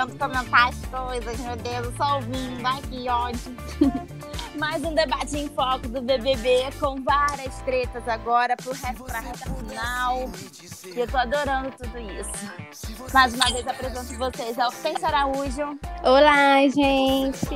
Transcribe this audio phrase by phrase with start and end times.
[0.00, 3.56] querendo comentar as coisas, meu Deus, só ouvindo, ai que ódio.
[4.58, 9.48] Mais um debate em foco do BBB, com várias tretas agora pro resto pra reta
[9.54, 10.28] final.
[10.84, 13.12] E eu tô adorando tudo isso.
[13.12, 15.78] Mais uma vez apresento vocês ao Fence Araújo.
[16.02, 17.48] Olá, gente.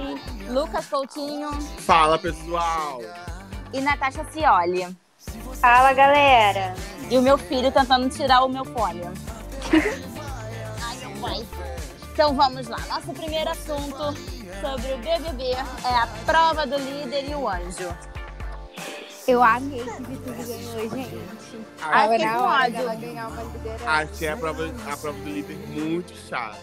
[0.48, 1.51] Lucas Coutinho.
[1.80, 3.01] Fala, pessoal.
[3.73, 4.96] E Natasha Cioli.
[5.60, 6.74] Fala, galera.
[7.10, 9.02] E o meu filho tentando tirar o meu fone.
[10.80, 11.73] Ai, não vai.
[12.14, 12.78] Então vamos lá.
[12.88, 13.96] Nosso primeiro assunto
[14.60, 17.92] sobre o BBB é a prova do líder e o anjo.
[19.27, 21.18] Eu amei que Vitube ganhou, gente.
[21.82, 22.73] Ai, Tava que na hora ódio.
[22.73, 23.90] dela ganhar uma liderança.
[23.90, 26.59] Achei a prova, a prova do líder muito chata.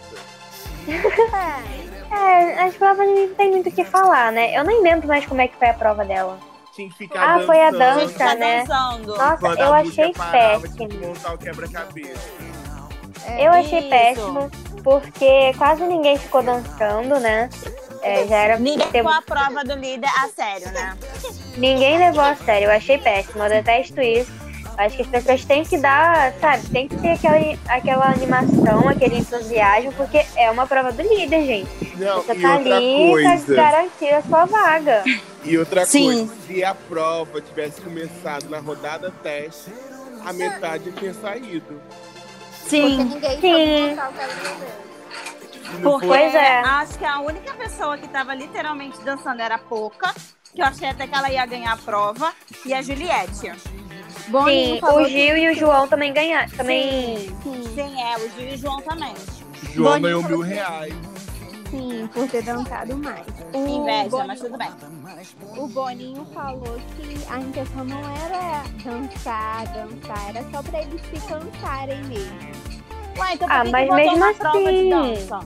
[2.14, 4.54] É, as provas não tem muito o que falar, né?
[4.54, 6.38] Eu nem lembro mais como é que foi a prova dela.
[6.74, 7.46] Tinha que ficar Ah, dançando.
[7.46, 8.34] foi a dança.
[8.34, 8.64] né?
[8.66, 9.06] dançando.
[9.16, 11.08] Nossa, Quando eu achei parava, tinha que péssimo.
[11.08, 12.51] montar o quebra-cabeça.
[13.26, 13.88] É, Eu achei Isso.
[13.88, 14.50] péssimo,
[14.82, 17.48] porque quase ninguém ficou dançando, né?
[18.02, 20.96] É, já era Ninguém teve- levou a prova do líder a sério, né?
[21.56, 24.32] Ninguém levou a sério, eu achei péssimo, eu detesto isso.
[24.76, 29.18] Acho que as pessoas têm que dar, sabe, tem que ter aquela, aquela animação, aquele
[29.18, 31.94] entusiasmo, porque é uma prova do líder, gente.
[31.96, 33.54] Não, Você e tá outra ali pra coisa.
[33.54, 35.04] garantir a sua vaga.
[35.44, 36.04] E outra Sim.
[36.26, 39.70] coisa, se a prova tivesse começado na rodada teste,
[40.24, 41.80] a metade tinha saído.
[42.62, 43.04] Porque Sim.
[43.04, 43.76] ninguém Sim.
[43.76, 46.60] soube montar o Porque Pois é.
[46.60, 50.14] acho que a única pessoa que tava literalmente dançando era a Poca,
[50.54, 52.32] que eu achei até que ela ia ganhar a prova,
[52.64, 53.52] e a Juliette.
[54.28, 56.48] Boninho Sim, falou o Gil e o João também ganharam.
[56.50, 57.18] Também.
[57.42, 59.14] Sim, Sim, é, o Gil e o João também.
[59.74, 60.94] João Boninho ganhou mil reais.
[61.72, 63.26] Sim, por ter dançado mais.
[63.52, 64.70] O Inveja, Boninho- mas tudo bem.
[65.56, 71.26] O Boninho falou que a intenção não era dançar, dançar, era só pra eles se
[71.26, 72.38] cansarem mesmo.
[73.18, 75.40] Ué, então por Ah, que mas mesmo uma prova de assim- dança?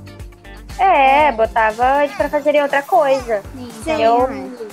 [0.78, 3.42] É, botava eles pra fazerem outra coisa.
[3.56, 4.02] Sim, Sim.
[4.02, 4.65] Eu- acho.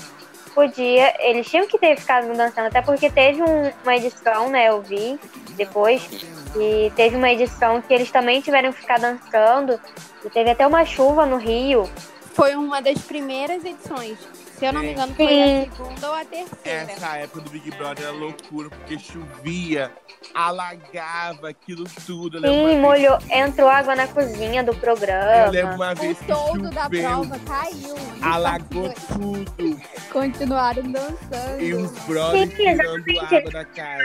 [0.53, 4.69] Podia, eles tinham que ter ficado dançando, até porque teve um- uma edição, né?
[4.69, 5.19] Eu vi
[5.55, 6.07] depois,
[6.55, 9.79] e teve uma edição que eles também tiveram que ficar dançando.
[10.23, 11.89] E teve até uma chuva no Rio.
[12.33, 14.17] Foi uma das primeiras edições.
[14.57, 15.43] Se eu não me engano, foi Sim.
[15.43, 16.91] a segunda ou a terceira.
[16.91, 19.91] Essa época do Big Brother era loucura, porque chovia,
[20.33, 22.37] alagava aquilo tudo.
[22.45, 25.49] Eu Sim, molhou, entrou água na cozinha do Eu programa.
[25.51, 27.95] lembro uma vez O que todo da prova caiu.
[28.21, 29.81] alagou tudo.
[30.11, 31.59] Continuaram dançando.
[31.61, 34.03] E os brothers Sim, tirando água da casa.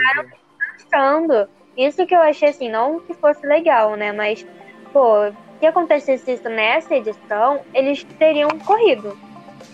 [0.91, 1.49] dançando.
[1.77, 4.11] Isso que eu achei assim, não que fosse legal, né?
[4.11, 4.45] Mas,
[4.91, 9.17] pô, se acontecesse isso nessa edição, eles teriam corrido.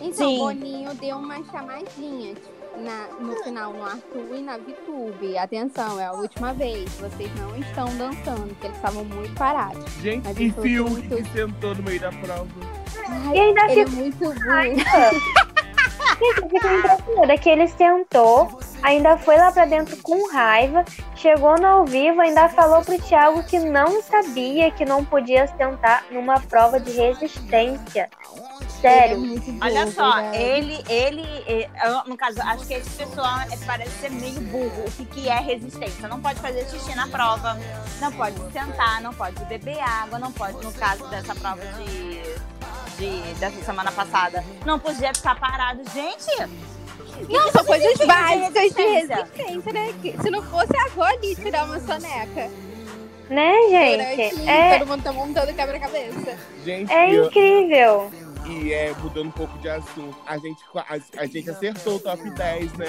[0.01, 0.35] Então, Sim.
[0.35, 2.35] o Boninho deu uma chamadinha
[2.77, 5.37] na, no final no Arthur e na Vitube.
[5.37, 6.89] Atenção, é a última vez.
[6.99, 9.85] Vocês não estão dançando, porque eles estavam muito parados.
[10.01, 12.47] Gente, Mas e muito- que sentou no meio da prova.
[13.33, 13.99] E ainda Ele é ficou.
[14.01, 14.35] muito burro.
[16.17, 20.85] Gente, eu fico impressionada que ele sentou, ainda foi lá pra dentro com raiva,
[21.15, 26.05] chegou no ao vivo, ainda falou pro Thiago que não sabia que não podia sentar
[26.11, 28.09] numa prova de resistência.
[28.87, 29.15] É
[29.61, 34.39] Olha só, ele, ele, eh, eu, no caso, acho que esse pessoal parece ser meio
[34.41, 34.85] burro.
[34.87, 36.07] O que, que é resistência?
[36.07, 37.57] Não pode fazer xixi na prova,
[37.99, 42.21] não pode sentar, não pode beber água, não pode, no caso dessa prova de,
[42.97, 45.81] de dessa semana passada, não podia ficar parado.
[45.93, 46.49] Gente,
[47.29, 49.73] Não, são coisas básicas de resistência.
[49.73, 49.93] né?
[50.21, 52.49] Se não fosse a ali tirar uma soneca.
[53.29, 54.35] Né, gente?
[54.35, 56.37] Durante É, todo mundo tá montando quebra-cabeça.
[56.63, 58.11] Gente, é eu- incrível.
[58.47, 62.29] E é, mudando um pouco de assunto, a gente, a, a gente acertou o top
[62.29, 62.87] 10, né?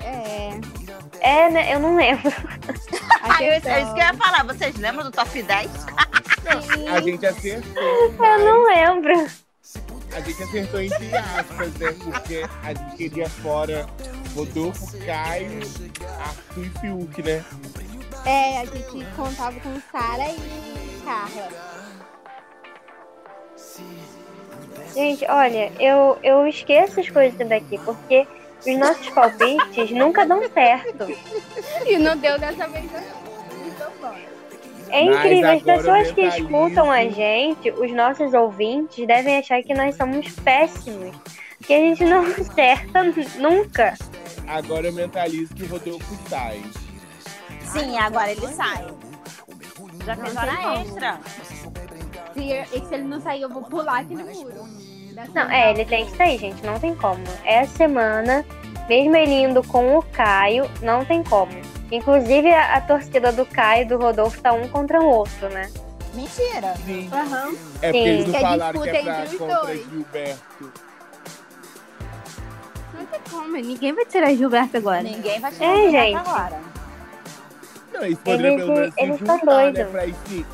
[0.00, 0.84] É.
[1.20, 1.74] É, né?
[1.74, 2.30] Eu não lembro.
[3.22, 4.44] ah, eu, é isso que eu ia falar.
[4.44, 5.70] Vocês lembram do top 10?
[6.92, 7.82] A gente acertou.
[7.82, 9.30] Eu não lembro.
[10.14, 11.92] A gente acertou entre aspas, né?
[12.04, 13.86] Porque a gente queria fora
[14.34, 15.60] Rodolfo, Caio,
[16.20, 17.44] Arthur e Fiuk, né?
[18.24, 21.73] É, a gente contava com Sara e Carla.
[24.94, 28.26] Gente, olha, eu, eu esqueço as coisas daqui, porque
[28.66, 31.06] os nossos palpites nunca dão certo.
[31.86, 33.00] E não deu dessa vez, não.
[33.66, 34.34] Então, bora.
[34.90, 39.96] É incrível, as pessoas que escutam a gente, os nossos ouvintes, devem achar que nós
[39.96, 41.14] somos péssimos.
[41.66, 43.02] Que a gente não acerta
[43.38, 43.94] nunca.
[44.46, 46.62] Agora eu mentalizo que o Rodolfo sai.
[47.60, 48.86] Sim, agora ele sai.
[50.04, 51.20] Já fez hora extra.
[52.34, 54.83] Se, se ele não sair, eu vou pular aquele muro.
[55.34, 57.22] Não, é, ele tem que sair, gente, não tem como.
[57.44, 58.44] Essa semana,
[58.88, 61.52] mesmo ele indo com o Caio, não tem como.
[61.92, 65.70] Inclusive, a, a torcida do Caio e do Rodolfo tá um contra o outro, né?
[66.14, 66.74] Mentira.
[66.84, 67.08] Sim.
[67.12, 67.54] Aham.
[67.82, 68.08] É porque Sim.
[68.08, 69.84] eles não Que falaram que é disputa pra entre os contra dois.
[69.90, 70.72] Gilberto.
[72.94, 75.02] Não tem como, ninguém vai tirar Gilberto agora.
[75.02, 76.16] Ninguém vai tirar É, o Gilberto gente.
[76.28, 76.60] agora.
[77.92, 79.84] Não, eles poderiam Eles- pelo menos se eles juntar, né?
[79.84, 80.46] Pra sim.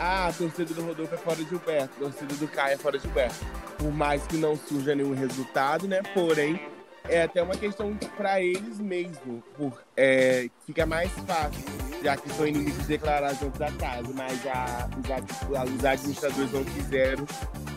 [0.00, 2.96] Ah, a torcida do Rodolfo é fora de Gilberto, a torcida do Caio é fora
[2.98, 3.34] de Gilberto.
[3.78, 6.00] Por mais que não surja nenhum resultado, né?
[6.14, 6.60] Porém,
[7.08, 9.42] é até uma questão pra eles mesmo.
[9.56, 11.64] Por, é, fica mais fácil,
[12.02, 14.08] já que são inimigos declarados dentro da casa.
[14.14, 17.26] Mas os, ad- os administradores não quiseram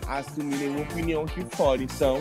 [0.08, 1.82] assumir nenhuma opinião aqui fora.
[1.82, 2.20] Então,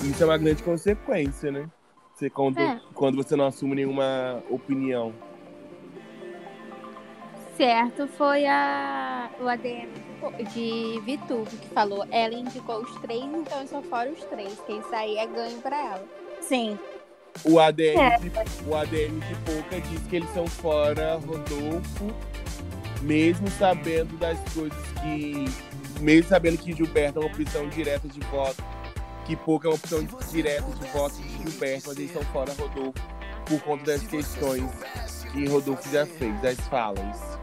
[0.00, 1.68] isso é uma grande consequência, né?
[2.14, 2.80] Você, quando, É.
[2.94, 5.12] quando você não assume nenhuma opinião.
[7.56, 9.88] Certo, foi a, o ADM
[10.52, 12.04] de Vitube que falou.
[12.10, 14.58] Ela indicou os três, então eu só fora os três.
[14.66, 16.04] Quem sair é ganho pra ela.
[16.40, 16.78] Sim.
[17.44, 18.18] O ADM, É.
[18.18, 18.30] de,
[18.66, 22.12] o ADM de Pouca diz que eles são fora Rodolfo,
[23.02, 25.44] mesmo sabendo das coisas que.
[26.00, 28.62] Mesmo sabendo que Gilberto é uma opção direta de voto,
[29.24, 32.92] que Pouca é uma opção direta de voto de Gilberto, mas eles são fora Rodolfo
[33.46, 34.64] por conta das questões
[35.34, 37.38] que Rodolfo já fez, das falas.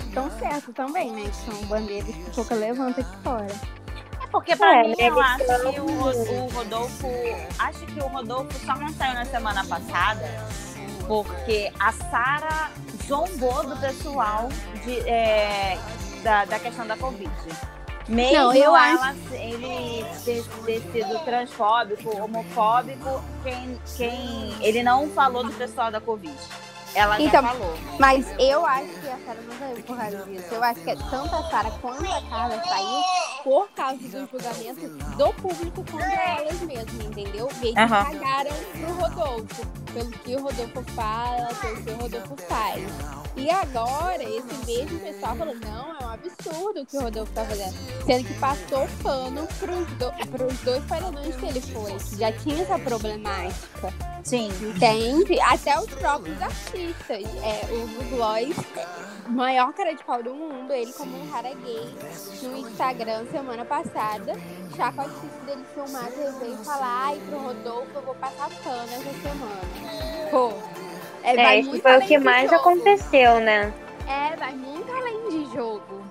[0.00, 1.28] Estão certo também, né?
[1.30, 3.46] Que são bandeiras que pouca levanta aqui fora.
[4.22, 7.08] É porque pra É, mim né, eu acho que o, o Rodolfo.
[7.58, 10.22] Acho que o Rodolfo só não saiu na semana passada
[11.06, 12.70] porque a Sara
[13.06, 14.48] zombou do pessoal
[14.84, 15.78] de, é,
[16.22, 17.30] da, da questão da Covid.
[18.08, 24.56] Mesmo Não, eu ela, ele ter, ter sido transfóbico, homofóbico, quem, quem.
[24.62, 26.34] Ele não falou do pessoal da Covid.
[26.94, 27.74] Ela Então, já falou.
[27.98, 30.46] Mas eu acho que a Sara não saiu por causa disso.
[30.54, 33.02] Eu acho que tanto a Sara quanto a Carla saiu
[33.44, 37.48] por causa do julgamento do público contra elas mesmas, entendeu?
[37.62, 38.04] E eles Aham.
[38.04, 42.82] cagaram pro Rodolfo, pelo que o Rodolfo fala, pelo que o Rodolfo faz.
[43.36, 47.44] E agora, esse mesmo pessoal falou, não, é um absurdo o que o Rodolfo tá
[47.44, 47.74] fazendo.
[48.04, 52.62] Sendo que passou pano pros, do, pros dois paredões que ele foi, que já tinha
[52.62, 53.94] essa problemática.
[54.24, 54.48] Sim.
[54.60, 55.40] Entende?
[55.40, 56.77] Até os próprios artistas.
[56.78, 58.54] É, o Gloss,
[59.28, 61.94] maior cara de pau do mundo, ele como um cara gay
[62.42, 64.34] no Instagram semana passada.
[64.76, 68.48] Já com a artista dele filmado, ele veio falar, ai, pro Rodolfo eu vou passar
[68.62, 70.30] pano essa semana.
[70.30, 70.52] Pô.
[71.24, 72.60] É, É, vai isso foi o que mais jogo.
[72.60, 73.72] aconteceu, né?
[74.06, 76.02] É, vai muito além de jogo.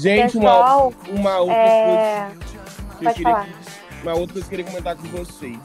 [0.00, 2.30] Gente, uma, Pessoal, uma outra é...
[2.34, 3.48] coisa que eu queria.
[4.02, 5.58] Uma outra coisa que eu queria comentar com vocês.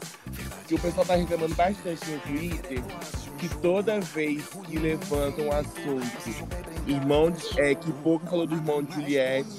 [0.67, 2.83] Que o pessoal tá reclamando bastante no Twitter
[3.39, 6.47] que toda vez que levantam um assunto,
[6.87, 9.49] irmão de- é, que pouco falou do irmão de Juliette,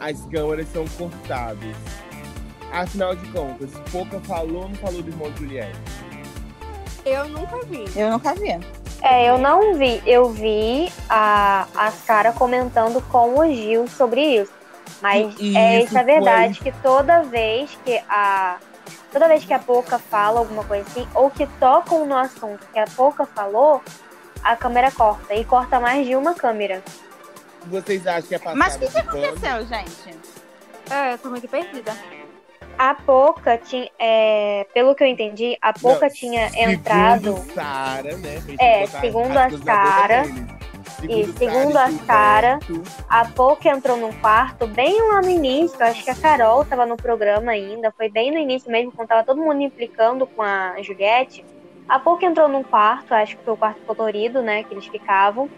[0.00, 1.74] as câmeras são cortadas.
[2.72, 5.78] Afinal de contas, pouca falou ou não falou do irmão de Juliette?
[7.04, 7.84] Eu nunca vi.
[7.96, 8.58] Eu nunca vi.
[9.02, 10.02] É, eu não vi.
[10.06, 14.52] Eu vi a, a Sara comentando com o Gil sobre isso.
[15.02, 18.56] Mas E é isso isso é verdade que toda vez que a
[19.14, 22.78] toda vez que a Poca fala alguma coisa assim ou que tocam no assunto que
[22.78, 23.80] a Poca falou,
[24.42, 26.82] a câmera corta e corta mais de uma câmera.
[27.66, 30.18] Vocês acham que é passada Mas o que, que aconteceu, gente?
[30.90, 31.96] É, eu tô muito perdida.
[32.76, 38.16] A Poca tinha, é, pelo que eu entendi, a Poca Não, tinha entrado Segundo Sara,
[38.16, 38.42] né?
[38.58, 40.24] É, segundo a Sara,
[41.00, 41.28] deles.
[41.28, 42.58] e segundo a Sara,
[43.08, 46.96] A Poca entrou num quarto bem lá no início, acho que a Carol tava no
[46.96, 51.44] programa ainda, foi bem no início mesmo, quando tava todo mundo implicando com a Juliette.
[51.88, 55.48] A Poca entrou num quarto, acho que foi o quarto colorido, né, que eles ficavam,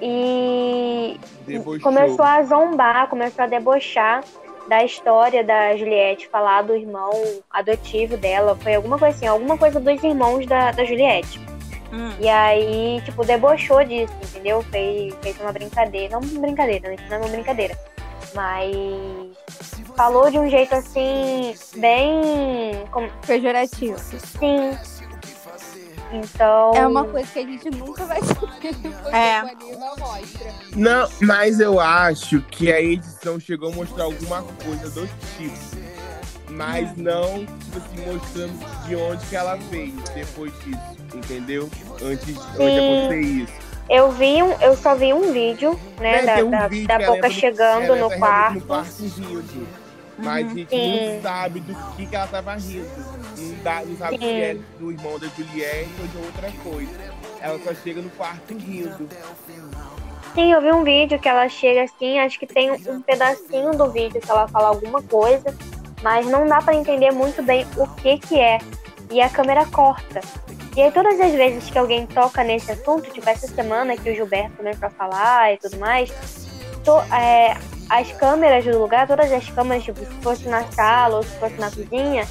[0.00, 1.80] e debochou.
[1.80, 4.22] começou a zombar, começou a debochar
[4.68, 7.10] da história da Juliette, falar do irmão
[7.50, 11.40] adotivo dela, foi alguma coisa assim, alguma coisa dos irmãos da, da Juliette.
[11.92, 12.12] Hum.
[12.20, 14.62] E aí, tipo, debochou disso, entendeu?
[14.70, 16.12] Fez, fez uma brincadeira.
[16.20, 16.96] Não uma brincadeira, né?
[17.08, 17.78] Não é uma brincadeira.
[18.34, 18.76] Mas
[19.96, 22.84] falou de um jeito assim, bem.
[22.90, 23.98] Como, Pejorativo.
[23.98, 24.76] sim.
[26.12, 26.72] Então.
[26.74, 28.74] É uma coisa que a gente nunca vai saber
[29.12, 29.42] É.
[29.98, 30.52] mostra.
[30.74, 35.97] Não, mas eu acho que a edição chegou a mostrar alguma coisa do tipo.
[36.58, 40.80] Mas não, tipo assim, mostrando de onde que ela veio depois disso,
[41.14, 41.70] entendeu?
[42.02, 43.52] Antes, antes de acontecer isso.
[43.88, 47.30] Eu vi um, eu só vi um vídeo, né, da, um da, vídeo da no-
[47.30, 48.54] chegando no realmente quarto.
[48.54, 49.68] No quarto rindo.
[50.18, 51.14] Mas a gente Sim.
[51.14, 52.88] não sabe do que, que ela tava rindo.
[53.38, 54.40] Não, dá, não sabe se Sim.
[54.40, 56.90] é do irmão da Juliette ou de outra coisa.
[57.40, 59.08] Ela só chega no quarto rindo.
[60.34, 63.90] Sim, eu vi um vídeo que ela chega assim, acho que tem um pedacinho do
[63.92, 65.54] vídeo que ela fala alguma coisa,
[66.02, 68.58] mas não dá pra entender muito bem o que que é.
[69.10, 70.20] E a câmera corta.
[70.76, 74.14] E aí todas as vezes que alguém toca nesse assunto, tipo essa semana que o
[74.14, 76.10] Gilberto começou a falar e tudo mais,
[76.84, 77.56] to, é,
[77.88, 81.54] as câmeras do lugar, todas as câmeras, tipo, se fosse na sala ou se fosse
[81.54, 82.26] na cozinha,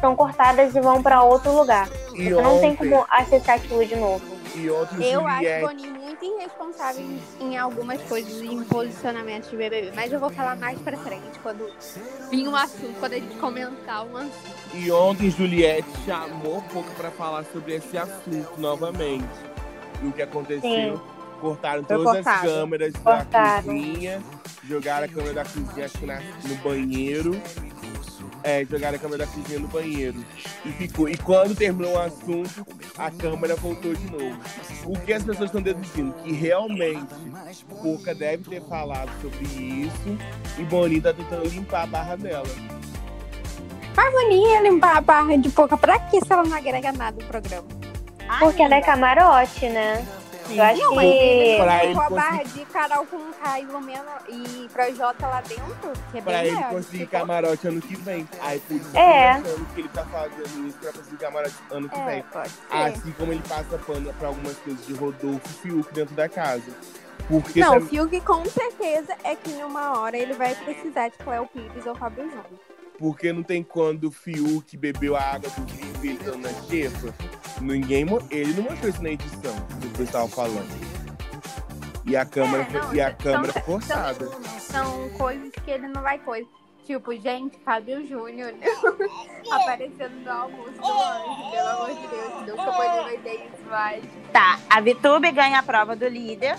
[0.00, 1.88] são cortadas e vão pra outro lugar.
[2.14, 4.39] E Você não tem ontem- como acessar aquilo de novo.
[4.54, 5.66] E outro Eu acho Juliette.
[5.66, 7.20] Boninho muito irresponsável em,
[7.52, 9.92] em algumas coisas, em posicionamentos de BBB.
[9.94, 11.70] Mas eu vou falar mais pra frente, quando
[12.30, 14.32] vir um assunto, quando a gente comentar um assunto.
[14.74, 19.24] E ontem Juliette chamou pouco pra falar sobre esse assunto novamente.
[20.02, 21.00] E o que aconteceu?
[21.40, 22.46] Cortaram Foi todas as cortado.
[22.48, 23.56] câmeras Cortaram.
[23.56, 24.22] da cozinha,
[24.68, 27.40] jogaram a câmera da cozinha acho que na- no banheiro.
[28.42, 30.24] É, jogaram a câmera da cozinha no banheiro.
[30.64, 31.08] E ficou.
[31.08, 32.66] E quando terminou o assunto,
[32.96, 34.38] a câmera voltou de novo.
[34.86, 36.12] O que as pessoas estão deduzindo?
[36.22, 37.14] Que realmente
[37.82, 40.18] Pouca deve ter falado sobre isso
[40.58, 42.48] e Boninho tá tentando limpar a barra dela.
[44.12, 45.76] Boninho ia limpar a barra de pouca.
[45.76, 47.66] Pra que se ela não agrega nada no programa?
[48.38, 50.06] Porque ela é camarote, né?
[50.56, 51.04] Eu acho Não, que.
[51.06, 56.44] Ele conseguir- barra de Carol com K, Ilumina e Projota lá dentro, que é Pra
[56.44, 56.70] ele maior.
[56.70, 58.28] conseguir Ficou- camarote ano que vem.
[58.40, 59.30] Aí por isso É.
[59.30, 62.24] achando que ele tá fazendo isso pra conseguir camarote ano que É, vem.
[62.70, 66.70] Assim como ele passa pano pra algumas coisas de Rodolfo e Fiuk dentro da casa.
[67.28, 71.08] Porque Não, o também- Fiuk com certeza é que em uma hora ele vai precisar
[71.08, 72.44] de Cléo Pires ou Fábio Júnior.
[73.00, 77.14] Porque não tem quando o Fiuk bebeu a água do vinho dele dando na xepa.
[77.60, 80.90] Ninguém, ele não mostrou isso na edição do que eu estava falando.
[82.04, 84.26] E a câmera, É, não, e a são- câmera são- forçada.
[84.60, 86.46] São coisas que ele não vai coisa.
[86.86, 88.52] Tipo, gente, Fábio Júnior
[89.50, 94.04] aparecendo no almoço do anjo, pelo amor de Deus, nunca poderia vai ter isso, mas.
[94.32, 96.56] Tá, a Vitube ganha a prova do líder.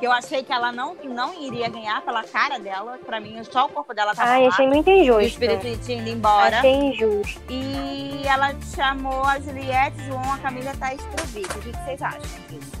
[0.00, 2.98] Que eu achei que ela não, não iria ganhar pela cara dela.
[3.04, 4.48] Pra mim, só o corpo dela tava Ai, lá.
[4.48, 5.44] achei muito E o injusto.
[5.44, 6.58] espírito tinha ido embora.
[6.58, 7.40] Achei injusto.
[7.50, 11.50] E ela chamou a Juliette, João, a Camila Thaís pro VIP.
[11.58, 12.72] O que vocês acham disso?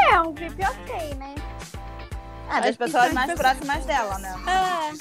[0.00, 1.34] É, um VIP ok, né?
[2.50, 4.34] Ah, das pessoas mais as próximas dela, né?
[4.46, 4.94] É,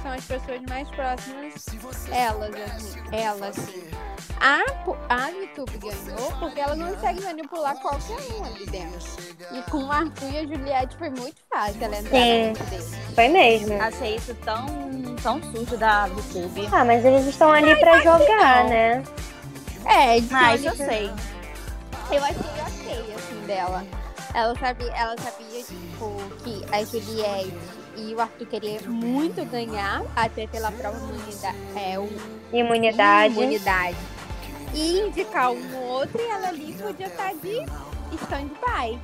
[0.00, 1.66] são as pessoas mais próximas,
[2.10, 3.90] elas, assim, ela, assim.
[4.40, 4.60] A,
[5.08, 9.10] a YouTube ganhou porque ela não consegue manipular qualquer um ali dentro.
[9.52, 12.52] E com o Arthur e a Juliette foi muito fácil ela entrar Sim.
[13.14, 13.80] Foi mesmo.
[13.80, 14.66] Achei isso tão,
[15.22, 16.68] tão sujo da YouTube.
[16.72, 18.70] Ah, mas eles estão ali pra jogar, não.
[18.70, 19.02] né?
[19.86, 21.10] É, Mas eu sei.
[22.10, 23.84] Eu achei ok, assim, dela.
[24.34, 27.54] Ela sabia, ela sabia, tipo, que a Juliette
[27.96, 32.08] e o Arthur queriam muito ganhar, até pela prova imunidade, é, o
[32.52, 33.34] Imunidade.
[33.34, 33.96] imunidade.
[34.74, 37.64] E indicar um outro e ela ali podia estar de
[38.22, 38.98] stand-by.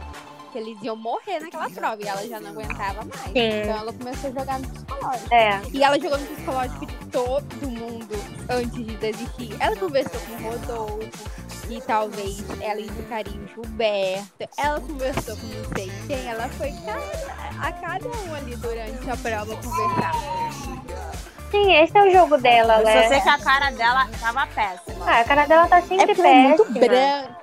[0.53, 3.21] Que eles iam morrer naquela prova e ela já não aguentava mais.
[3.23, 3.61] Sim.
[3.63, 5.33] Então ela começou a jogar no psicológico.
[5.35, 5.63] É.
[5.73, 8.15] E ela jogou no psicológico de todo mundo
[8.51, 9.57] antes de desistir.
[9.61, 11.31] Ela conversou com o Rodolfo,
[11.69, 14.49] que talvez ela indicaria o Gilberto.
[14.59, 16.27] Ela conversou com não sei quem.
[16.27, 21.30] Ela foi cada- a cada um ali durante a prova conversar.
[21.51, 23.21] Sim, esse é o jogo dela, Eu só sei né?
[23.21, 25.05] que a cara dela tava péssima.
[25.07, 26.87] Ah, a cara dela tá É sempre porque ela é muito péssima.
[26.87, 27.41] branca.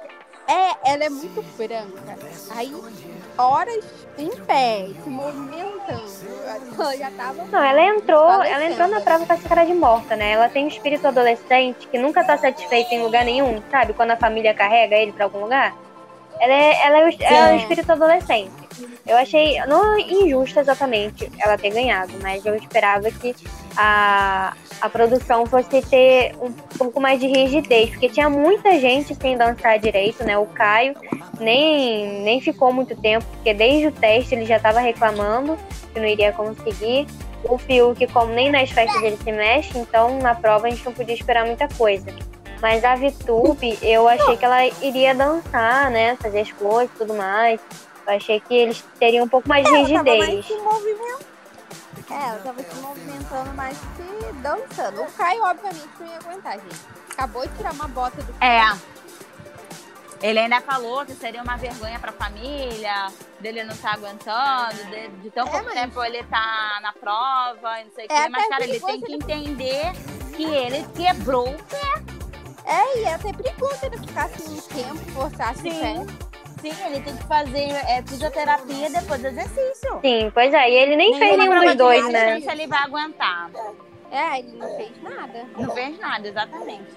[0.49, 2.17] É, ela é muito branca.
[2.55, 2.73] Aí,
[3.37, 3.83] horas
[4.17, 6.05] em pé, se movimentando.
[6.79, 7.43] Ela já tava.
[7.51, 8.55] Não, ela entrou, Falecendo.
[8.55, 10.31] ela entrou na prova com essa cara de morta, né?
[10.31, 13.91] Ela tem um espírito adolescente que nunca tá satisfeito em lugar nenhum, sabe?
[13.93, 15.75] Quando a família carrega ele pra algum lugar.
[16.39, 18.67] Ela é, ela é, o, é o espírito adolescente.
[19.05, 23.33] Eu achei, não injusto exatamente ela ter ganhado, mas eu esperava que
[23.75, 29.37] a, a produção fosse ter um pouco mais de rigidez, porque tinha muita gente sem
[29.37, 30.37] dançar direito, né?
[30.37, 30.93] O Caio
[31.39, 35.57] nem, nem ficou muito tempo, porque desde o teste ele já estava reclamando
[35.93, 37.07] que não iria conseguir.
[37.43, 40.91] O Fiuk, como nem nas festas ele se mexe, então na prova a gente não
[40.91, 42.13] podia esperar muita coisa.
[42.61, 46.15] Mas a Vitube, eu achei que ela iria dançar, né?
[46.17, 47.59] Fazer as coisas e tudo mais.
[48.07, 50.45] Eu achei que eles teriam um pouco mais de Ela tava mais rigidez.
[50.47, 51.25] se movimentando.
[52.09, 55.01] É, ela tava se movimentando mais que dançando.
[55.01, 56.75] O Caio, obviamente, não ia aguentar, gente.
[57.11, 58.61] Acabou de tirar uma bota do É.
[60.19, 63.07] Ele ainda falou que seria uma vergonha pra família,
[63.39, 67.81] dele não estar aguentando, de, de tão É, pouco mas- tempo ele tá na prova,
[67.81, 68.29] e não sei o É quê.
[68.29, 69.91] Mas, até cara, ele tem perigoso que entender
[70.35, 72.17] que ele quebrou o pé.
[72.67, 75.79] É, e é até perigoso ele ficar assim um tempo, forçasse o Sim.
[75.79, 76.27] pé.
[76.61, 79.99] Sim, ele tem que fazer é, fisioterapia depois do exercício.
[80.01, 80.69] Sim, pois é.
[80.69, 82.25] E ele nem fez Nenhuma nenhum prova dos dois, né?
[82.25, 83.49] resistência ele vai aguentar.
[84.11, 85.45] É, ele não fez nada.
[85.57, 86.87] Não fez nada, exatamente.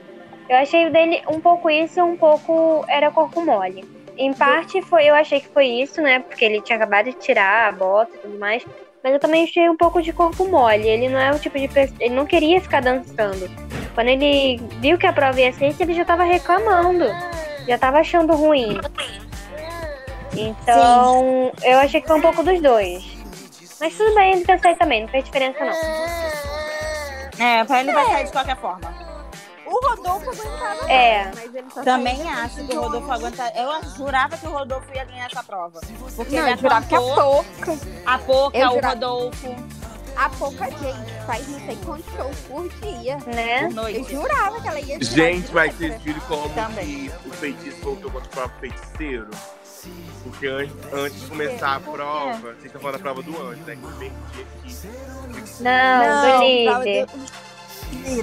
[0.49, 3.85] Eu achei o dele um pouco isso, um pouco era corpo mole.
[4.17, 6.19] Em parte foi, eu achei que foi isso, né?
[6.21, 8.65] Porque ele tinha acabado de tirar a bota e tudo mais.
[9.03, 10.89] Mas eu também achei um pouco de corpo mole.
[10.89, 11.97] Ele não é o tipo de pessoa.
[12.01, 13.51] Ele não queria ficar dançando.
[13.95, 17.07] Quando ele viu que a prova ia ser ele já tava reclamando.
[17.67, 18.79] já tava achando ruim.
[20.37, 23.05] Então, eu achei que foi um pouco dos dois.
[23.81, 27.45] Mas tudo bem, ele quer sair também, não fez diferença não.
[27.45, 29.10] É, pra ele vai sair de qualquer forma.
[29.71, 31.25] O Rodolfo aguentava É.
[31.25, 32.81] mais, mas ele só Também acho que o.
[32.83, 33.53] Rodolfo aguenta.
[33.57, 35.81] Eu jurava que o Rodolfo ia ganhar essa prova.
[36.17, 37.79] Porque Não, ele eu jurava que a apontou pouca.
[38.07, 39.81] a pouca, Eu o jurava- Rodolfo.
[40.17, 43.17] A pouca gente faz não sei quantos shows por dia.
[43.27, 43.69] Né?
[43.95, 48.11] Eu jurava que ela ia jurar Gente, mas vocês viram como que o feitiço voltou
[48.11, 49.29] contra o próprio feiticeiro?
[50.25, 53.77] Porque antes, antes de começar a prova, vocês estão falando da prova do anjo, né?
[53.77, 55.63] Que eu perdi aqui.
[55.63, 56.43] Não, do
[56.85, 57.07] líder.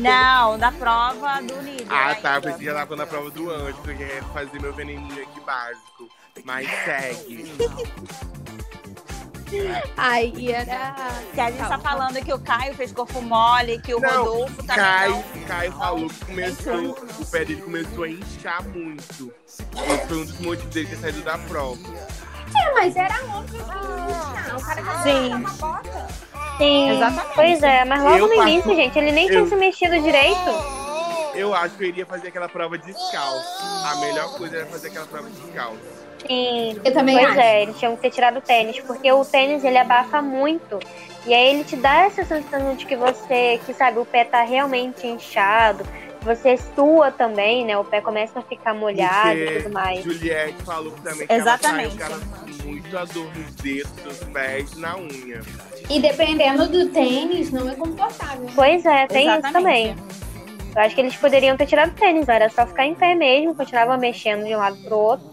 [0.02, 1.88] Não, da prova do líder.
[1.90, 2.36] Ah, tá.
[2.36, 2.42] ainda.
[2.42, 5.24] Pensei que já tava falando da prova do anjo, que eu ia fazer meu veneninho
[5.24, 6.10] aqui básico.
[6.44, 7.52] Mas segue.
[9.96, 10.94] Aí era.
[11.34, 14.64] Que a gente tá falando que o Caio fez corpo mole, que o Não, Rodolfo
[14.64, 15.44] também Caio, não.
[15.48, 19.34] Caio falou que começou, o pé dele começou a inchar muito.
[19.48, 19.64] Esse
[20.08, 21.80] foi um dos motivos dele ter saído da prova.
[22.56, 24.58] É, mas era óbvio que não.
[24.58, 25.34] O cara que Sim.
[25.34, 26.08] uma bota.
[26.58, 26.90] Sim.
[26.92, 27.36] Exatamente.
[27.36, 30.00] Pois é, mas logo Eu no passo- início, gente, ele nem tinha eu- se mexido
[30.02, 30.50] direito.
[31.36, 33.64] Eu acho que eu iria fazer aquela prova descalço.
[33.86, 35.78] A melhor coisa era fazer aquela prova descalço.
[36.28, 36.82] Sim.
[36.84, 37.40] Eu também Pois acho.
[37.40, 40.80] é, eles tinham que ter tirado o tênis, porque o tênis ele abafa muito.
[41.28, 44.42] E aí ele te dá essa sensação de que você, que sabe, o pé tá
[44.44, 45.86] realmente inchado.
[46.28, 47.78] Você sua também, né?
[47.78, 50.04] O pé começa a ficar molhado e tudo mais.
[50.04, 52.02] Juliette falou que também que Exatamente.
[52.02, 55.42] ela com muito a dor nos dedos, dos pés, na unha.
[55.90, 58.46] E dependendo do tênis, não é confortável.
[58.54, 59.54] Pois é, tem isso Exatamente.
[59.54, 59.96] também.
[60.76, 63.56] Eu acho que eles poderiam ter tirado o tênis, era só ficar em pé mesmo,
[63.56, 65.26] continuava mexendo de um lado pro outro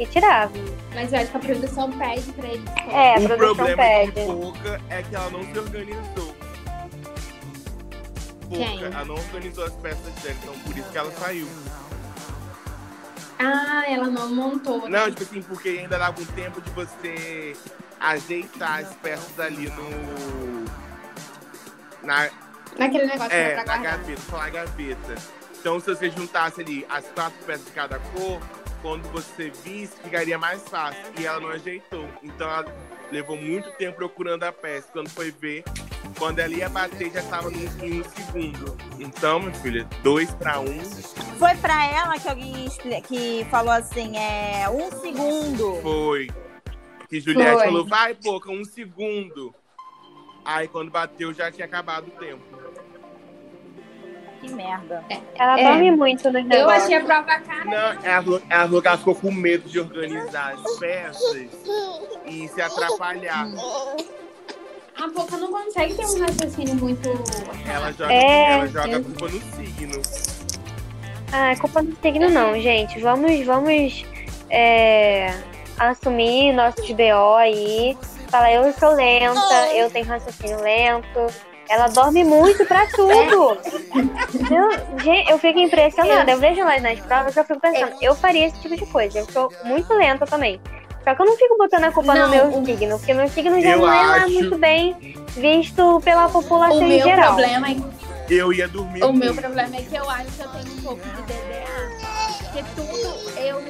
[0.00, 0.52] e tirava.
[0.94, 2.64] Mas eu acho que a produção pede pra eles.
[2.92, 4.12] É, a o produção problema pede.
[4.12, 6.23] de Pouca é que ela não se organizou.
[8.54, 8.78] Quem?
[8.78, 11.48] Pouca, ela não organizou as peças dela, então por isso que ela saiu.
[13.38, 14.88] Ah, ela não montou.
[14.88, 17.56] Não, tipo assim, porque ainda dava um tempo de você
[18.00, 20.64] ajeitar as peças ali no.
[22.02, 22.28] Na,
[22.78, 25.14] Naquele negócio que é, na gaveta, falar gaveta.
[25.58, 28.40] Então, se você juntasse ali as quatro peças de cada cor,
[28.84, 31.00] quando você visse, ficaria mais fácil.
[31.18, 32.06] E ela não ajeitou.
[32.22, 32.66] Então, ela
[33.10, 34.88] levou muito tempo procurando a peça.
[34.92, 35.64] Quando foi ver,
[36.18, 38.76] quando ela ia bater, já estava em um segundo.
[39.00, 40.84] Então, minha filha, dois pra um.
[41.38, 42.68] Foi pra ela que alguém
[43.08, 45.80] que falou assim, é um segundo.
[45.80, 46.28] Foi.
[47.08, 47.64] Que Juliette Foi.
[47.64, 49.54] falou, vai, pouca, um segundo.
[50.44, 52.44] Aí, quando bateu, já tinha acabado o tempo.
[54.44, 55.02] Que merda.
[55.36, 55.64] Ela É.
[55.64, 57.64] dorme muito nos Eu achei a prova cara.
[57.64, 61.46] Não, ela falou, ela falou que ela ficou com medo de organizar as peças
[62.26, 63.46] e se atrapalhar.
[65.00, 67.08] A Boca não consegue ter um raciocínio muito.
[67.68, 70.02] Ela joga, É, ela joga a eu- culpa no signo.
[71.32, 73.00] Ah, é culpa do signo não, gente.
[73.00, 74.04] Vamos, vamos
[74.50, 75.34] é,
[75.78, 77.96] assumir nossos BO aí.
[78.30, 81.26] Falar, eu sou lenta, eu tenho raciocínio lento.
[81.68, 83.58] Ela dorme muito pra tudo.
[84.50, 86.30] Eu, gente, eu fico impressionada.
[86.30, 89.18] Eu vejo lá nas provas, eu fico pensando, eu faria esse tipo de coisa.
[89.18, 90.60] Eu sou muito lenta também.
[91.02, 93.28] Só que eu não fico botando a culpa Não, no meu o- signo, porque meu
[93.28, 94.96] signo já Eu não é lá muito bem
[95.36, 97.34] visto pela população O em meu geral.
[97.34, 97.76] problema é
[98.30, 99.40] Eu ia dormir O meu muito.
[99.42, 101.64] problema é que eu acho que eu tenho um pouco de DDA.
[102.38, 103.60] Porque tudo eu,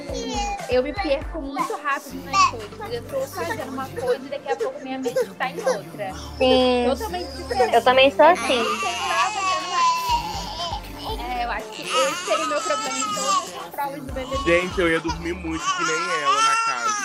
[0.69, 2.93] eu me perco muito rápido nas coisas.
[2.93, 6.13] Eu tô fazendo uma coisa e daqui a pouco minha mente está em outra.
[6.37, 7.75] Sim, Totalmente diferente.
[7.75, 8.65] eu também sou assim.
[11.19, 14.37] É, eu acho que esse seria o meu problema em todas as provas do BBB.
[14.45, 16.95] Gente, eu ia dormir muito que nem ela na casa.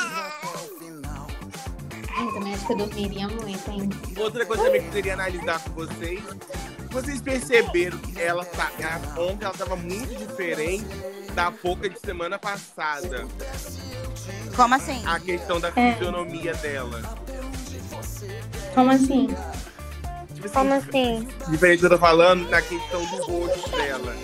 [2.16, 3.90] Ai, eu também acho que eu dormiria muito, hein?
[4.18, 6.22] Outra coisa também que eu queria analisar com vocês.
[6.90, 8.70] Vocês perceberam que ela tá.
[8.82, 10.86] a- Ontem ela tava muito diferente
[11.34, 13.26] da pouca de semana passada.
[14.54, 15.02] Como assim?
[15.06, 15.92] A questão da É.
[15.92, 17.00] fisionomia dela.
[18.74, 19.26] Como assim?
[20.34, 21.28] Tipo assim, Como assim?
[21.48, 24.16] Diferente do que eu tô falando, na questão do rosto dela.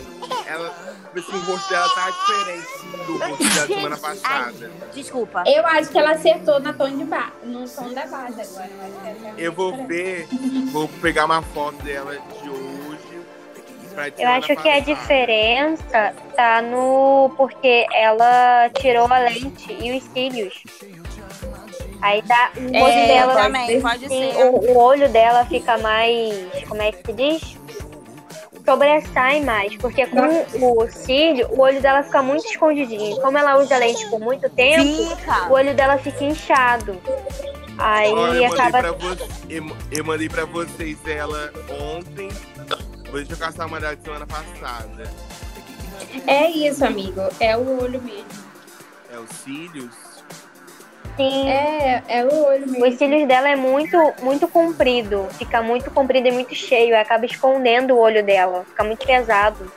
[0.47, 0.71] Ela,
[1.15, 2.67] tipo assim, o rosto dela tá diferente
[3.07, 4.71] do rosto da semana passada.
[4.95, 5.45] Desculpa.
[5.47, 7.33] Eu acho que ela acertou na tom de ba...
[7.45, 8.71] no tom da base agora.
[8.71, 10.29] Eu, acho que essa é Eu vou ver,
[10.73, 12.66] vou pegar uma foto dela de hoje.
[14.19, 17.33] Eu acho que a diferença tá no.
[17.37, 20.63] porque ela tirou a lente e os cílios.
[22.03, 22.51] Aí dá.
[22.57, 24.45] O olho É, dela também, pode sim, ser.
[24.45, 26.35] o, o olho dela fica mais.
[26.69, 27.57] Como é que se diz?
[28.65, 29.77] Sobressai mais.
[29.77, 30.45] Porque com
[30.83, 33.17] o cílio, o olho dela fica muito escondidinho.
[33.21, 35.53] Como ela usa lente por muito tempo, o Fica.
[35.53, 37.01] olho dela fica inchado.
[37.79, 38.79] Aí eu, mandei acaba.
[38.79, 39.29] pra vo-
[39.91, 41.53] eu, mandei pra vocês ela
[41.95, 42.29] ontem.
[43.13, 45.11] Deixa eu caçar uma dela de semana passada.
[46.27, 47.21] É isso, amigo.
[47.41, 48.27] É o olho mesmo.
[49.13, 49.95] É os cílios.
[51.17, 51.49] Sim.
[51.49, 52.87] É, é o olho mesmo.
[52.87, 55.27] Os cílios dela é muito, muito comprido.
[55.39, 56.99] Fica muito comprido e muito cheio.
[56.99, 58.65] Acaba escondendo o olho dela.
[58.69, 59.71] Fica muito pesado.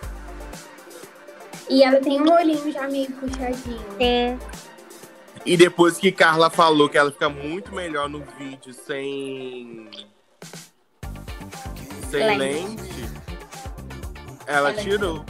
[1.69, 3.85] E ela tem um olhinho já meio puxadinho.
[3.97, 4.39] Sim.
[5.49, 9.89] E depois que Carla falou que ela fica muito melhor no vídeo sem.
[12.07, 12.37] Sem Lente.
[12.37, 13.11] lente,
[14.45, 15.25] ela Ela tirou.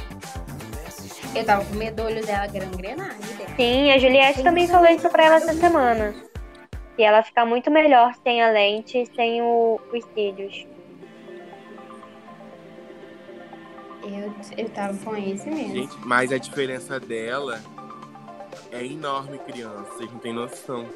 [1.33, 3.15] Eu tava com medo do olho dela gangrenar.
[3.55, 6.13] Sim, a Juliette também falou isso pra ela essa semana.
[6.97, 10.67] Que ela fica muito melhor sem a lente e sem o, os cílios.
[14.03, 15.75] Eu, eu tava com esse mesmo.
[15.75, 17.61] Gente, mas a diferença dela
[18.71, 19.91] é enorme, criança.
[19.91, 20.87] Vocês não tem noção.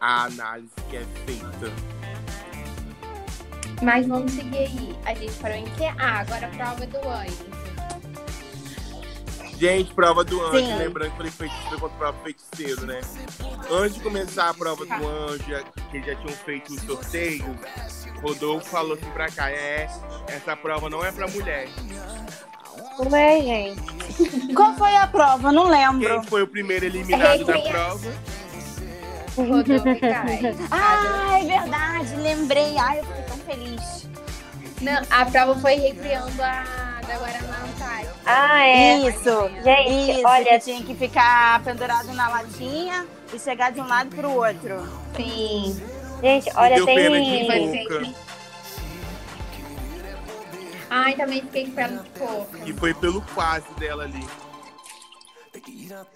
[0.00, 1.72] A análise que é feita.
[3.82, 4.96] Mas vamos seguir aí.
[5.04, 5.84] A gente parou em que?
[5.84, 7.64] Ah, agora a prova do anjo.
[9.58, 10.58] Gente, prova do anjo.
[10.58, 10.76] Sim.
[10.76, 13.00] Lembrando que falei feiticeiro contra prova feiticeiro, né?
[13.70, 15.44] Antes de começar a prova do anjo,
[15.90, 17.56] que já tinham feito os sorteios,
[18.20, 19.88] Rodolfo falou assim pra cá: é,
[20.28, 21.68] essa prova não é pra mulher.
[23.10, 24.54] Ué, gente.
[24.54, 25.50] Qual foi a prova?
[25.52, 26.08] Não lembro.
[26.08, 28.14] Quem foi o primeiro eliminado da Recria- prova?
[29.36, 30.56] E Caio.
[30.70, 32.16] Ah, é verdade.
[32.16, 32.76] Lembrei.
[32.78, 34.08] Ai, eu fiquei tão feliz.
[34.80, 38.14] Não, a prova foi recriando a da Guaraná Antártica.
[38.26, 38.98] Ah, é.
[39.08, 39.50] Isso.
[39.64, 44.14] Gente, Isso, olha, que tinha que ficar pendurado na latinha e chegar de um lado
[44.14, 44.88] pro outro.
[45.16, 45.82] Sim.
[46.22, 47.82] gente, olha, deu pena de tem.
[47.84, 48.23] Boca.
[50.96, 52.56] Ai, também fiquei com de pouco.
[52.58, 54.24] Que foi pelo quase dela ali.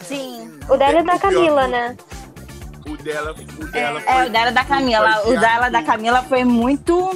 [0.01, 0.61] Sim.
[0.69, 1.97] O dela é da Camila, né?
[2.87, 4.27] O dela, o dela É, foi.
[4.27, 5.23] o dela da Camila.
[5.27, 7.11] O dela da de Camila foi muito.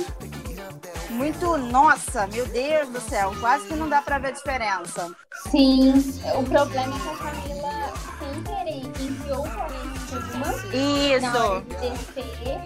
[1.11, 1.57] Muito.
[1.57, 3.33] Nossa, meu Deus do céu.
[3.39, 5.15] Quase que não dá pra ver a diferença.
[5.49, 6.21] Sim.
[6.37, 11.59] O problema é que a Camila, sem querer, enfiou o palito em uma na hora
[11.61, 11.81] Isso.
[11.81, 12.61] de descer.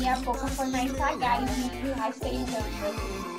[0.00, 2.56] E a boca foi mais sagaz e rastejando.
[2.56, 3.33] assim.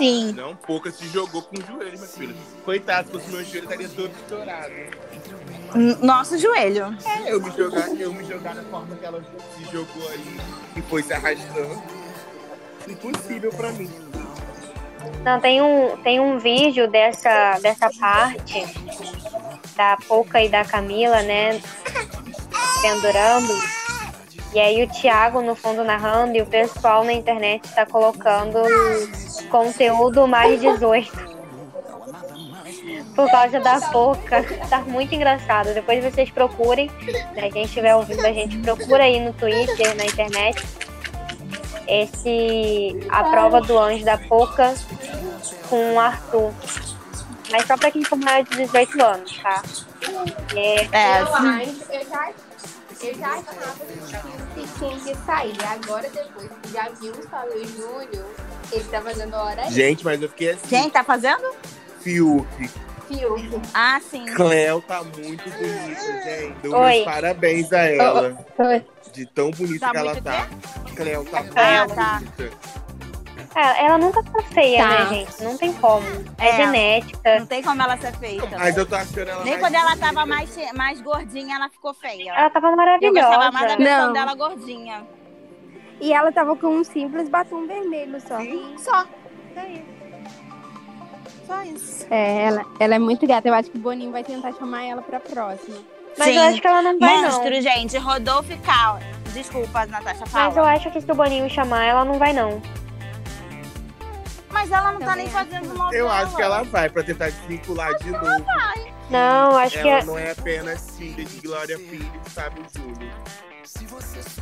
[0.00, 0.32] Sim.
[0.32, 2.34] Não, pouca se jogou com o joelho, minha filha.
[2.64, 4.72] Coitado, se fosse meu joelho, estaria todo estourado.
[6.02, 6.96] Nosso joelho.
[7.04, 9.22] É, eu me jogar, eu me jogar da forma que ela
[9.54, 10.40] se jogou aí
[10.74, 11.82] e foi se arrastando.
[12.88, 13.90] Impossível pra mim.
[15.22, 18.64] Não, tem um, tem um vídeo dessa, dessa parte
[19.76, 21.60] da Poca e da Camila, né?
[22.80, 23.52] Pendurando.
[24.52, 28.58] E aí o Thiago no fundo narrando e o pessoal na internet tá colocando
[29.48, 31.30] conteúdo mais 18.
[33.14, 34.44] Por causa da Poca.
[34.68, 35.72] Tá muito engraçado.
[35.72, 36.90] Depois vocês procurem.
[37.34, 37.50] Né?
[37.50, 40.64] Quem estiver ouvindo a gente, procura aí no Twitter, na internet.
[41.86, 43.06] Esse.
[43.10, 44.74] A prova do anjo da Poca
[45.68, 46.52] com o Arthur.
[47.50, 49.62] Mas só pra quem for maior de 18 anos, tá?
[50.54, 51.24] É, É,
[53.02, 53.74] eu já, achava
[54.54, 55.56] que tinha que sair.
[55.64, 58.26] Agora, depois que já vimos Fábio Júnior,
[58.72, 59.72] ele tá fazendo hora aí.
[59.72, 60.68] Gente, mas eu fiquei assim.
[60.68, 61.54] Quem tá fazendo?
[62.00, 62.46] Fiuk.
[63.08, 63.60] Fiuk.
[63.74, 64.24] Ah, sim.
[64.26, 66.54] Cleo tá muito bonita, gente.
[66.62, 66.92] Dou Oi.
[66.92, 68.38] meus parabéns a ela.
[68.58, 68.86] Oi.
[69.12, 70.48] De tão bonita Tá que ela tá.
[70.94, 72.18] Cleo tá Ah, tá.
[72.20, 72.50] bonita.
[73.54, 74.88] É, ela nunca tá feia, Tá.
[74.88, 75.42] né, gente?
[75.42, 76.06] Não tem como.
[76.38, 76.56] É, É.
[76.56, 77.38] genética.
[77.38, 78.48] Não tem como ela ser feita.
[78.58, 81.92] Mas eu tô achando ela Nem mais quando ela tava mais, mais gordinha, ela ficou
[81.94, 82.32] feia.
[82.32, 83.78] Ela tava Eu gostava mais da maravilhosa.
[83.78, 84.12] versão Não.
[84.12, 85.02] dela gordinha.
[86.00, 88.38] E ela tava com um simples batom vermelho só.
[88.78, 89.04] Só.
[89.54, 90.00] Só isso.
[91.46, 92.06] Só isso.
[92.10, 93.48] É, ela, ela é muito gata.
[93.48, 95.76] Eu acho que o Boninho vai tentar chamar ela pra próxima.
[96.16, 96.36] Mas Sim.
[96.36, 97.60] eu acho que ela não vai, Monstro, não.
[97.60, 97.96] gente.
[97.98, 98.98] Rodolfo e Cal.
[99.32, 100.72] Desculpa, Natasha, Mas eu fala.
[100.74, 102.60] acho que se o Boninho chamar, ela não vai, não.
[104.50, 105.34] Mas ela não tá nem acho.
[105.34, 105.94] fazendo novela.
[105.94, 108.44] Eu acho que ela vai pra tentar desvincular de novo.
[109.08, 113.12] Não, acho que Ela é- não é apenas filha de Glória Pires e Fábio Júnior.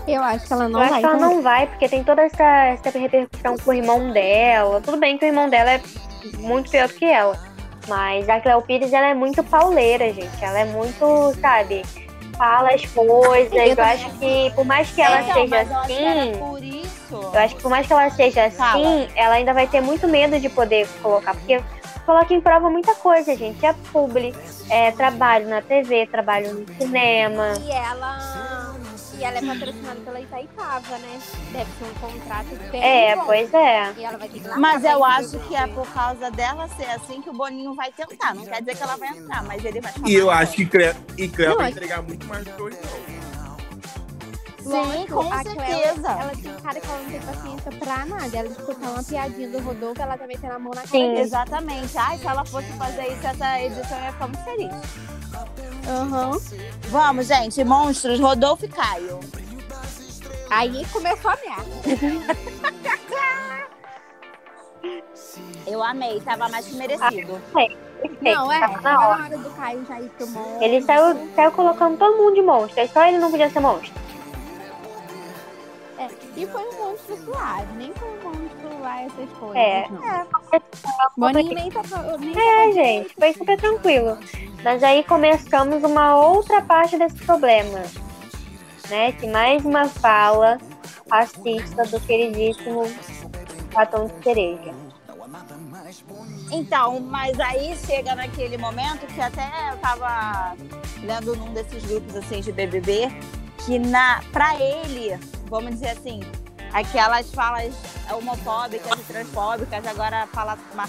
[0.06, 1.00] Eu acho que ela eu não acho vai.
[1.00, 1.34] que ela também.
[1.36, 4.80] não vai, porque tem toda essa, essa repercussão com o irmão dela.
[4.80, 5.82] Tudo bem que o irmão dela é
[6.38, 7.38] muito pior do que ela.
[7.86, 10.42] Mas a Cleo Pires, ela é muito pauleira, gente.
[10.42, 11.82] Ela é muito, sabe,
[12.36, 13.52] fala as coisas.
[13.52, 16.32] Eu, também acho que, por mais que ela Então, seja eu acho era assim,
[17.16, 17.30] isso.
[17.34, 19.08] eu acho que por mais que ela seja assim, Fala.
[19.14, 21.34] ela ainda vai ter muito medo de poder colocar.
[21.34, 21.62] Porque
[22.04, 23.64] coloca em prova muita coisa, gente.
[23.64, 24.34] É publi,
[24.70, 27.54] é trabalho na TV, trabalho no cinema.
[27.60, 28.74] E ela.
[29.18, 31.18] E ela é patrocinada pela Itaipava, né?
[31.50, 33.24] Deve ser um contrato bem É, bom.
[33.26, 33.92] pois é.
[33.96, 36.88] E ela vai ter que largar Mas eu acho que é por causa dela ser
[36.90, 38.32] assim que o Boninho vai tentar.
[38.32, 40.94] Não quer dizer que ela vai entrar, mas ele vai E eu acho que Cleo,
[41.16, 43.27] e Cleo vai entregar muito mais do que.
[44.68, 46.08] Sim, Lógico, com a Cleo, certeza.
[46.10, 48.36] ela tem cara que ela não tem paciência pra nada.
[48.36, 51.08] Ela escutar uma piadinha do Rodolfo, ela tá metendo a mão na cara Sim.
[51.08, 51.20] dele.
[51.20, 51.96] Exatamente.
[51.98, 54.74] Ai, se ela fosse fazer isso, essa edição ia ficar muito feliz.
[55.88, 56.30] Aham.
[56.90, 57.64] Vamos, gente.
[57.64, 59.20] Monstros, Rodolfo e Caio.
[60.50, 62.36] Aí começou a merda.
[65.66, 67.40] Eu amei, tava mais que merecido.
[67.52, 67.76] Perfeito,
[68.22, 68.60] Não, é.
[68.60, 69.36] tava na hora.
[69.38, 70.62] do Caio já ir pro monstro.
[70.62, 72.80] Ele saiu, saiu colocando todo mundo de monstro.
[72.80, 73.92] aí Só ele não podia ser monstro.
[75.98, 79.56] É, e foi um monstro suave, nem foi um monstro lá, essas coisas.
[79.56, 79.88] É.
[79.90, 80.28] Não.
[81.16, 81.82] Boninho nem tá.
[82.20, 84.16] Nem É, gente, foi super tranquilo.
[84.62, 87.82] Mas aí começamos uma outra parte desse problema.
[88.88, 89.12] Né?
[89.12, 90.58] Que mais uma fala
[91.10, 92.84] racista do queridíssimo
[93.74, 94.74] batom de cereja.
[96.50, 100.56] Então, mas aí chega naquele momento que até eu tava
[101.02, 103.08] lendo num desses grupos assim de BBB,
[103.68, 106.20] que na para ele, vamos dizer assim,
[106.72, 107.74] aquelas falas
[108.10, 110.88] homofóbicas e transfóbicas, agora fala uma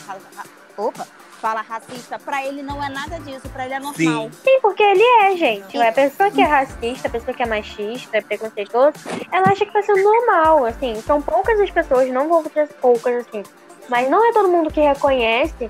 [0.77, 1.05] opa,
[1.41, 3.95] fala racista, pra ele não é nada disso, pra ele é normal.
[3.95, 4.31] Sim.
[4.31, 5.77] Sim, porque ele é, gente.
[5.77, 8.93] A pessoa que é racista, a pessoa que é machista, é preconceituosa,
[9.29, 11.01] ela acha que tá sendo normal, assim.
[11.01, 13.43] São poucas as pessoas, não vou dizer poucas, assim.
[13.89, 15.69] Mas não é todo mundo que reconhece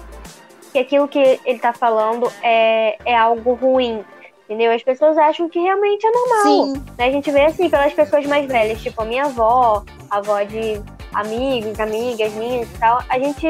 [0.71, 4.05] que aquilo que ele tá falando é, é algo ruim.
[4.49, 4.71] Entendeu?
[4.71, 6.43] As pessoas acham que realmente é normal.
[6.43, 7.05] Sim, né?
[7.05, 10.81] A gente vê assim pelas pessoas mais velhas, tipo a minha avó, a avó de
[11.13, 12.99] amigos, amigas minhas e tal.
[13.07, 13.45] A gente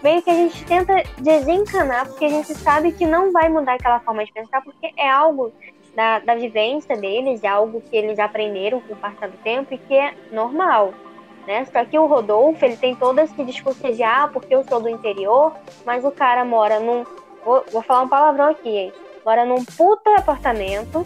[0.00, 3.98] meio que a gente tenta desencanar porque a gente sabe que não vai mudar aquela
[3.98, 5.52] forma de pensar porque é algo
[5.96, 9.78] da, da vivência deles, é algo que eles aprenderam com o passar do tempo e
[9.78, 10.94] que é normal.
[11.48, 11.64] Né?
[11.64, 14.88] Só que o Rodolfo, ele tem todo esse discurso de ah, porque eu sou do
[14.88, 15.52] interior,
[15.84, 17.04] mas o cara mora num.
[17.44, 18.92] Vou, vou falar um palavrão aqui, hein?
[19.24, 21.04] Mora num puta apartamento,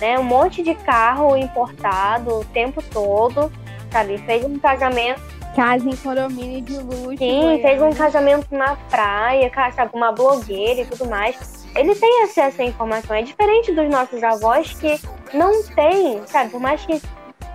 [0.00, 0.18] né?
[0.18, 3.50] Um monte de carro importado o tempo todo,
[3.90, 4.18] sabe?
[4.18, 5.20] Fez um casamento,
[5.56, 7.16] Casa em condomínio de luxo.
[7.18, 7.62] sim, Goiânia.
[7.62, 9.90] fez um casamento na praia, sabe?
[9.94, 11.66] Uma blogueira e tudo mais.
[11.74, 13.16] Ele tem acesso à informação.
[13.16, 15.00] É diferente dos nossos avós que
[15.34, 16.50] não tem, sabe?
[16.50, 17.00] Por mais que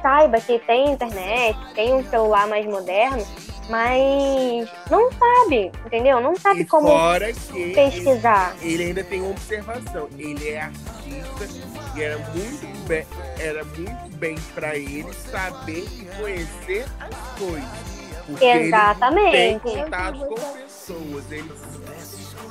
[0.01, 3.23] saiba que tem internet, tem um celular mais moderno,
[3.69, 6.19] mas não sabe, entendeu?
[6.21, 8.55] Não sabe E como fora que ele, pesquisar.
[8.61, 10.09] ele ainda tem uma observação.
[10.17, 11.47] Ele é artista
[11.95, 13.05] e era muito bem,
[13.39, 17.93] era muito bem para ele saber e conhecer as coisas.
[18.25, 19.59] Porque ele tem Exatamente.
[19.59, 21.31] contato com pessoas.
[21.31, 21.51] Ele,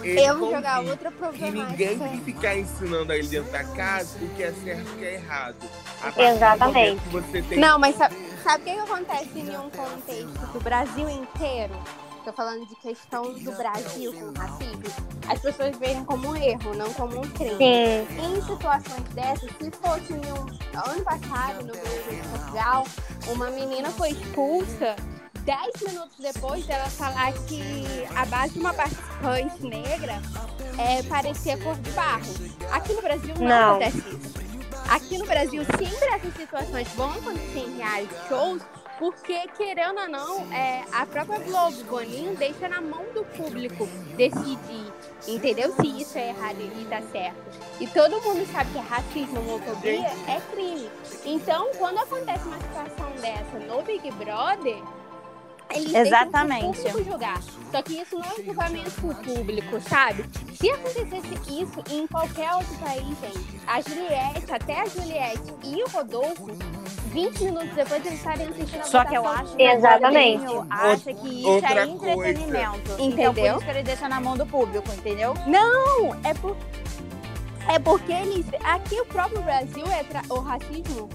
[0.03, 2.09] ele Eu vou jogar outra E ninguém tem problemática.
[2.09, 5.05] que ficar ensinando a ele dentro da casa o que é certo e o que
[5.05, 5.57] é errado.
[6.19, 7.01] Exatamente.
[7.01, 10.53] momento que você tem Não, mas sabe, sabe o que, que acontece em um contexto
[10.53, 11.75] do Brasil inteiro?
[12.25, 14.85] Tô falando de questão do Brasil com racismo.
[15.29, 17.57] As pessoas veem como um erro, não como um crime.
[17.57, 22.85] Sim, Em situações dessas, se fosse um ano passado, no Brasil de Portugal,
[23.27, 24.95] uma menina foi expulsa
[25.45, 27.83] 10 minutos depois dela falar que
[28.15, 30.23] a base de uma participante negra
[30.79, 32.23] é, parecia cor de barro.
[32.71, 33.71] Aqui no Brasil não, Não.
[33.73, 34.42] acontece isso.
[34.89, 38.63] Aqui no Brasil, sempre essas situações vão acontecer em reality shows,
[38.99, 44.93] porque, querendo ou não, é, a própria Globo, Boninho, deixa na mão do público decidir,
[45.27, 45.75] entendeu?
[45.75, 47.37] Se isso é errado e tá certo.
[47.81, 50.91] E todo mundo sabe que racismo, homofobia é crime.
[51.25, 54.83] Então, quando acontece uma situação dessa no Big Brother,
[55.71, 56.83] eles Exatamente.
[56.83, 57.03] deixam.
[57.71, 60.25] Só que isso não é um julgamento público, sabe?
[60.55, 65.89] Se acontecesse isso em qualquer outro país, gente, a Juliette, até a Juliette e o
[65.89, 66.47] Rodolfo,
[67.13, 70.39] 20 minutos depois eles estariam assistindo a Só que eu acho que Exatamente.
[70.45, 72.81] Boninho acha que isso Outra é entretenimento.
[72.81, 73.57] Então, por Entendeu?
[73.57, 75.35] isso que ele deixa na mão do público, entendeu?
[75.47, 76.57] Não, é por
[77.69, 81.09] é porque eles aqui o próprio Brasil é tra- o racismo.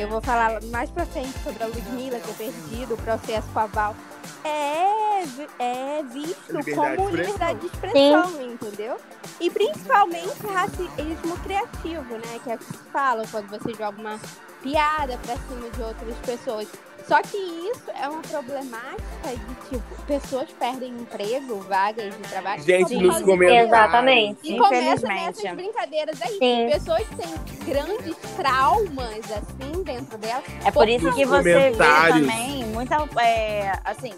[0.00, 3.66] Eu vou falar mais pra frente sobre a Ludmilla ter perdido o processo com a
[3.66, 3.94] Val.
[4.42, 5.22] É,
[5.58, 8.96] é visto Liberdade como liberdade de expressão, entendeu?
[9.38, 12.40] E principalmente racismo criativo, né?
[12.42, 14.18] Que é o que se fala quando você joga uma
[14.62, 16.66] piada pra cima de outras pessoas.
[17.10, 22.62] Só que isso é uma problemática de tipo, pessoas perdem emprego, vagas de trabalho.
[22.62, 23.66] gente nos comentários.
[23.66, 24.38] Exatamente.
[24.44, 26.38] e começa nessas brincadeiras aí.
[26.38, 26.68] Sim.
[26.70, 30.44] Pessoas têm grandes traumas, assim, dentro delas.
[30.64, 31.76] É por isso que você vê
[32.12, 32.96] também muita.
[33.20, 34.14] é, assim,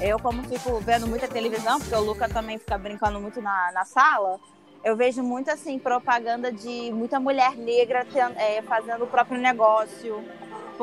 [0.00, 3.84] eu como fico vendo muita televisão, porque o Luca também fica brincando muito na, na
[3.84, 4.40] sala,
[4.82, 10.24] eu vejo muito assim, propaganda de muita mulher negra ten- é, fazendo o próprio negócio,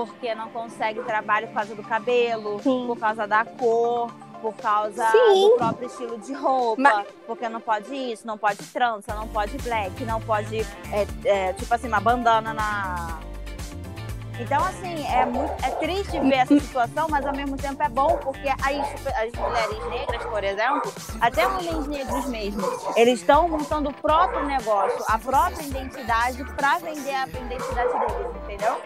[0.07, 2.85] porque não consegue trabalho por causa do cabelo, Sim.
[2.87, 4.11] por causa da cor.
[4.41, 5.49] Por causa Sim.
[5.49, 9.57] do próprio estilo de roupa, Mas- porque não pode isso, não pode trança, não pode
[9.57, 10.61] black, não pode,
[10.93, 13.19] é, é, tipo assim, uma bandana na,
[14.39, 18.17] Então, assim, é, muito, é triste ver essa situação, mas ao mesmo tempo é bom,
[18.17, 22.61] porque as, as mulheres negras, por exemplo, até homens negros mesmo,
[22.95, 28.81] eles estão montando o próprio negócio, a própria identidade para vender a identidade deles, entendeu?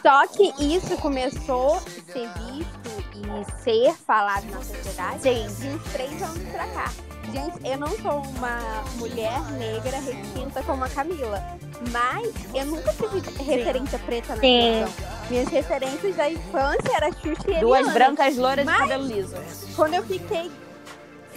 [0.00, 5.46] Só que isso começou a ser visto e ser falado na sociedade Sim.
[5.48, 6.92] de uns três anos pra cá.
[7.32, 11.42] Gente, eu não sou uma mulher negra requinta como a Camila,
[11.90, 14.84] mas eu nunca tive referência preta na Sim.
[15.28, 17.92] Minhas referências da infância era Xuxa e Duas Eliana.
[17.94, 19.36] brancas loiras de Mas- cabelo liso.
[19.74, 20.50] Quando eu fiquei.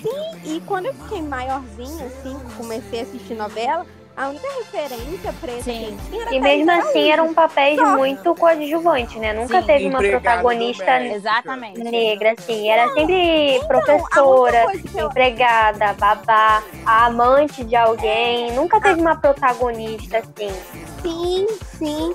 [0.02, 3.86] Sim, e quando eu fiquei maiorzinha, assim, comecei a assistir novela,
[4.20, 5.98] a única referência Sim.
[5.98, 7.96] eu tinha era E mesmo Thaís assim eram papéis Só.
[7.96, 9.32] muito coadjuvantes, né?
[9.32, 9.66] Nunca Sim.
[9.68, 11.02] teve uma protagonista.
[11.06, 11.80] Exatamente.
[11.80, 12.70] negra, assim.
[12.70, 18.52] Era sempre Então, professora, eu- empregada, babá, amante de alguém.
[18.52, 20.52] Nunca teve uma protagonista, assim.
[21.02, 22.14] Sim, sim.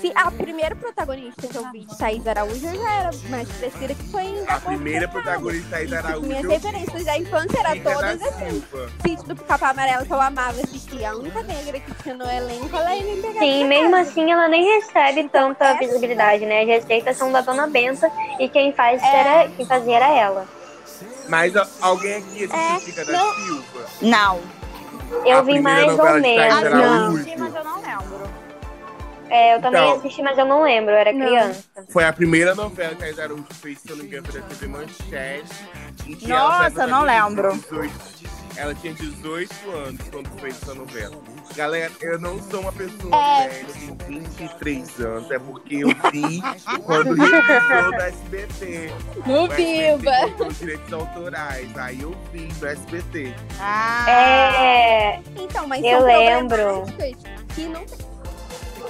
[0.00, 3.94] Se a primeira protagonista que eu vi de Thaís Araújo eu já era mais crescida,
[3.94, 6.26] que foi em A primeira protagonista aí da Araújo.
[6.26, 8.64] Minhas referências da infância eram todas assim.
[9.02, 11.04] Sítio do Pica-Pau Amarelo que eu amava assistir.
[11.04, 13.40] A única negra que tinha no elenco, ela ia me pegar.
[13.40, 16.62] Sim, mesmo assim ela nem recebe tanta visibilidade, né?
[16.62, 20.46] As receitas são da Dona Benta e quem, faz era, quem fazia era ela.
[21.28, 23.34] Mas alguém aqui assistiu É, da não.
[23.34, 23.86] Silva?
[24.00, 24.40] Não.
[25.26, 26.54] Eu A vi mais ou de Thaís menos.
[26.54, 28.39] Ah, não, assisti, mas eu não lembro.
[29.30, 29.98] É, eu também Então.
[29.98, 31.26] assisti, mas eu não lembro, eu era Não.
[31.26, 31.64] criança.
[31.88, 34.46] Foi a primeira novela que a Araújo fez, se eu não me engano, foi da
[34.48, 36.26] TV Manchete.
[36.26, 37.52] Nossa, não lembro.
[37.52, 41.16] de 18 Ela tinha 18 anos quando fez essa novela.
[41.54, 43.48] Galera, eu não sou uma pessoa É.
[43.48, 45.30] velha, eu tenho 23 anos.
[45.30, 46.42] É porque eu vi
[46.84, 48.90] quando revisou da SBT.
[49.24, 50.44] No Viva!
[50.46, 51.78] os direitos autorais.
[51.78, 53.32] Aí eu vi do SBT.
[53.60, 56.84] Ah, É, Então, mas Eu lembro.
[57.54, 58.09] que não tem.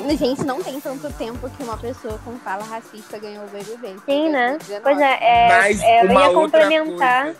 [0.08, 3.96] Gente, não tem tanto tempo que uma pessoa com fala racista ganhou o BBB.
[4.06, 4.58] sim, né?
[4.58, 4.82] 2019.
[4.82, 7.24] Pois é, é, Mas é, uma ia outra complementar.
[7.24, 7.38] coisa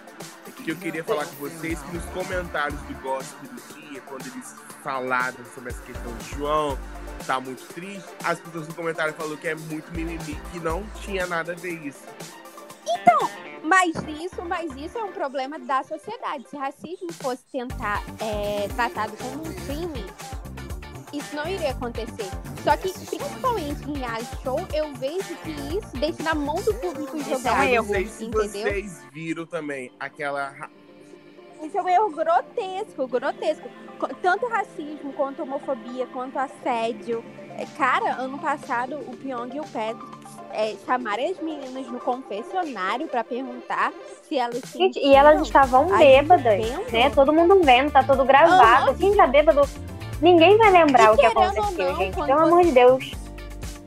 [0.65, 4.55] que eu queria falar com vocês, que nos comentários do Gossip do dia, quando eles
[4.85, 6.79] falaram sobre essa questão de João,
[7.27, 11.27] tá muito triste, as pessoas no comentário falaram que é muito mimimi, que não tinha
[11.27, 12.05] nada a ver isso.
[13.63, 16.49] Mas isso, mas isso é um problema da sociedade.
[16.49, 20.05] Se racismo fosse tentar é, tratado como um crime,
[21.13, 22.29] isso não iria acontecer.
[22.63, 27.17] Só que, principalmente em reality show, eu vejo que isso deixa na mão do público
[27.17, 27.67] Isso é um jogar.
[27.67, 28.49] erro, não sei se entendeu?
[28.49, 30.53] vocês viram também aquela...
[31.63, 33.69] Isso é um erro grotesco, grotesco.
[33.99, 37.23] Co- Tanto racismo, quanto homofobia, quanto assédio.
[37.59, 40.21] É, Cara, ano passado, o Pyong e o Pedro
[40.53, 43.93] é, chamaram as meninas no confessionário pra perguntar
[44.27, 47.11] se elas Gente, e elas estavam bêbadas, né?
[47.15, 48.91] Todo mundo vendo, tá tudo gravado.
[48.91, 48.95] Aham.
[48.99, 49.61] Quem tá bêbado,
[50.21, 52.15] ninguém vai lembrar E o que aconteceu, não, gente.
[52.15, 53.13] Pelo você- amor de Deus.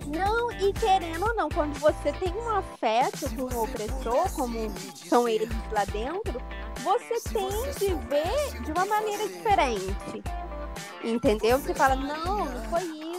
[0.07, 5.27] Não, e querendo ou não, quando você tem um afeto por um opressor, como são
[5.27, 6.39] eles lá dentro,
[6.83, 10.23] você tem de ver de uma maneira diferente.
[11.03, 11.57] Entendeu?
[11.59, 13.12] Você fala, não, não foi isso.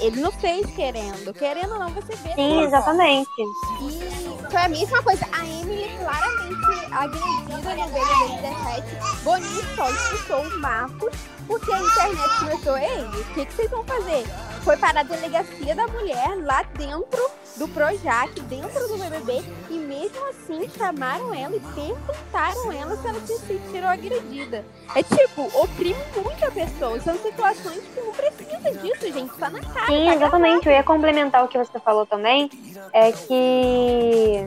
[0.00, 1.32] Ele não fez querendo.
[1.32, 2.34] Querendo ou não, você vê.
[2.34, 3.28] Sim, exatamente.
[3.38, 5.26] E foi a mesma coisa.
[5.32, 9.22] A Emily claramente agredida no BBB 17.
[9.22, 11.14] Boninho só expulsou o Marcos
[11.46, 14.24] porque a internet começou, ei, o que, que vocês vão fazer?
[14.62, 20.28] Foi para a delegacia da mulher lá dentro do Projac, dentro do BBB, e mesmo
[20.28, 24.64] assim chamaram ela e perguntaram ela se ela se sentiu agredida.
[24.94, 27.00] É tipo, oprime muito a pessoa.
[27.00, 29.34] São situações que não precisa disso, gente.
[29.36, 30.66] Tá na Sim, exatamente.
[30.66, 32.50] Eu ia complementar o que você falou também.
[32.92, 34.46] É que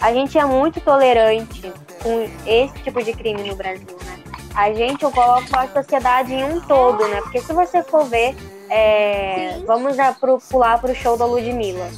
[0.00, 4.18] a gente é muito tolerante com esse tipo de crime no Brasil, né?
[4.54, 7.20] A gente eu coloco a sociedade em um todo, né?
[7.22, 8.36] Porque se você for ver,
[8.68, 11.88] é, vamos já pro, pular pro show da Ludmilla.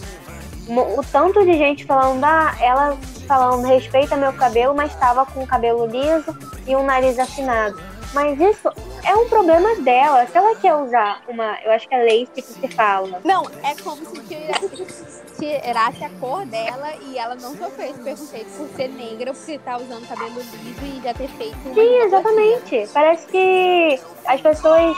[0.69, 5.47] O tanto de gente falando, ah, ela falando, respeita meu cabelo, mas estava com o
[5.47, 6.37] cabelo liso
[6.67, 7.81] e um nariz afinado.
[8.13, 8.69] Mas isso
[9.05, 10.27] é um problema dela.
[10.27, 11.59] Se ela quer usar uma.
[11.63, 13.21] Eu acho que é lace que se fala.
[13.25, 18.49] Não, é como se tirasse, tirasse a cor dela e ela não sofreu esse preconceito
[18.57, 22.89] por ser negra, por estar usando cabelo liso e já ter feito Sim, exatamente.
[22.93, 24.97] Parece que as pessoas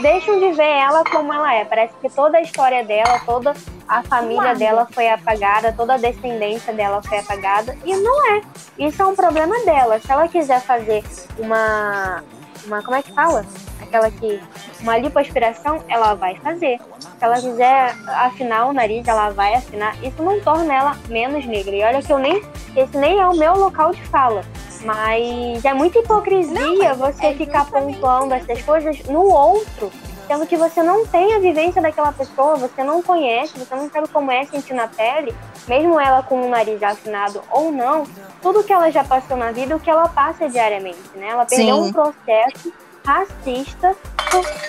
[0.00, 1.64] deixam de ver ela como ela é.
[1.64, 3.54] Parece que toda a história dela, toda
[3.88, 7.76] a família dela foi apagada, toda a descendência dela foi apagada.
[7.84, 8.42] E não é.
[8.78, 9.98] Isso é um problema dela.
[10.00, 11.04] Se ela quiser fazer
[11.38, 12.22] uma.
[12.66, 13.44] Uma como é que fala?
[13.80, 14.40] Aquela que.
[14.80, 16.78] Uma lipoaspiração, ela vai fazer.
[17.00, 19.96] Se ela quiser afinar o nariz, ela vai afinar.
[20.02, 21.74] Isso não torna ela menos negra.
[21.74, 22.42] E olha que eu nem.
[22.76, 24.44] Esse nem é o meu local de fala.
[24.84, 29.92] Mas é muita hipocrisia Não, você é ficar justamente pontuando essas coisas no outro.
[30.26, 34.08] Sendo que você não tem a vivência daquela pessoa, você não conhece, você não sabe
[34.08, 35.34] como é sentir na pele,
[35.68, 38.04] mesmo ela com o nariz afinado ou não,
[38.40, 41.28] tudo que ela já passou na vida, o que ela passa diariamente, né?
[41.28, 41.88] Ela perdeu Sim.
[41.88, 42.72] um processo
[43.04, 43.96] racista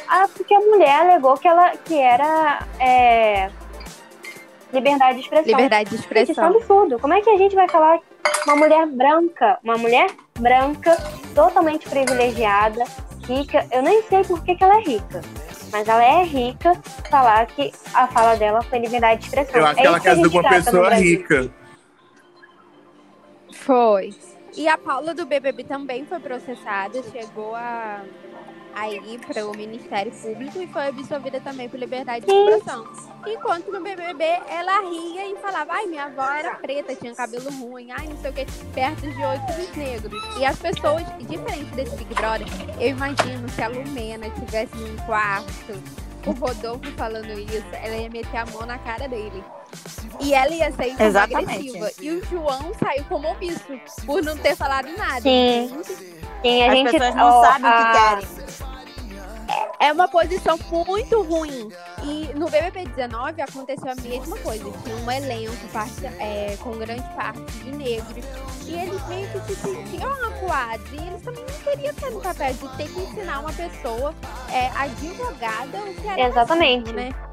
[0.07, 3.49] ah, porque a mulher alegou que ela que era é,
[4.73, 5.47] liberdade de expressão.
[5.47, 6.45] Liberdade de Gente, isso é um expressão.
[6.45, 6.99] absurdo.
[6.99, 7.99] Como é que a gente vai falar
[8.45, 10.97] uma mulher branca, uma mulher branca,
[11.33, 12.83] totalmente privilegiada,
[13.27, 15.21] rica, eu nem sei por que, que ela é rica,
[15.71, 16.73] mas ela é rica,
[17.09, 19.59] falar que a fala dela foi liberdade de expressão.
[19.59, 21.51] Eu acho É que ela casou com uma pessoa rica.
[23.51, 24.13] Foi.
[24.55, 28.01] E a Paula do BBB também foi processada, chegou a,
[28.75, 32.87] a ir para o Ministério Público e foi absolvida também por liberdade de expressão.
[33.25, 37.91] Enquanto no BBB ela ria e falava, ai, minha avó era preta, tinha cabelo ruim,
[37.91, 40.23] ai, não sei o que, perto de outros negros.
[40.37, 42.47] E as pessoas, diferente desse Big Brother,
[42.79, 45.73] eu imagino se a Lumena estivesse num quarto,
[46.25, 49.43] o Rodolfo falando isso, ela ia meter a mão na cara dele.
[50.21, 51.51] E ela ia sair como Exatamente.
[51.51, 51.91] agressiva.
[51.99, 55.21] E o João saiu como omisso, por não ter falado nada.
[55.21, 55.75] Sim.
[56.43, 57.91] Sim, a As gente pessoas não ó, sabem o a- que
[58.27, 58.43] querem.
[59.79, 61.69] É uma posição muito ruim.
[62.03, 64.63] E no BBB 19 aconteceu a mesma coisa.
[64.83, 68.25] Tinha um elenco parte- é, com grande parte de negros.
[68.65, 70.85] E eles meio que se sentiam acuados.
[70.91, 74.13] E eles também não queriam estar no papel de ter que ensinar uma pessoa
[74.51, 76.89] é, advogada o que era Exatamente.
[76.89, 77.32] racismo, né?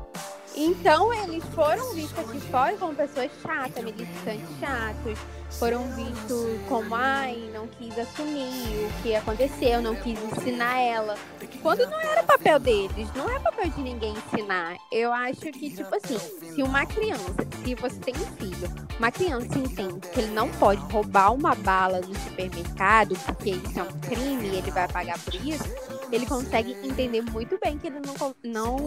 [0.55, 5.18] Então eles foram vistos aqui fora como pessoas chatas, militantes chatos.
[5.59, 11.16] Foram vistos como, ai, não quis assumir o que aconteceu, não quis ensinar ela.
[11.61, 14.76] Quando não era papel deles, não é papel de ninguém ensinar.
[14.92, 16.18] Eu acho que, tipo assim,
[16.55, 17.34] se uma criança,
[17.64, 22.01] se você tem um filho, uma criança entende que ele não pode roubar uma bala
[22.01, 25.64] no supermercado, porque isso é um crime e ele vai pagar por isso,
[26.12, 28.78] ele consegue entender muito bem que ele não, não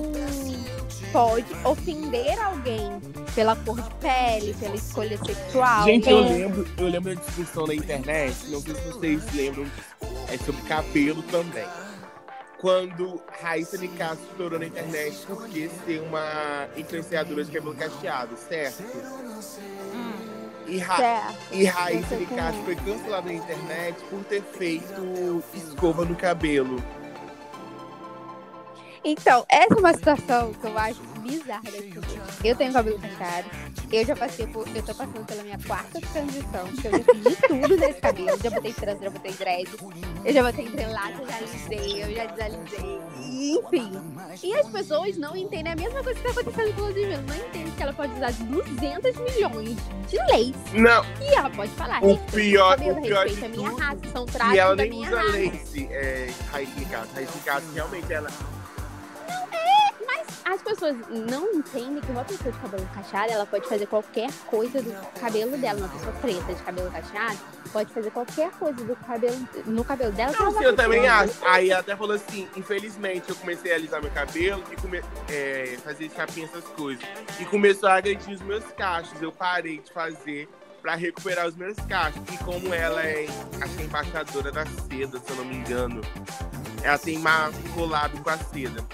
[1.11, 2.99] pode ofender alguém
[3.35, 5.83] pela cor de pele, pela escolha sexual.
[5.85, 6.33] Gente, eu Sim.
[6.37, 9.65] lembro, eu lembro da discussão na internet, não sei se vocês lembram,
[10.31, 11.65] é sobre cabelo também.
[12.59, 18.83] Quando Raíssa Nicasso estourou na internet por quis ser uma influenciadora de cabelo cacheado, certo?
[20.65, 21.35] E, Ra Certo.
[21.51, 26.81] e Raíssa Nicasso foi cancelada na internet por ter feito escova no cabelo.
[29.05, 31.61] Então, essa é uma situação que eu acho bizarra.
[32.43, 33.49] Eu tenho cabelo cacheado.
[33.91, 34.65] Eu já passei por.
[34.75, 36.65] Eu tô passando pela minha quarta transição.
[36.81, 38.39] Que eu já fiz de tudo nesse cabelo.
[38.41, 39.69] Já botei trança, já botei dread.
[40.25, 42.99] Eu já botei entrelaço, eu já alisei, eu já desalisei.
[43.25, 43.91] E, Enfim.
[44.41, 47.17] E as pessoas não entendem a mesma coisa que tá acontecendo com a Ludmilla.
[47.27, 49.77] Não entendem que ela pode usar 200 milhões
[50.09, 50.55] de leis.
[50.73, 52.03] Não, E ela pode falar.
[52.03, 53.97] O pior- cabelo, o pior de minha raça.
[54.11, 55.31] São e traços ela nem usa raça.
[55.37, 57.09] lace, é, Raíssa Nicasso.
[57.15, 58.29] Raíssa Nicasso realmente ela
[60.45, 64.81] As pessoas não entendem que uma pessoa de cabelo cacheado, ela pode fazer qualquer coisa
[64.81, 65.79] do cabelo dela.
[65.79, 67.39] Uma pessoa preta de cabelo cacheado
[67.71, 70.31] pode fazer qualquer coisa do cabelo, no cabelo dela.
[70.39, 71.33] Não, sim, eu também acho.
[71.45, 75.01] Aí ela até falou assim, infelizmente eu comecei a alisar meu cabelo e come...
[75.29, 77.03] é, fazer chapinha, essas coisas.
[77.39, 79.19] E começou a agredir os meus cachos.
[79.21, 80.47] Eu parei de fazer
[80.81, 82.21] pra recuperar os meus cachos.
[82.31, 83.25] E como ela é,
[83.61, 86.01] acho é embaixadora da seda, se eu não me engano,
[86.83, 88.85] ela tem uma collab com a seda.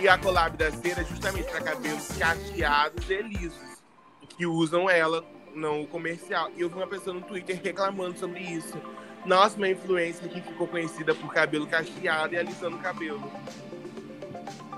[0.00, 3.82] E a collab da seda é justamente pra cabelos cacheados e lisos,
[4.30, 5.22] que usam ela
[5.54, 6.50] no comercial.
[6.56, 8.80] E eu vi uma pessoa no Twitter reclamando sobre isso.
[9.26, 13.30] Nossa, uma influencer que ficou conhecida por cabelo cacheado e alisando o cabelo.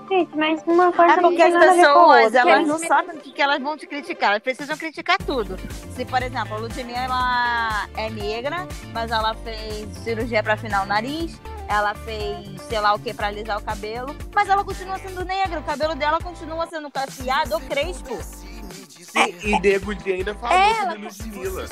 [0.09, 3.61] Gente, mas uma coisa É porque as pessoas, elas não sabem o que que elas
[3.61, 4.31] vão te criticar.
[4.31, 5.57] Elas precisam criticar tudo.
[5.95, 10.85] Se, por exemplo, a Ludmilla ela é negra, mas ela fez cirurgia pra afinar o
[10.85, 11.39] nariz,
[11.69, 15.59] ela fez sei lá o que pra alisar o cabelo, mas ela continua sendo negra.
[15.59, 18.19] O cabelo dela continua sendo cacheado ou crespo.
[19.15, 21.67] E, e Nego ainda falou Ela- sobre Ludmilla.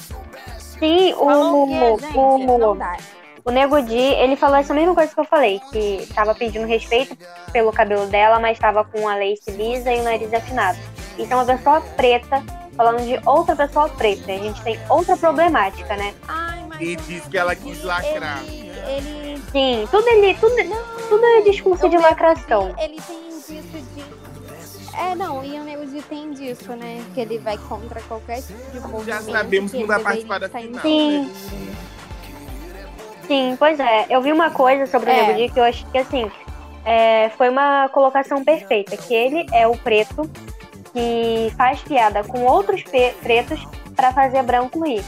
[0.59, 2.97] Sim, o, o o, dá.
[3.43, 7.17] O Nego Di, ele falou essa mesma coisa que eu falei, que tava pedindo respeito
[7.51, 10.77] pelo cabelo dela, mas tava com a lace lisa e o nariz afinado.
[11.17, 12.43] Isso é uma pessoa preta
[12.75, 14.31] falando de outra pessoa preta.
[14.31, 16.13] A gente tem outra problemática, né?
[16.27, 18.41] Ai, mas E disse que ela quis lacrar.
[18.43, 20.55] ele, ele, Sim, tudo ele, tudo,
[21.09, 22.73] tudo é discurso de lacração.
[22.79, 24.21] ele tem disso de...
[24.97, 27.03] É, não, e o Nego Di tem disso, né?
[27.13, 29.05] Que ele vai contra qualquer tipo de movimento.
[29.05, 30.85] Já sabemos que não vai ele participar da final.
[30.85, 31.31] em- né?
[33.27, 33.55] Sim.
[33.57, 34.05] Pois é.
[34.09, 35.27] Eu vi uma coisa sobre o É.
[35.27, 36.29] Nego Di que eu acho que, assim,
[36.85, 38.95] é, foi uma colocação perfeita.
[38.97, 40.29] Que ele é o preto
[40.93, 42.83] que faz piada com outros
[43.21, 43.65] pretos
[43.95, 45.03] para fazer branco rir.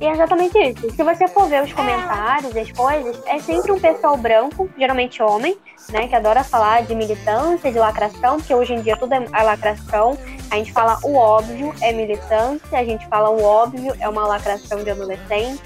[0.00, 0.90] E é exatamente isso.
[0.90, 5.56] Se você for ver os comentários, as coisas, é sempre um pessoal branco, geralmente homem,
[5.90, 6.08] né?
[6.08, 10.18] Que adora falar de militância, de lacração, porque hoje em dia tudo é lacração.
[10.50, 14.82] A gente fala o óbvio é militância, a gente fala o óbvio é uma lacração
[14.82, 15.62] de adolescente.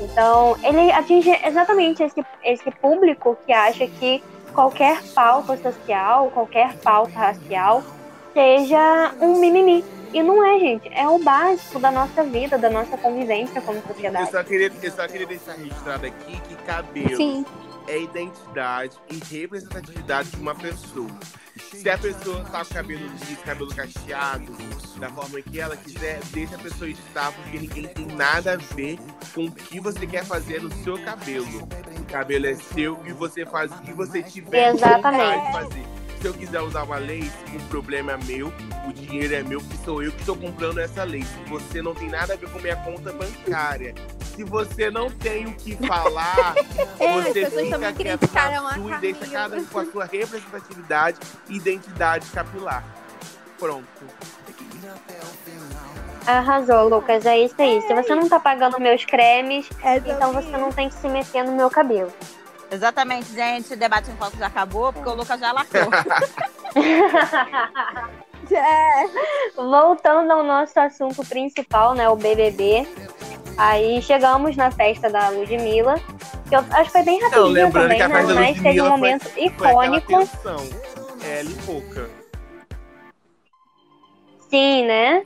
[0.00, 4.22] Então, ele atinge exatamente esse, esse público que acha que
[4.52, 7.82] qualquer pauta social, qualquer pauta racial,
[8.32, 9.84] seja um mimimi.
[10.12, 10.88] E não é, gente.
[10.92, 14.30] É o básico da nossa vida, da nossa convivência como Eu sociedade.
[14.30, 17.44] só queria, eu só queria deixar registrado aqui que cabelo Sim.
[17.88, 21.10] é identidade e representatividade de uma pessoa.
[21.56, 24.52] Se a pessoa tá com cabelo liso, cabelo cacheado,
[24.98, 28.98] da forma que ela quiser, deixa a pessoa estar, porque ninguém tem nada a ver
[29.32, 31.68] com o que você quer fazer no seu cabelo.
[31.98, 35.46] O cabelo é seu e você faz o que você tiver Exatamente.
[35.46, 36.03] vontade de fazer.
[36.24, 38.50] Se eu quiser usar uma lace, o problema é meu,
[38.88, 41.28] o dinheiro é meu, porque sou eu que estou comprando essa lace.
[41.48, 43.94] Você não tem nada a ver com minha conta bancária.
[44.34, 46.54] Se você não tem o que falar,
[46.98, 51.18] É, você fica quieto na a sua e deixa cada um com a sua representatividade
[51.50, 52.82] e identidade capilar.
[53.58, 53.84] Pronto.
[56.26, 57.26] Arrasou, Lucas.
[57.26, 57.82] É isso aí.
[57.82, 61.44] Se você não tá pagando meus cremes, É então você não tem que se meter
[61.44, 62.10] no meu cabelo.
[62.74, 63.72] Exatamente, gente.
[63.72, 65.88] O debate em foco já acabou, porque o Lucas já lacrou.
[68.52, 69.06] É.
[69.56, 72.08] Voltando ao nosso assunto principal, né?
[72.10, 72.86] O BBB.
[73.56, 75.94] Aí chegamos na festa da Ludmilla,
[76.48, 78.22] que eu acho que foi bem rapidinho lembrando também, que a né?
[78.34, 80.06] Mas teve um foi- momento Foi icônico.
[80.18, 80.56] tensão.
[81.22, 82.10] Ela e pouca.
[84.50, 85.22] Sim, né?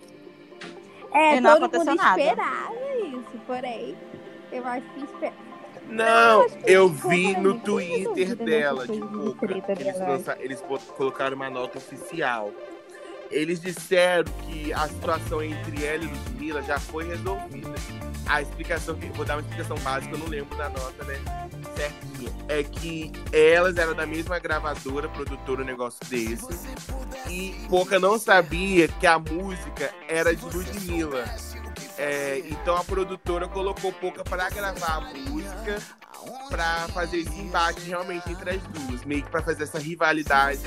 [1.13, 2.21] É, E não todo aconteceu mundo nada.
[2.21, 3.97] esperava isso, porém,
[4.53, 5.48] eu acho que espera.
[5.89, 10.63] Não, eu vi no Twitter dela, treta Eles, lança- eles
[10.97, 12.53] colocaram uma nota oficial.
[13.31, 17.75] Eles disseram que a situação entre ela e Ludmilla já foi resolvida.
[18.27, 19.07] A explicação que.
[19.09, 21.19] Vou dar uma explicação básica, eu não lembro da nota, né?
[21.77, 22.31] Certinha.
[22.49, 26.47] É que elas eram da mesma gravadora, produtora, um negócio desse.
[27.29, 31.25] E Pouca não sabia que a música era de Ludmilla.
[31.99, 35.79] É, então a produtora colocou Pouca para gravar a música
[36.49, 40.61] pra fazer esse embate realmente entre as duas, meio que pra fazer essa rivalidade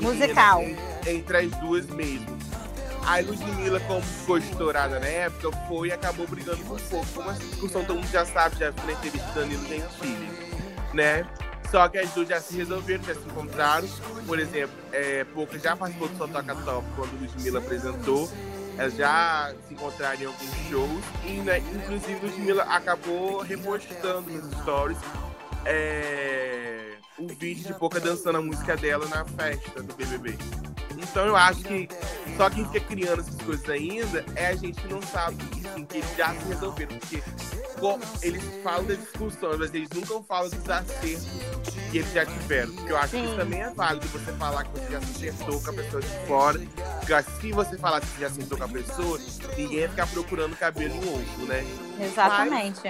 [0.00, 0.62] Musical.
[0.62, 2.38] en- entre as duas mesmo.
[3.06, 7.06] A Ludmilla, como ficou estourada na época, foi e acabou brigando com o Pouco.
[7.14, 10.30] Como essa discussão todo mundo já sabe, já na entrevista do Danilo Gentili,
[10.94, 11.26] né?
[11.70, 13.86] Só que as duas já se resolveram, já se encontraram.
[14.26, 18.30] Por exemplo, é, Pouca já participou do Só Toca Top quando Ludmilla apresentou.
[18.76, 21.04] Elas já se encontraram em alguns shows.
[21.24, 24.98] E, né, inclusive, Ludmilla acabou repostando nos stories
[25.64, 26.83] é,
[27.18, 30.36] o vídeo de Pouca dançando a música dela na festa do BBB.
[30.96, 31.88] Então eu acho que
[32.36, 35.98] só quem fica criando essas coisas ainda é a gente que não sabe assim, que
[35.98, 36.96] eles já se resolveram.
[36.98, 37.22] Porque
[37.80, 41.26] co- eles falam das discussões, mas eles nunca falam dos acertos
[41.90, 42.72] que eles já tiveram.
[42.74, 43.36] Porque eu acho que isso Sim.
[43.36, 46.60] também é válido você falar que você já se acertou com a pessoa de fora.
[47.00, 49.20] Porque se você falar que você já acertou com a pessoa,
[49.56, 51.64] ninguém vai ficar procurando cabelo em outro, né?
[52.00, 52.80] Exatamente.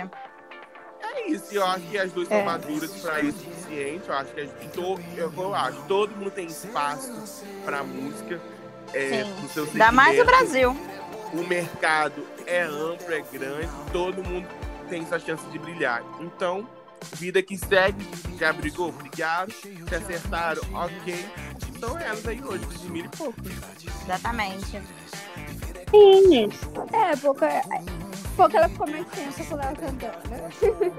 [1.05, 2.37] É isso, eu acho que as duas É.
[2.37, 4.09] são maduras pra isso o suficiente.
[4.09, 7.13] Eu acho que as, to, eu, eu acho, todo mundo tem espaço
[7.65, 8.41] pra música.
[8.93, 9.61] É, Sim.
[9.73, 10.25] Ainda mais o.
[10.25, 10.77] Brasil.
[11.33, 14.47] O mercado é amplo, é grande, todo mundo
[14.89, 16.01] tem sua chance de brilhar.
[16.21, 16.69] Então,
[17.15, 21.27] vida que segue, já brigou, brigaram, se acertaram, ok.
[21.81, 23.41] São elas aí hoje, de mil e pouco.
[24.05, 24.81] Exatamente.
[25.91, 26.49] Sim.
[26.93, 27.49] É, pouca.
[28.37, 30.95] Pouca ela ficou mais tensa com o Léo Santana.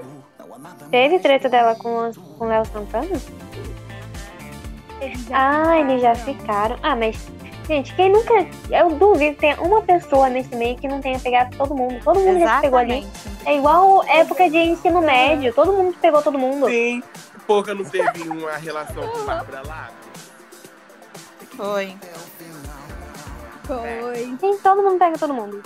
[0.90, 3.20] Teve treta dela com o com Léo Santana?
[5.32, 6.78] Ah, eles já ficaram.
[6.82, 7.28] Ah, mas,
[7.68, 8.32] gente, quem nunca.
[8.70, 12.02] Eu duvido que tenha uma pessoa nesse meio que não tenha pegado todo mundo.
[12.02, 12.98] Todo mundo já se pegou ali.
[13.00, 13.46] Exatamente.
[13.46, 15.52] É igual época de ensino médio.
[15.52, 16.66] Todo mundo pegou todo mundo.
[16.68, 17.02] Sim,
[17.46, 19.94] pouca não teve uma relação com Bárbara Lago.
[21.56, 21.96] Foi.
[23.64, 24.36] Foi.
[24.40, 25.62] Sim, todo mundo pega todo mundo.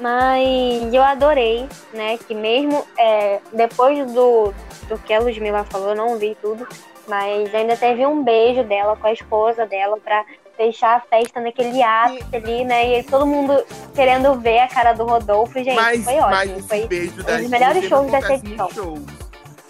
[0.00, 2.18] Mas eu adorei, né?
[2.18, 4.52] Que mesmo é, depois do,
[4.88, 6.66] do que a Ludmilla falou, eu não vi tudo.
[7.06, 10.24] Mas ainda teve um beijo dela com a esposa dela pra
[10.56, 12.88] fechar a festa naquele ápice ali, né?
[12.88, 13.64] E aí todo mundo
[13.94, 15.54] querendo ver a cara do Rodolfo.
[15.54, 16.58] Gente, mas, foi mas ótimo.
[16.58, 18.70] esse Foi beijo das dos melhores shows em edição.
[18.70, 19.00] shows.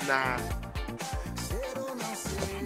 [0.06, 0.36] Na,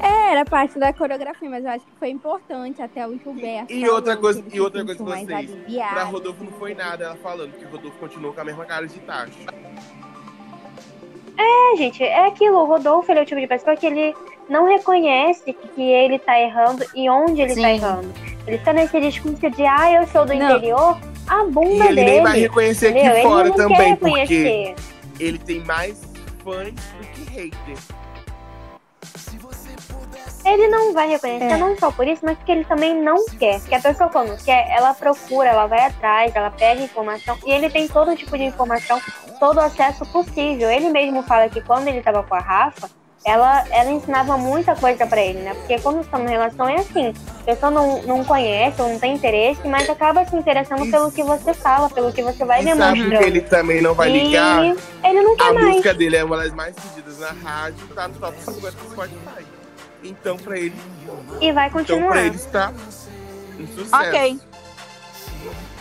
[0.01, 3.72] É, era parte da coreografia, mas eu acho que foi importante até o Gilberto.
[3.72, 5.38] E outra coisa- e outra coisa mais vocês.
[5.38, 5.94] aliviados.
[5.94, 8.86] pra Rodolfo não foi nada, ela falando que o Rodolfo continuou com a mesma cara
[8.86, 9.32] de tacho.
[11.38, 12.59] É, gente, é aquilo.
[12.61, 14.14] O Rodolfo ele é o tipo de pessoa que ele
[14.49, 17.74] não reconhece que ele tá errando e onde ele tá Sim.
[17.74, 18.12] errando.
[18.47, 20.51] Ele fica nesse discurso de, ah, eu sou do Não.
[20.57, 22.05] interior, a E bunda ele dele.
[22.05, 23.11] nem vai reconhecer entendeu?
[23.11, 24.74] aqui Ele fora não também, quer porque
[25.20, 26.01] ele tem mais
[26.44, 27.76] fãs do que hater.
[30.47, 31.57] Ele não vai reconhecer, É.
[31.57, 33.59] não só por isso, mas porque ele também não quer.
[33.61, 37.36] Porque a pessoa quando quer, ela procura, ela vai atrás, ela pega informação.
[37.44, 39.01] E ele tem todo tipo de informação,
[39.40, 40.70] todo acesso possível.
[40.70, 42.88] Ele mesmo fala que quando ele tava com a Rafa,
[43.24, 45.53] ela, ela ensinava muita coisa pra ele, né?
[45.55, 49.14] Porque quando estão em relação é assim, a pessoa não, não conhece ou não tem
[49.14, 50.92] interesse, mas acaba se interessando Isso.
[50.92, 53.18] pelo que você fala, pelo que você vai e sabe demonstrando.
[53.18, 54.64] que ele também não vai ligar?
[54.64, 55.66] E ele não quer A mais.
[55.66, 59.44] música dele é uma das mais pedidas na rádio, tá no top 50 do Spotify.
[60.09, 60.74] Então pra ele,
[61.40, 62.11] E vai então continuar.
[62.12, 63.94] pra ele está um sucesso.
[64.09, 64.40] Ok.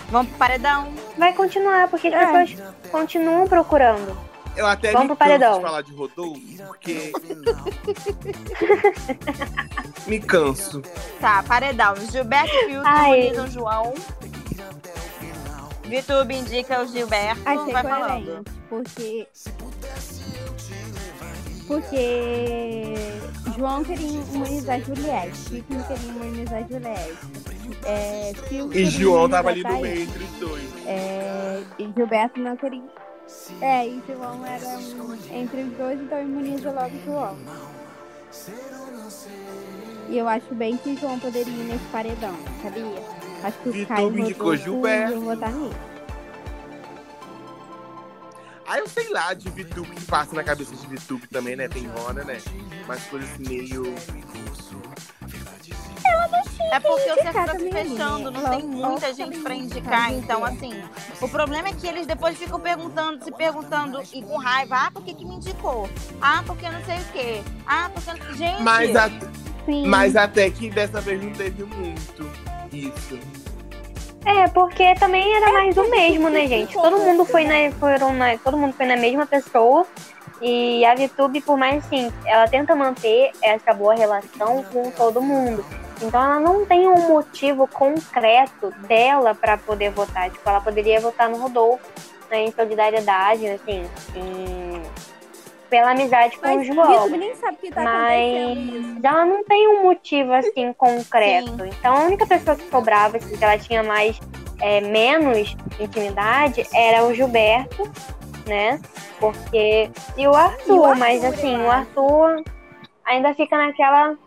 [0.09, 0.93] Vamos pro paredão.
[1.17, 2.25] Vai continuar, porque as É.
[2.45, 4.17] pessoas continuam procurando.
[4.55, 5.57] Eu até Vamos me pro canso paredão.
[5.59, 7.11] de falar de Rodolfo, porque...
[10.07, 10.81] me canso.
[11.19, 11.93] Tá, paredão.
[12.09, 13.21] Gilberto e Ai.
[13.27, 13.93] imunizam João.
[15.83, 17.41] Vitube indica o Gilberto.
[17.45, 18.43] Achei vai coerente, falando.
[18.69, 19.27] porque.
[21.67, 22.93] Porque
[23.57, 27.17] João queria imunizar Juliette, não queria imunizar Juliette.
[27.85, 28.33] É,
[28.73, 30.63] E João tava ali no meio entre os dois.
[30.85, 32.83] É, e Gilberto não queria.
[33.61, 37.35] É, e João era um- entre os dois, então imuniza logo João.
[40.09, 42.83] E eu acho bem que João poderia ir nesse paredão, sabia?
[43.43, 45.13] Acho que o Vitor Caio indicou Gilberto.
[45.13, 45.94] ia votar nisso.
[48.67, 51.67] Aí eu sei lá de VTube que passa na cabeça de VTube também, né?
[51.67, 52.41] Tem Rona, né?
[52.87, 53.93] Mas coisa assim meio.
[56.71, 60.11] É porque o cerco tá se fechando, não tem muita gente pra indicar.
[60.11, 60.83] Então, assim,
[61.21, 64.75] o problema é que eles depois ficam perguntando, se perguntando e com raiva.
[64.87, 65.89] Ah, por que, que me indicou?
[66.19, 67.41] Ah, porque não sei o quê.
[67.65, 68.11] Ah, porque.
[68.11, 69.09] não- Gente, Mas, a-
[69.65, 69.87] Sim.
[69.87, 72.29] mas até que dessa vez não teve muito
[72.73, 73.19] isso.
[74.25, 76.73] É, porque também era mais do mesmo, né, gente?
[76.73, 79.85] Todo mundo foi na, foram na, todo mundo foi na mesma pessoa.
[80.41, 85.63] E a VTube, por mais assim, ela tenta manter essa boa relação com todo mundo.
[86.01, 90.29] Então ela não tem um motivo concreto dela pra poder votar.
[90.29, 91.85] Tipo, ela poderia votar no Rodolfo,
[92.29, 94.81] né, em solidariedade, assim, em-
[95.69, 97.03] pela amizade com o Mas João.
[97.03, 98.99] Vitor nem sabe o que tá Mas isso.
[99.03, 101.65] ela não tem um motivo assim concreto.
[101.65, 104.19] Então a única pessoa que sobrava, assim, que ela tinha mais
[104.61, 107.83] é, menos intimidade era o Gilberto,
[108.47, 108.79] né?
[109.19, 109.89] Porque.
[110.17, 112.43] E o Arthur, E o Arthur, mas assim, o Arthur
[113.05, 114.17] ainda fica naquela.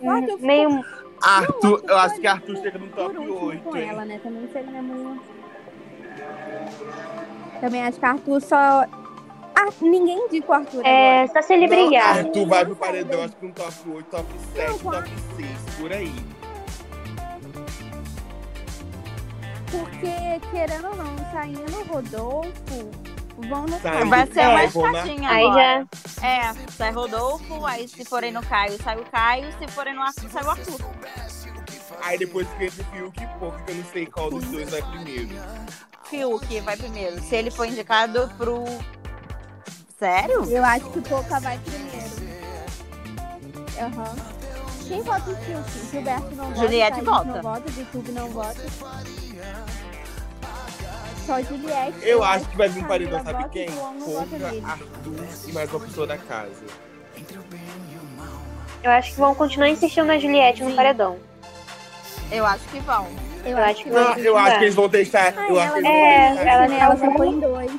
[0.00, 0.84] O meio.
[1.22, 3.88] Arthur, eu acho que Arthur chega no top último 8, com hein?
[3.88, 4.20] ela, né?
[4.22, 5.22] Também seria muito.
[7.60, 8.84] Também acho que Arthur só.
[9.56, 11.32] Ah, ninguém indica o Arthur É, agora.
[11.32, 12.18] só se ele Não, brigar.
[12.18, 13.24] Arthur vai pro Não, paredão, não.
[13.24, 15.48] acho que no top 8, top 7, Não, top 6,
[15.78, 16.12] por aí.
[19.70, 22.90] Porque, querendo ou não, saindo o Rodolfo,
[23.48, 23.80] vão no.
[23.80, 24.08] Caio.
[24.08, 25.86] vai ser É, vou na- escadinha Aí agora.
[26.20, 26.26] já.
[26.26, 30.30] É, sai Rodolfo, aí se forem no Caio, sai o Caio, se forem no Arthur,
[30.30, 30.80] sai o Arthur.
[32.02, 34.82] Aí depois fica entre Fiuk e Pouco, que eu não sei qual dos dois vai
[34.82, 35.28] primeiro.
[36.04, 37.20] Fiuk vai primeiro.
[37.22, 38.62] Se ele for indicado pro.
[39.98, 40.44] Sério?
[40.50, 42.14] Eu acho que o Pouca vai primeiro.
[43.80, 44.14] Aham.
[44.86, 45.90] Quem vota em Fiuk?
[45.90, 46.60] Gilberto não vota.
[46.60, 47.24] Juliette Thaís vota.
[47.24, 48.60] não vota, YouTube não vota.
[51.26, 51.96] Só Juliette.
[52.02, 53.68] Eu acho que vai vir um paredão, sabe vota quem?
[53.70, 54.64] João não vota Pouca, nele.
[54.66, 56.50] Arthur e mais uma pessoa da casa.
[58.82, 61.16] Eu acho que vão continuar insistindo na Juliette no paredão.
[62.30, 63.06] Eu acho que vão.
[63.44, 65.32] Eu, Eu acho que Não, vai eu acho que eles vão deixar.
[65.36, 66.46] Ah, eu acho que eles vão É, deixar.
[66.50, 66.78] ela né?
[66.80, 67.70] Ela tá só põe dois.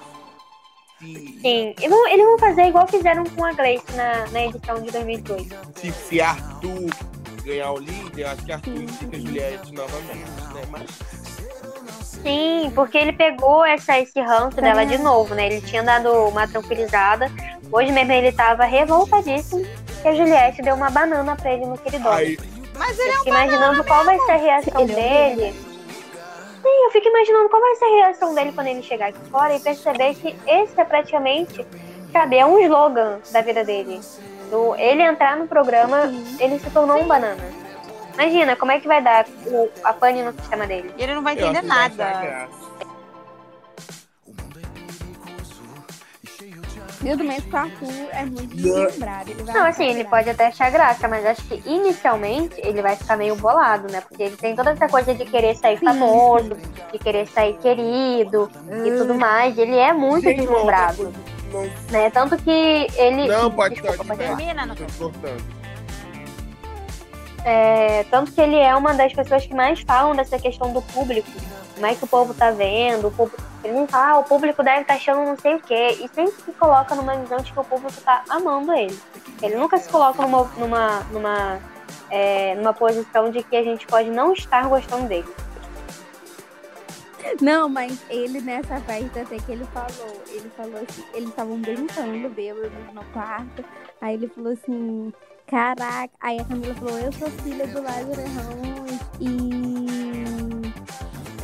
[1.00, 1.76] Sim.
[1.82, 5.48] E vão- eles vão fazer igual fizeram com a Gleice na, na edição de 2002.
[5.76, 6.90] se, se Arthur
[7.44, 10.62] ganhar o líder, eu acho que Arthur indica Juliette novamente, né?
[10.72, 10.90] Mas
[12.24, 15.46] Sim, porque ele pegou essa, esse ranço dela de novo, né?
[15.46, 17.30] Ele tinha dado uma tranquilizada.
[17.72, 19.64] Hoje mesmo ele tava revoltadíssimo
[20.02, 22.18] que a Juliette deu uma banana pra ele no queridório.
[22.30, 22.40] aí,
[22.78, 25.65] Mas ele é fico imaginando qual vai ser a reação Ele é um dele.
[26.66, 29.56] Sim, eu fico imaginando qual vai ser a reação dele quando ele chegar aqui fora
[29.56, 31.64] e perceber que esse é praticamente,
[32.12, 34.02] sabe, é um slogan da vida dele.
[34.50, 37.44] Do, ele entrar no programa, ele se tornou um banana.
[38.16, 40.92] Imagina, como é que vai dar o, a pane no sistema dele?
[40.98, 42.50] E ele não vai entender nada.
[47.06, 47.12] Graça.
[47.12, 51.08] Eu também que o Arthur é muito vai Não, assim, ele pode até achar graça,
[51.08, 54.02] mas acho que inicialmente ele vai ficar meio bolado, né?
[54.02, 56.56] Porque ele tem toda essa coisa de querer sair Sim, famoso,
[56.92, 58.50] de querer sair querido
[58.86, 59.58] e tudo mais.
[59.58, 61.14] Ele é muito outra deslumbrado,
[61.52, 62.10] Não, né?
[62.10, 63.28] Tanto que ele.
[63.28, 64.28] não pode Desculpa, estar pode.
[64.28, 64.76] Termina, não.
[67.44, 71.30] É, tanto que ele é uma das pessoas que mais falam dessa questão do público.
[71.76, 74.82] Como é que o povo tá vendo, o público, ele fala, ah, o público deve
[74.82, 75.98] estar tá achando não sei o quê.
[76.00, 78.98] E sempre se coloca numa visão de que o público tá amando ele.
[79.42, 81.60] Ele nunca se coloca numa, numa, numa,
[82.10, 85.28] é, numa posição de que a gente pode não estar gostando dele.
[87.42, 92.30] Não, mas ele nessa festa até que ele falou, ele falou assim, eles estavam brincando
[92.30, 93.66] bêbados no quarto.
[94.00, 95.12] Aí ele falou assim,
[95.48, 100.35] caraca, aí a Camila falou, eu sou filha do Lázaro Ramos e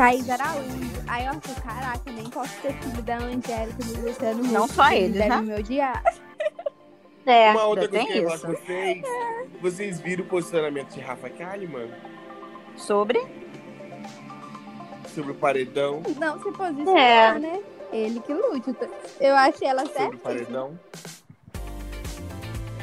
[0.02, 0.92] Thaís Araújo.
[1.08, 5.14] Aí eu falei, caraca, nem posso ser filho da Angélica do Luciano Não só eles,
[5.14, 5.42] deve né?
[5.42, 6.04] me odiar.
[7.24, 9.04] É, Uma outra coisa que eu falar com vocês.
[9.62, 11.92] Vocês viram o posicionamento de Rafa Kalimann
[12.76, 13.24] Sobre?
[15.14, 16.02] sobre o paredão?
[16.18, 17.40] Não se posicionar, É.
[17.40, 17.60] né?
[17.94, 18.76] Ele que lute.
[19.20, 20.18] Eu achei ela Sobre o certa.
[20.18, 20.80] paredão?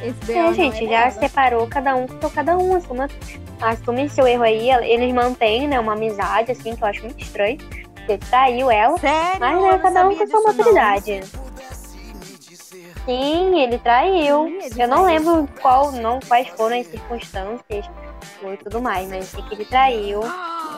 [0.02, 1.10] Esse BO é, gente, é já dela.
[1.10, 3.00] separou cada um, ficou cada um, assume,
[3.60, 4.70] assume seu erro aí.
[4.70, 7.58] Eles mantêm, né, uma amizade, assim, que eu acho muito estranho.
[8.08, 8.98] Ele traiu ela.
[8.98, 9.40] Sério?
[9.40, 11.20] Mas né, cada um com sua maturidade.
[13.04, 14.46] Sim, ele traiu.
[14.46, 15.18] Sim, ele Eu não traiu.
[15.18, 17.86] lembro qual, não, quais foram as circunstâncias
[18.42, 20.20] e tudo mais, mas sei que ele traiu.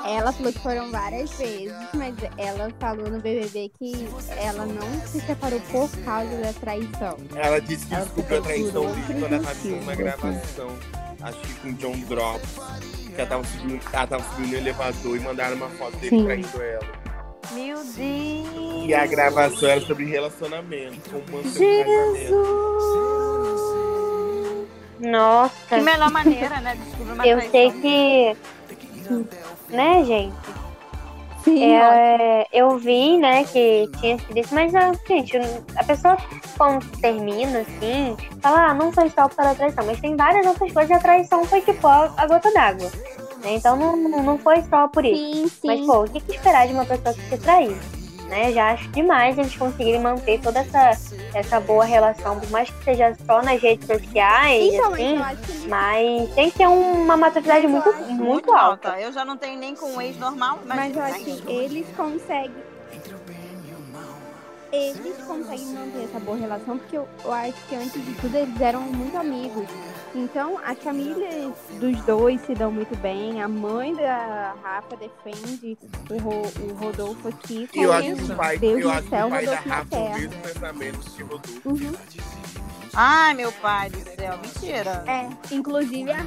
[0.06, 4.08] Ela falou que foram várias vezes, mas ela falou no BBB que
[4.38, 7.16] ela não se separou por causa da traição.
[7.36, 11.09] Ela disse que Ela descobriu a traição dele quando ela tava preventivo, uma assim.
[11.22, 12.50] Que com John Drops.
[13.14, 16.24] Que ela tava subindo, ela tava subindo no elevador e mandaram uma foto dele Sim.
[16.24, 17.00] traindo ela.
[17.52, 18.86] Meu Deus.
[18.86, 22.60] E a gravação era sobre relacionamento, um casamento.
[25.00, 26.74] Nossa, Que melhor maneira, né?
[26.76, 27.50] de Descobrir uma eu traição.
[27.50, 28.36] sei que.
[29.70, 30.34] Né, gente?
[31.44, 35.38] Sim, É, eu vi, né, que tinha sido isso, mas, ah, gente,
[35.76, 36.16] a pessoa
[36.58, 40.46] quando termina, assim, fala, ah, não foi só por causa da traição, mas tem várias
[40.46, 42.90] outras coisas, e a traição foi tipo a, a gota d'água.
[43.42, 43.54] né?
[43.54, 45.16] Então não, não não foi só por isso.
[45.16, 45.66] sim, sim.
[45.66, 47.76] Mas, pô, o que, que esperar de uma pessoa que se traiu?
[48.30, 48.52] Né?
[48.52, 50.92] Já acho demais eles conseguirem manter toda essa,
[51.34, 56.34] essa boa relação, por mais que seja só nas redes sociais, mas assim, eu mas
[56.34, 58.90] tem que ter uma maturidade muito, muito, Muito alta.
[58.90, 59.00] alta.
[59.00, 61.86] Eu já não tenho nem com um ex normal, Mas eu imagina acho que eles
[61.96, 62.69] conseguem.
[64.72, 68.60] Eles conseguem manter essa boa relação, porque eu, eu acho que antes de tudo eles
[68.60, 69.66] eram muito amigos.
[70.14, 73.42] Então as famílias dos dois se dão muito bem.
[73.42, 75.76] A mãe da Rafa defende
[76.08, 77.68] o, Ro- o Rodolfo aqui.
[77.74, 78.32] E eu acho que isso.
[78.32, 80.12] o pai, Deus eu do acho que céu, o pai da Rodolfo na Rafa o
[80.18, 81.68] mesmo pensamento que Rodolfo.
[81.68, 81.92] Uhum.
[82.94, 84.38] Ai, meu pai do céu.
[84.38, 85.04] Mentira.
[85.06, 86.26] É, inclusive a,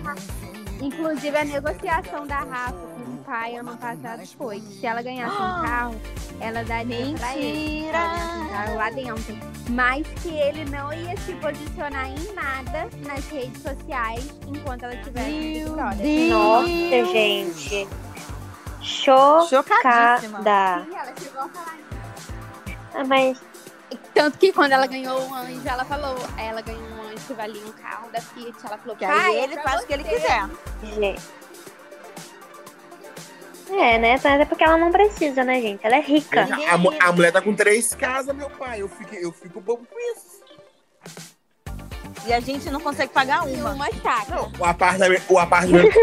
[0.82, 2.93] inclusive a negociação da Rafa
[3.26, 6.02] pai ano passado foi que se ela ganhasse um carro,
[6.40, 7.82] ela daria pra ele.
[7.82, 7.98] Mentira.
[8.00, 9.38] Um carro lá dentro.
[9.70, 15.98] Mas que ele não ia se posicionar em nada nas redes sociais enquanto ela Brother.
[15.98, 16.30] Deus.
[16.30, 16.68] Nossa,
[17.12, 17.88] gente.
[18.82, 19.48] Chocadíssima.
[19.48, 20.84] Chocada.
[20.86, 21.78] Sim, ela chegou a falar
[22.94, 23.40] Ah, Mas,
[24.14, 27.66] Tanto que quando ela ganhou um anjo, ela falou, ela ganhou um anjo que valia
[27.66, 28.56] um carro da Fiat.
[28.66, 30.50] Ela falou, Que aí é ele pra faz o que ele quiser.
[30.84, 31.43] gente.
[33.70, 34.20] É, né?
[34.24, 35.86] Mas é porque ela não precisa, né, gente?
[35.86, 36.46] Ela é rica.
[36.46, 36.74] Ninguém A,
[37.08, 38.82] a mulher tá com três casas, meu pai.
[38.82, 40.44] Eu fico, eu fico bobo com isso.
[42.26, 43.72] E a gente não consegue pagar E uma.
[43.72, 44.42] uma chácara.
[44.42, 46.00] Não, o apartamento, o apartamento,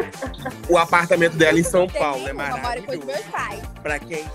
[0.68, 3.06] o apartamento dela em São Tem Paulo é maravilhoso.
[3.06, 3.60] meus pais.
[3.82, 4.26] Pra quem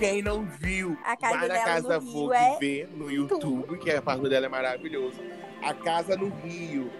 [0.00, 3.10] quem não viu, A casa vai na dela Casa no Rio Vogue é ver no
[3.10, 5.20] YouTube, que a apartamento dela é maravilhoso.
[5.62, 6.90] A casa no Rio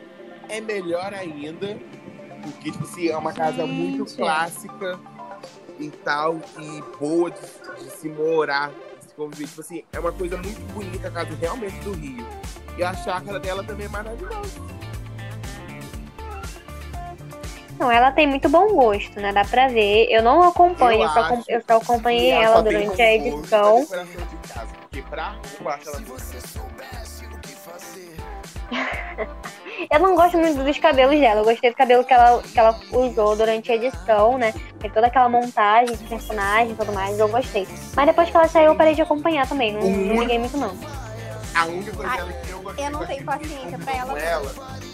[0.50, 1.78] é melhor ainda,
[2.40, 4.16] porque tipo assim, é uma casa muito Gente.
[4.16, 4.98] clássica
[5.78, 9.46] e tal, e boa de, de se morar, de se conviver.
[9.46, 12.26] Tipo assim, é uma coisa muito bonita a casa realmente do Rio.
[12.76, 14.60] E a chácara dela também é maravilhosa.
[17.78, 19.32] Não, ela tem muito bom gosto, né?
[19.32, 20.06] Dá pra ver.
[20.10, 23.86] Eu não acompanho, eu, Eu só, eu só acompanhei ela tem durante a edição.
[23.86, 24.06] casa,
[24.82, 25.98] porque pra arrumar aquela
[29.88, 31.40] Eu não gosto muito dos cabelos dela.
[31.40, 34.52] Eu gostei do cabelo que ela, que ela usou durante a edição, né?
[34.78, 37.18] Tem toda aquela montagem de personagem e tudo mais.
[37.18, 37.66] Eu gostei.
[37.94, 39.72] Mas depois que ela saiu, eu parei de acompanhar também.
[39.72, 40.76] Não, não liguei muito, não.
[41.54, 44.18] A única coisa Ai, dela que eu gostei eu não tenho paciência pra ela, com
[44.18, 44.24] não.
[44.26, 44.48] ela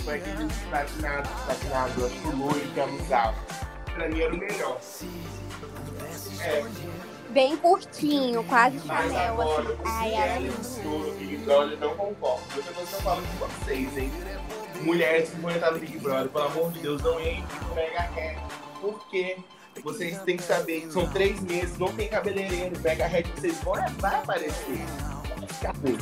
[0.05, 3.35] foi aquele patinado, patinado, acho que loiro que ela usava.
[3.95, 4.79] Pra mim era o melhor.
[6.41, 6.65] É,
[7.31, 9.83] Bem curtinho, quase mas Chanel, agora, assim.
[9.85, 10.89] Ai, ela é mulheres linda.
[10.89, 12.43] do Big Brother não concordo.
[12.55, 14.13] Eu estou falando de vocês, hein?
[14.83, 18.01] Mulheres que vão entrar no Big Brother, pelo amor de Deus, não entrem com mega
[18.15, 18.39] hair.
[18.81, 19.37] Por quê?
[19.83, 23.77] Vocês têm que saber são três meses, não tem cabeleireiro, pega a head, vocês vão
[23.77, 24.79] é, vai aparecer.
[25.83, 25.99] Ruim.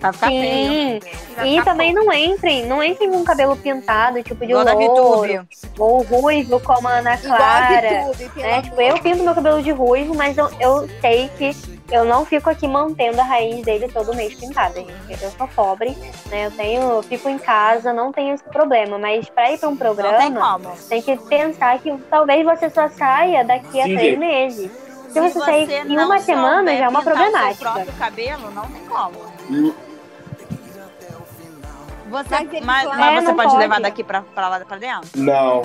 [0.00, 0.72] Pra ficar feio.
[0.72, 1.00] Sim.
[1.36, 5.46] Vai E também não entrem, não entrem com cabelo pintado, tipo de Igual louro,
[5.78, 7.88] ou ruivo como a Ana Igual a Clara.
[7.88, 8.62] Pelo né?
[8.62, 11.54] Tipo, eu pinto meu cabelo de ruivo, mas eu, eu sei que
[11.90, 15.22] eu não fico aqui mantendo a raiz dele todo mês pintada, gente.
[15.22, 15.90] Eu sou pobre,
[16.26, 16.46] né?
[16.46, 18.96] Eu tenho, eu fico em casa, não tenho esse problema.
[18.98, 20.76] Mas pra ir pra um tem programa, como.
[20.88, 24.70] tem que pensar que talvez você só saia daqui a Sim, três meses.
[25.10, 27.70] Se você sair em uma semana, já é uma o problemática.
[27.70, 29.18] próprio cabelo, não tem como.
[29.50, 29.72] Hum,
[32.10, 33.58] Você, Mas mas, mas É, você não pode, pode.
[33.60, 35.08] levar daqui pra, pra lá pra dentro?
[35.16, 35.62] Não.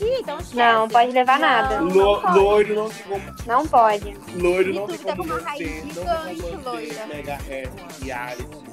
[0.00, 0.54] Ih, então esquece.
[0.56, 1.80] Não, pode levar nada.
[1.80, 2.38] Não, Lo- pode.
[2.38, 3.34] loiro não tem como.
[3.46, 4.16] Não pode.
[4.34, 5.84] Loiro E não tem tá como com uma raiz.
[5.84, 7.06] Não gigante, loira.
[7.06, 7.70] mega hair,
[8.02, 8.66] reality.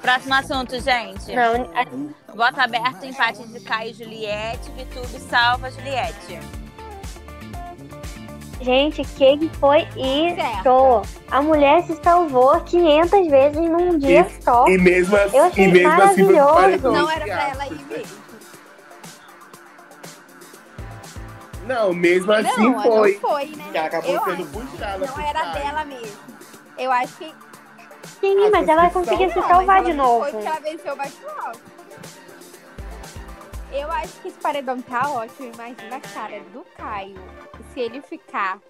[0.00, 1.34] Próximo assunto, gente.
[1.34, 4.70] Não, a- Voto aberto, empate de Caio e Juliette.
[4.70, 6.38] Vitube salva Juliette.
[8.60, 11.02] Gente, que foi isso?
[11.30, 14.66] A mulher se salvou 500 vezes num dia só.
[14.68, 16.54] E mesmo assim, Eu achei e mesmo assim maravilhoso.
[16.54, 18.20] paredão Não era pra ela ir mesmo.
[21.66, 23.12] Não, mesmo assim não, foi.
[23.12, 23.64] não foi, né?
[23.70, 25.06] Que ela acabou eu sendo puxada.
[25.06, 26.18] que não era dela mesmo.
[26.76, 27.32] Eu acho que.
[28.20, 30.20] Sim, Ah, mas ela conseguiu se salvar de novo.
[30.22, 31.60] Foi porque ela venceu o bate-volta.
[33.72, 35.52] Eu acho que esse paredão tá ótimo.
[35.54, 37.14] Imagina a cara do Caio.
[37.72, 38.60] Se ele ficar.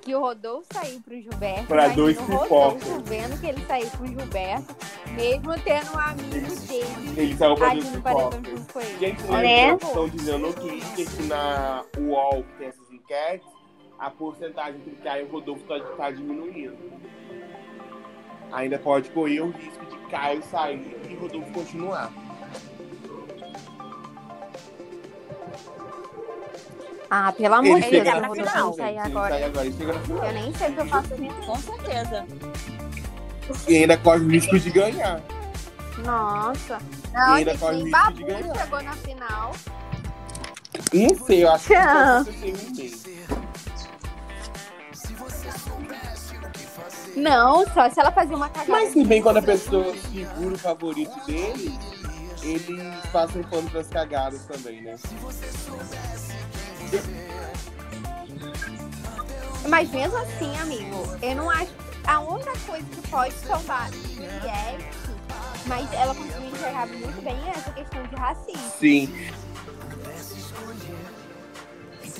[0.00, 1.66] Que o Rodolfo saiu pro Gilberto.
[1.66, 2.48] Pra dois o pipocas.
[2.48, 4.76] Rodolfo vendo que ele saiu pro Gilberto.
[5.12, 6.30] Mesmo tendo um amigo
[6.66, 8.98] dele Ele saiu pra dois ele.
[9.00, 9.76] Gente, Né?
[9.76, 13.46] que estão dizendo Twitter que na UOL que tem essas enquetes,
[13.98, 16.76] a porcentagem entre Caio e Rodolfo tá, tá diminuindo.
[18.52, 22.12] Ainda pode correr o risco de Caio sair e Rodolfo continuar.
[27.10, 29.40] Ah, pelo amor Ele de Deus, eu final, vou sair Ele agora.
[29.40, 29.76] ele.
[30.08, 31.46] Eu nem sei o que eu faço mesmo.
[31.46, 32.26] Com certeza.
[33.66, 35.20] E ainda corre o risco de ganhar.
[36.04, 36.78] Nossa.
[37.10, 38.56] E Não, ainda gente, corre o nem risco de Babu ganhar.
[38.58, 39.52] chegou na final.
[40.92, 42.24] Não sei, eu acho que Tchau.
[42.24, 43.08] você tem um mês.
[47.16, 48.70] Não, só se ela fazer uma cagada.
[48.70, 51.76] Mas se bem quando a pessoa segura o favorito dele,
[52.42, 54.94] eles passam pano pras cagadas também, né?
[59.68, 61.70] Mas mesmo assim, amigo, eu não acho.
[62.06, 64.88] A única coisa que pode salvar Juliette,
[65.66, 68.70] mas ela conseguiu enxergar muito bem é essa questão de racismo.
[68.78, 69.30] Sim.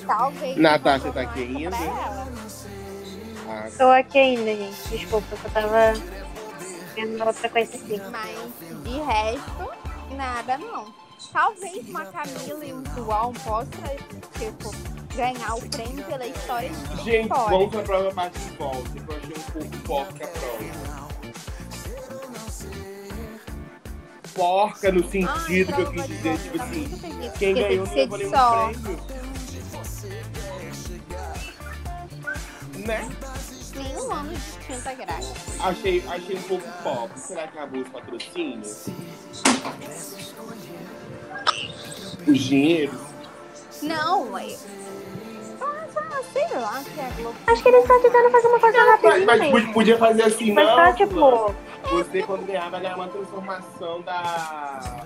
[0.05, 0.57] Talvez.
[0.57, 1.75] Natasha tá aqui ainda?
[3.47, 4.89] Ah, Tô aqui ainda, gente.
[4.89, 5.93] Desculpa, que eu tava
[6.95, 8.01] vendo outra coisa aqui.
[8.11, 9.71] Mas de resto,
[10.15, 10.93] nada não.
[11.31, 13.69] Talvez uma Camila e um João possam,
[14.37, 14.73] tipo,
[15.15, 17.49] ganhar o prêmio pela história de Gente, fora.
[17.49, 21.09] vamos pra prova parte de volta, que eu achei um pouco porca a prova.
[24.33, 28.99] Porca no sentido que eu quis dizer, tipo assim, quem ganhou não levou nenhum prêmio.
[32.87, 33.09] Né?
[33.73, 35.59] Tem um ano de tinta grátis.
[35.59, 37.19] Achei, achei um pouco pobre.
[37.19, 38.85] Será que acabou os patrocínios?
[42.27, 42.99] Os dinheiros?
[43.81, 44.57] Não, eu.
[45.61, 47.35] Ah, sei lá, que é Globo.
[47.47, 49.73] Acho que eles estão tentando fazer uma coisa Mas, rapidinha mas mesmo.
[49.73, 50.73] podia- fazer assim, Mas não.
[50.75, 50.95] fulano.
[50.97, 51.55] tipo,
[51.89, 55.05] Você, quando ganhar, vai ganhar uma transformação da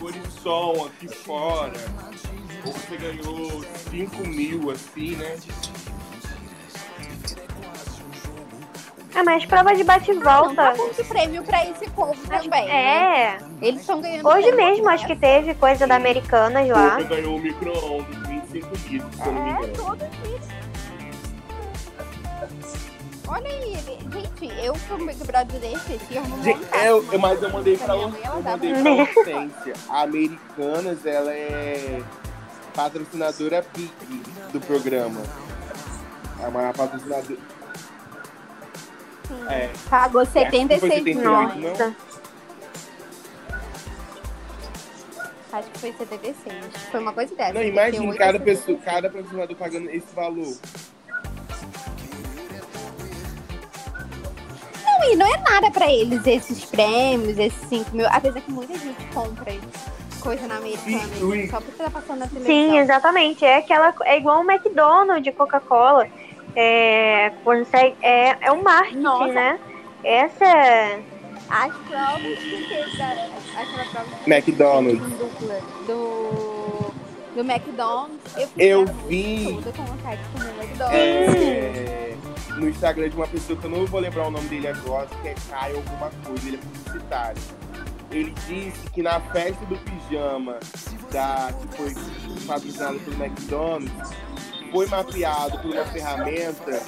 [0.00, 1.72] Colisson aqui fora.
[2.66, 5.36] Ou você ganhou 5 mil, assim, né?
[9.14, 10.74] É mais prova de bate e Não tá
[11.08, 12.66] prêmio pra esse povo também.
[12.66, 13.34] né?
[13.34, 14.28] É, Eles estão ganhando.
[14.28, 16.96] hoje mesmo acho que teve coisa da Americanas lá.
[16.96, 19.74] Você ganhou o micro-ondas, 25 litros, se eu não me É, engano.
[19.74, 20.48] todos eles.
[23.30, 27.18] Olha aí, gente, eu pro Big Brother desse, esse eu não Gente, montar, eu, eu-
[27.18, 29.74] mas eu mandei pra, eu mãe, mandei pra Hortência.
[29.90, 32.02] A Americanas, ela é
[32.74, 33.92] patrocinadora PIC
[34.52, 35.20] do programa.
[36.42, 37.36] É uma patrocinadora.
[39.50, 41.78] É, Pagou Acho que foi 76 78, milhões.
[41.78, 41.96] não?
[45.52, 46.54] Acho que foi 76.
[46.90, 47.52] Foi uma coisa dessa.
[47.54, 48.58] Não, imagina 78, cada 76.
[48.60, 50.56] pessoa, cada patrocinador pagando esse valor.
[54.84, 58.06] Não, e não é nada pra eles esses prêmios, esses 5 mil.
[58.10, 59.54] Apesar que muita gente compra
[60.20, 62.54] coisa na americana, Sim, só porque tá passando na televisão.
[62.54, 63.44] Sim, exatamente.
[63.44, 66.08] É aquela, é igual o McDonald's, Coca-Cola.
[66.56, 69.32] É, consegue, é, é um marketing, Nossa.
[69.32, 69.58] né?
[70.04, 71.02] Essa é-
[71.50, 75.00] As provas que teve aquela prova McDonald's.
[75.86, 76.92] do,
[77.34, 79.54] do McDonald's, eu, Eu vi.
[79.54, 80.94] toda com vontade de comer McDonald's.
[81.34, 82.16] É,
[82.56, 85.28] no Instagram de uma pessoa que eu não vou lembrar o nome dele agora, que
[85.28, 87.42] é Caio alguma coisa, ele é publicitário.
[88.10, 90.58] Ele disse que na festa do pijama
[91.12, 91.94] da, que foi
[92.46, 94.10] patrocinada pelo McDonald's,
[94.70, 96.82] foi mapeado por uma ferramenta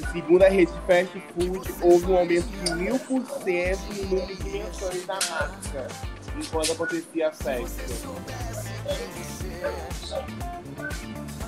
[0.00, 4.36] e segundo a rede Fast Food, houve um aumento de mil por cento no número
[4.36, 5.88] de menções da marca
[6.36, 7.82] enquanto acontecia a festa.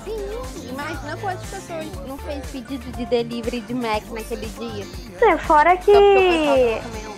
[0.03, 4.85] Sim, imagina quantas pessoas não fez pedido de delivery de Mac naquele dia.
[5.21, 5.91] É, fora que.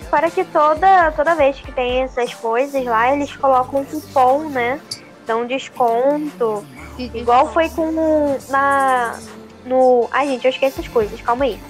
[0.08, 4.80] Fora que toda, toda vez que tem essas coisas lá, eles colocam um cupom, né?
[5.26, 6.64] Dão desconto.
[6.98, 9.18] Igual foi com na
[9.64, 11.60] no, ai gente, eu esqueço as coisas, calma aí.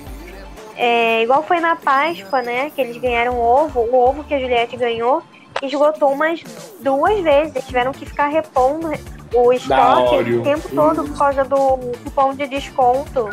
[0.76, 4.76] É, igual foi na Páscoa, né, que eles ganharam ovo, o ovo que a Juliette
[4.76, 5.22] ganhou
[5.60, 6.40] esgotou umas
[6.80, 8.92] duas vezes, eles tiveram que ficar repondo
[9.34, 13.28] o estoque o tempo todo por causa do cupom de desconto.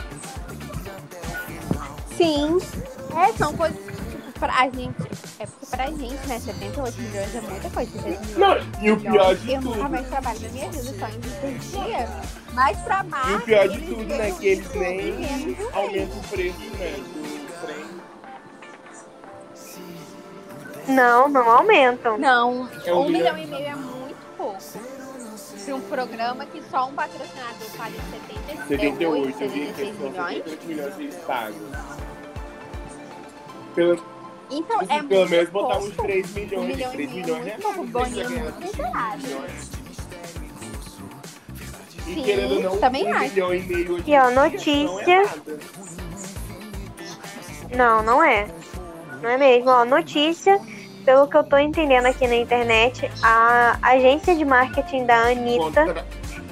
[2.17, 2.57] Sim.
[3.15, 3.84] É, são coisas
[4.39, 5.01] pra gente.
[5.39, 7.91] É porque pra gente, né, 78 milhões é muita coisa.
[7.91, 8.37] 78 milhões.
[8.37, 11.19] Não, e o pior de Eu nunca tudo, mais trabalho na minha vida, só em
[11.59, 12.07] dia.
[12.53, 13.31] Mas pra marca.
[13.31, 15.15] e o pior de tudo, né, que eles nem
[15.55, 17.85] de um aumentam o preço, né, do trem.
[20.87, 22.17] Não, não aumentam.
[22.17, 24.59] Não, É um um milhão e meio é muito pouco.
[25.65, 27.95] Pra um programa que só um patrocinador paga
[28.47, 30.37] 70, 78, eu vi que 76 são milhões.
[30.37, 31.55] 78 milhões eles pagam.
[33.73, 34.14] Pelo,
[34.51, 37.47] Então, é pelo menos botar uns 3 milhões, Um milhão e 3 meio é milhões
[37.47, 37.77] é pouco.
[37.77, 39.19] muito, Boninho é ganha muito 3 miserável.
[39.27, 39.71] milhões.
[42.07, 43.23] E Sim, querendo ou não, também um acho.
[43.33, 45.23] milhão e meio hoje E, ó, é notícia.
[47.75, 48.47] Não, não é.
[49.21, 49.69] Não é mesmo.
[49.71, 50.59] Ó, notícia,
[51.03, 56.05] pelo que eu tô entendendo aqui na internet, a agência de marketing da Anitta Contra-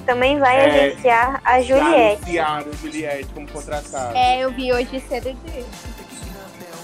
[0.04, 2.16] também vai É, agenciar a Juliette.
[2.38, 4.18] anunciaram a Juliette como contratada.
[4.18, 5.64] É, eu vi hoje cedo de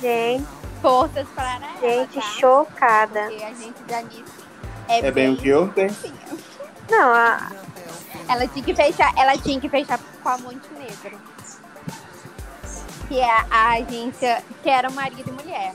[0.01, 0.47] Gente,
[0.81, 2.21] forças para ela, gente, tá?
[2.21, 3.23] chocada.
[3.23, 4.01] Porque a gente da
[4.89, 5.95] é, É bem o que eu tenho.
[6.91, 7.51] Não, a,
[8.29, 11.19] Ela tinha que fechar, ela tinha que fechar com a Montenegro.
[13.09, 15.73] Que é a agência que era marido e mulher.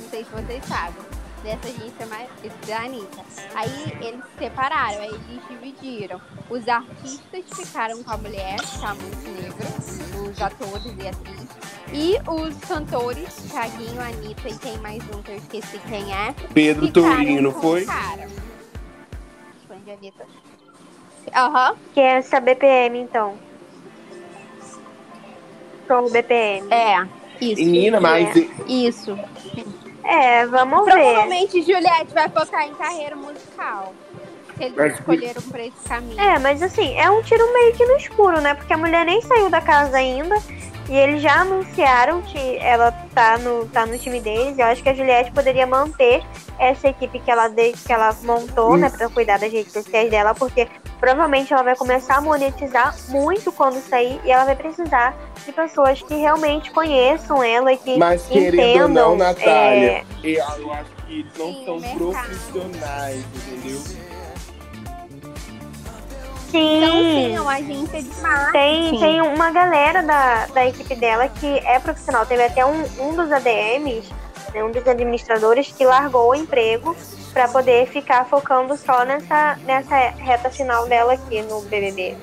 [0.00, 1.13] Não sei se vocês sabem.
[1.44, 2.28] Dessa agência mais
[2.66, 3.22] da Anitta.
[3.54, 6.18] Aí eles se separaram, aí eles dividiram.
[6.48, 11.48] Os artistas ficaram com a mulher, com a Montenegro, os atores e atrizes.
[11.92, 16.34] E os cantores, Thiaguinho, Anitta e tem mais um que eu esqueci quem é.
[16.54, 17.84] Pedro Tourinho, não com o foi?
[17.84, 18.26] Cara.
[19.92, 20.26] Anitta.
[21.34, 21.76] Aham.
[21.92, 23.34] que é essa BPM, então.
[25.86, 26.72] Show BPM.
[26.72, 27.06] É.
[27.38, 27.62] Isso.
[27.62, 28.34] Menina, mas
[28.66, 29.18] Isso.
[30.04, 30.92] É, vamos ver.
[30.92, 33.94] Provavelmente Juliette vai focar em carreira musical.
[34.56, 36.20] Se eles Mas- escolheram por esse caminho.
[36.20, 38.54] É, mas assim, é um tiro meio que no escuro, né?
[38.54, 40.36] Porque a mulher nem saiu da casa ainda.
[40.88, 44.58] E eles já anunciaram que ela tá no, tá no time deles.
[44.58, 46.22] Eu acho que a Juliette poderia manter
[46.58, 48.90] essa equipe que ela, de, que ela montou, né?
[48.90, 50.34] Pra cuidar das redes sociais dela.
[50.34, 50.68] Porque
[51.00, 54.20] provavelmente ela vai começar a monetizar muito quando sair.
[54.24, 58.54] E ela vai precisar de pessoas que realmente conheçam ela e que Mas querendo ou
[58.54, 58.88] entendam.
[58.88, 61.98] não, Natália, é, eu, eu acho que eles não Sim, são mercado.
[61.98, 64.13] profissionais, entendeu?
[66.54, 66.76] Sim.
[66.78, 68.52] Então, sim, é uma agência de marketing.
[68.52, 72.24] Tem, tem uma galera da, da equipe dela que é profissional.
[72.24, 74.08] Teve até um, um dos ADMs,
[74.54, 76.96] né, um dos administradores, que largou o emprego
[77.32, 82.16] para poder ficar focando só nessa, nessa reta final dela aqui no BBB.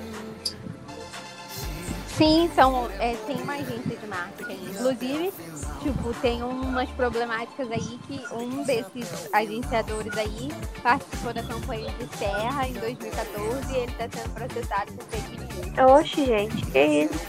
[2.18, 4.70] Sim, são, é, tem uma agência de marketing.
[4.70, 5.34] Inclusive,
[5.82, 10.52] tipo, tem umas problemáticas aí que um desses agenciadores aí
[10.84, 15.92] participou da campanha de Serra em 2014 e ele está sendo processado por fake news.
[15.92, 17.20] Oxe, gente, que isso?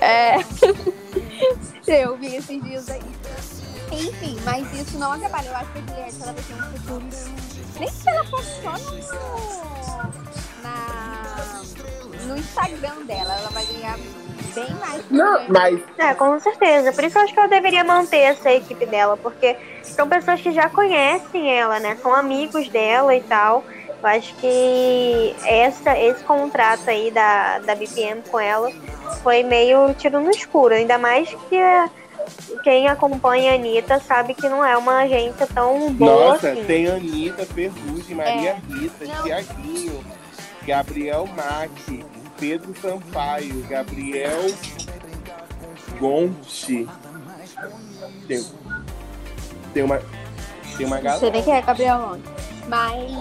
[0.00, 0.36] É.
[1.86, 3.00] Eu vi esses dias aí.
[3.92, 5.48] Enfim, mas isso não atrapalha.
[5.48, 7.04] Eu acho que a Juliette ela vai ter um futuro.
[7.78, 11.25] Nem se ela só no, na,
[12.26, 13.96] no Instagram dela, ela vai ganhar
[14.54, 15.02] bem mais.
[15.10, 16.92] Não, mas É, com certeza.
[16.92, 20.52] Por isso eu acho que ela deveria manter essa equipe dela, porque são pessoas que
[20.52, 21.96] já conhecem ela, né?
[22.02, 23.64] São amigos dela e tal.
[24.02, 28.70] Eu acho que essa, esse contrato aí da, da BPM com ela
[29.22, 30.74] foi meio tiro no escuro.
[30.74, 31.56] Ainda mais que
[32.62, 36.64] quem acompanha a Anitta sabe que não é uma agência tão boa Nossa, assim.
[36.64, 38.74] tem Anitta, Ferrugem, Maria É.
[38.74, 39.06] Rita.
[39.22, 40.04] Tiaguinho,
[40.66, 42.04] Gabriel Mack,
[42.38, 44.42] Pedro Sampaio, Gabriel
[45.98, 46.88] Gonti.
[48.28, 48.46] Tem,
[49.72, 50.00] tem uma.
[50.76, 51.30] Tem uma Não sei galera.
[51.30, 52.32] nem quem é Gabriel ontem.
[52.68, 53.12] Mas.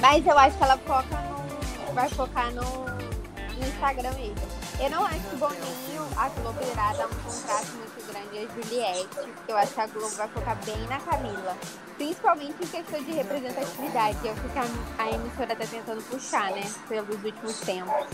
[0.00, 1.92] Mas eu acho que ela foca no.
[1.94, 4.60] Vai focar no, no Instagram mesmo.
[4.78, 7.99] Eu não acho que o Boninho, a Globo irá dar um contrato muito
[8.40, 9.28] a Juliette.
[9.48, 11.56] Eu acho que a Globo vai focar bem na Camila.
[11.96, 14.28] Principalmente em questão de representatividade.
[14.28, 16.62] É o que a, a emissora tá tentando puxar, né?
[16.88, 18.06] Pelos últimos tempos.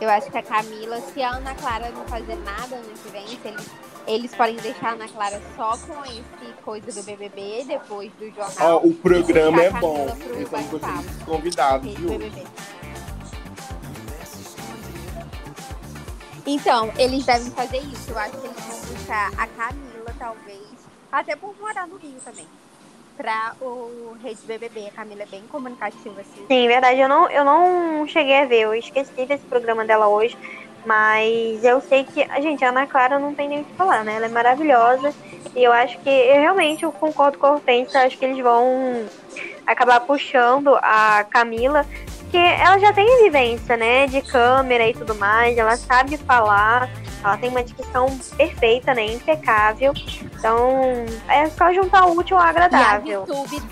[0.00, 3.26] Eu acho que a Camila, se a Ana Clara não fazer nada ano que vem,
[3.26, 3.66] se eles,
[4.06, 8.44] eles podem deixar a Ana Clara só com esse coisa do BBB, depois do Ó,
[8.50, 8.80] jornal.
[8.84, 10.06] o programa é bom.
[10.06, 12.10] Gostando dos convidados, viu?
[12.10, 12.44] BBB.
[16.46, 18.10] Então, eles devem fazer isso.
[18.10, 20.62] Eu acho que eles vão puxar a Camila, talvez.
[21.10, 22.46] Até por morar no Rio também.
[23.16, 24.86] Pra o Rede BBB.
[24.86, 26.46] A Camila é bem comunicativa, assim.
[26.46, 27.00] Sim, verdade.
[27.00, 28.60] Eu não, eu não cheguei a ver.
[28.60, 30.38] Eu esqueci desse programa dela hoje.
[30.84, 34.14] Mas eu sei que, gente, a Ana Clara não tem nem o que falar, né?
[34.14, 35.12] Ela é maravilhosa.
[35.54, 38.02] E eu acho que, eu realmente, eu concordo com a Hortência.
[38.02, 39.04] Acho que eles vão
[39.66, 41.84] acabar puxando a Camila.
[42.26, 44.06] Porque ela já tem vivência, né?
[44.08, 45.56] De câmera e tudo mais.
[45.56, 46.90] Ela sabe falar.
[47.22, 49.06] Ela tem uma dicção perfeita, né?
[49.06, 49.92] Impecável.
[50.22, 53.24] Então, é só juntar o útil ao E a agradável.
[53.24, 53.62] VTube,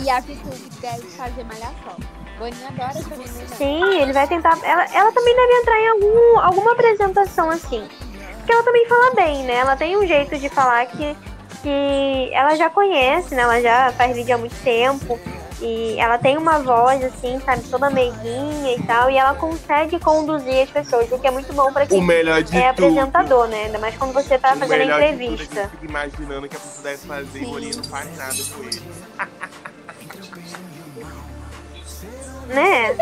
[0.00, 1.96] e a VTube deve fazer malhação.
[2.38, 3.46] Boninho adora essa menina.
[3.56, 4.58] Sim, ele vai tentar.
[4.64, 7.86] Ela, ela também deve entrar em algum, alguma apresentação assim.
[8.38, 9.54] Porque ela também fala bem, né?
[9.54, 11.16] Ela tem um jeito de falar que,
[11.62, 13.42] que ela já conhece, né?
[13.42, 15.18] Ela já faz vídeo há muito tempo.
[15.62, 19.10] E ela tem uma voz, assim, sabe, toda meiguinha e tal.
[19.10, 22.42] E ela consegue conduzir as pessoas, o que é muito bom pra O quem melhor
[22.42, 22.86] de é tudo.
[22.86, 23.64] apresentador, né?
[23.64, 25.60] Ainda mais quando você tá o fazendo a melhor de tudo é que entrevista.
[25.60, 27.52] eu fico imaginando que a pessoa deve fazer e o Sim.
[27.52, 28.82] Boninho não faz nada com ele.
[32.46, 32.96] Né?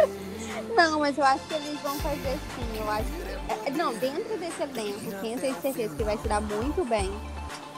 [0.76, 2.80] Não, mas eu acho que eles vão fazer sim.
[2.80, 3.06] Eu acho
[3.66, 7.10] é, Não, dentro desse elenco, quem tenho certeza que vai se dar muito bem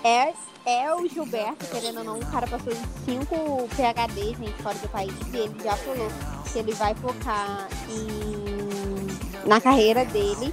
[0.04, 0.32] é,
[0.64, 4.88] é o Gilberto, querendo ou não, o cara passou em cinco PHD, gente, fora do
[4.88, 6.08] país, e ele já falou
[6.52, 10.52] que ele vai focar em, na carreira dele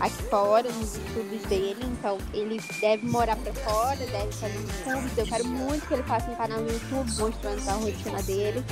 [0.00, 5.10] aqui fora, nos estudos dele, então ele deve morar pra fora, deve fazer YouTube.
[5.16, 8.64] Eu quero muito que ele faça um canal no YouTube mostrando a rotina dele.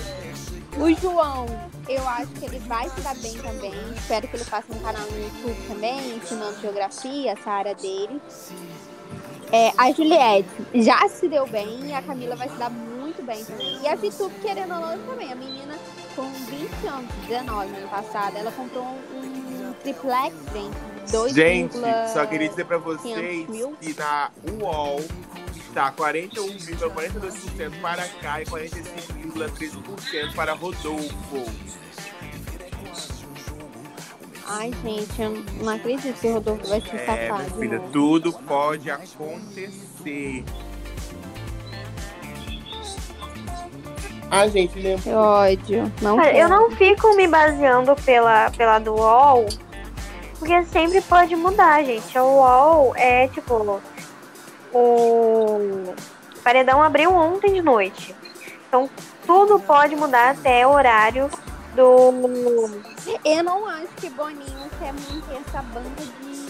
[0.79, 1.47] O João,
[1.89, 3.73] eu acho que ele vai se dar bem também.
[3.97, 8.21] Espero que ele faça um canal no YouTube também, ensinando geografia, essa área dele.
[9.53, 13.79] É, a Juliette já se deu bem a Camila vai se dar muito bem também.
[13.83, 15.33] E a Vitube, querendo ou não, também.
[15.33, 15.79] A menina,
[16.15, 20.77] com 20 anos, 19 ano passado, ela comprou um triplex, gente.
[21.11, 21.77] 2, Gente,
[22.13, 23.77] só queria dizer pra vocês 500 mil.
[23.81, 24.29] que na
[24.61, 25.01] UOL
[25.69, 31.45] está 41,42% para cá e 45,13% para Rodolfo.
[34.49, 35.31] Ai, gente, eu
[35.63, 37.91] não acredito que o Rodolfo vai se É, safar minha de filha, novo.
[37.93, 40.45] tudo pode acontecer.
[44.31, 45.03] Ah, gente, lembra?
[45.03, 45.93] Que ódio.
[46.03, 49.47] Não Olha, eu não fico me baseando pela, pela do UOL,
[50.39, 52.17] porque sempre pode mudar, gente.
[52.17, 53.81] A UOL é tipo.
[54.73, 55.95] O
[56.43, 58.15] paredão abriu ontem de noite.
[58.69, 58.91] Então
[59.27, 61.31] tudo pode mudar até o horário
[61.77, 62.83] do.
[63.25, 66.47] Eu não acho que Boninho quer manter essa banda de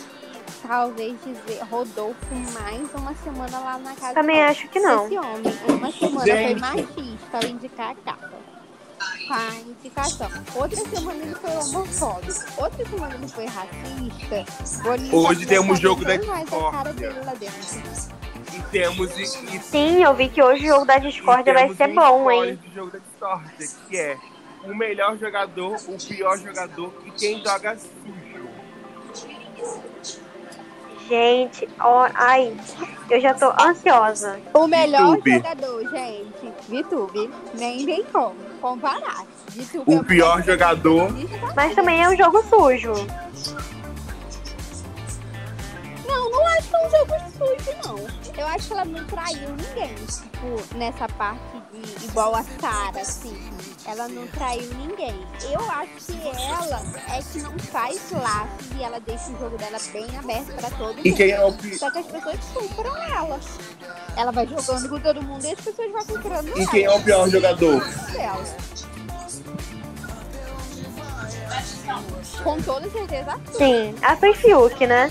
[0.66, 4.14] talvez dizer Rodolfo mais uma semana lá na casa.
[4.14, 5.06] Também acho que não.
[5.06, 6.60] Esse homem, uma semana Gente.
[6.60, 8.30] foi machista ao indicar a capa.
[9.26, 10.30] Com a indicação.
[10.54, 12.44] Outra semana ele foi homofóbico.
[12.56, 14.82] Outra semana ele foi racista.
[14.82, 16.92] Boninho Hoje tá temos jogo da discórdia.
[16.92, 18.16] dentro.
[18.54, 19.18] E temos.
[19.18, 22.54] E, e Sim, eu vi que hoje o jogo da discórdia vai ser bom, hein?
[22.54, 24.16] do jogo da discórdia, que é
[24.66, 28.26] o melhor jogador, o pior jogador e quem joga sujo.
[31.08, 32.52] Gente, ó, ai,
[33.08, 34.40] eu já tô ansiosa.
[34.52, 35.34] O melhor Vitube.
[35.34, 36.52] jogador, gente.
[36.68, 37.30] Vitube.
[37.54, 39.24] Nem tem como comparar.
[39.50, 41.08] Vitube é O pior jogador.
[41.54, 42.92] Mas também é um jogo sujo.
[46.08, 48.16] Não, não acho que é um jogo sujo, não.
[48.36, 49.94] Eu acho que ela não traiu ninguém.
[49.94, 53.38] Tipo, nessa parte de igual a Sara, assim.
[53.86, 55.14] Ela não traiu ninguém.
[55.50, 56.82] Eu acho que ela
[57.16, 60.98] é que não faz laços e ela deixa o jogo dela bem aberto pra todo
[61.04, 61.16] E mundo.
[61.16, 61.78] quem é o pi...
[61.78, 63.38] Só que as pessoas compram ela.
[64.16, 66.70] Ela vai jogando com todo mundo e as pessoas vão comprando E ela.
[66.70, 67.84] quem é o pior jogador?
[68.12, 68.44] dela.
[72.42, 73.40] Com toda certeza.
[73.56, 75.10] Sim, a foi Fiuk, né?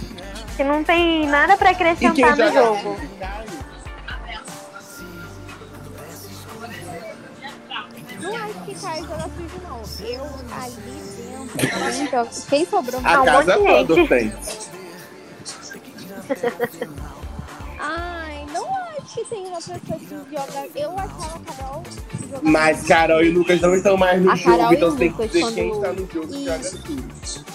[0.57, 2.97] Que não tem nada pra E quem acrescentar no jogo.
[8.76, 9.81] Não que Caio joga sujo, não.
[10.07, 10.76] Eu ali
[11.18, 12.47] dentro.
[12.49, 14.34] Quem, sobrou A um casa monte de toda tem.
[17.80, 18.65] Ai, não
[18.97, 20.68] acho que tem uma pessoa que joga.
[20.76, 21.84] Eu achava a Carol.
[22.41, 23.39] Mas Carol e sujo.
[23.39, 25.41] Lucas não estão mais no A jogo, Carol e então o tem que Lucas, dizer
[25.41, 26.45] quando- quem está no jogo que Isso.
[26.45, 27.45] joga sujo.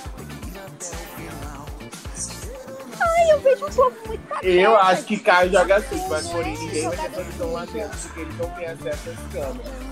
[3.01, 4.52] Ai, eu vejo um povo muito bacana.
[4.52, 7.52] Eu acho que Caio joga Sim, sujo, mas não porém é ninguém vai ter condição
[7.52, 9.90] lá dentro, porque eles não têm acesso às câmeras.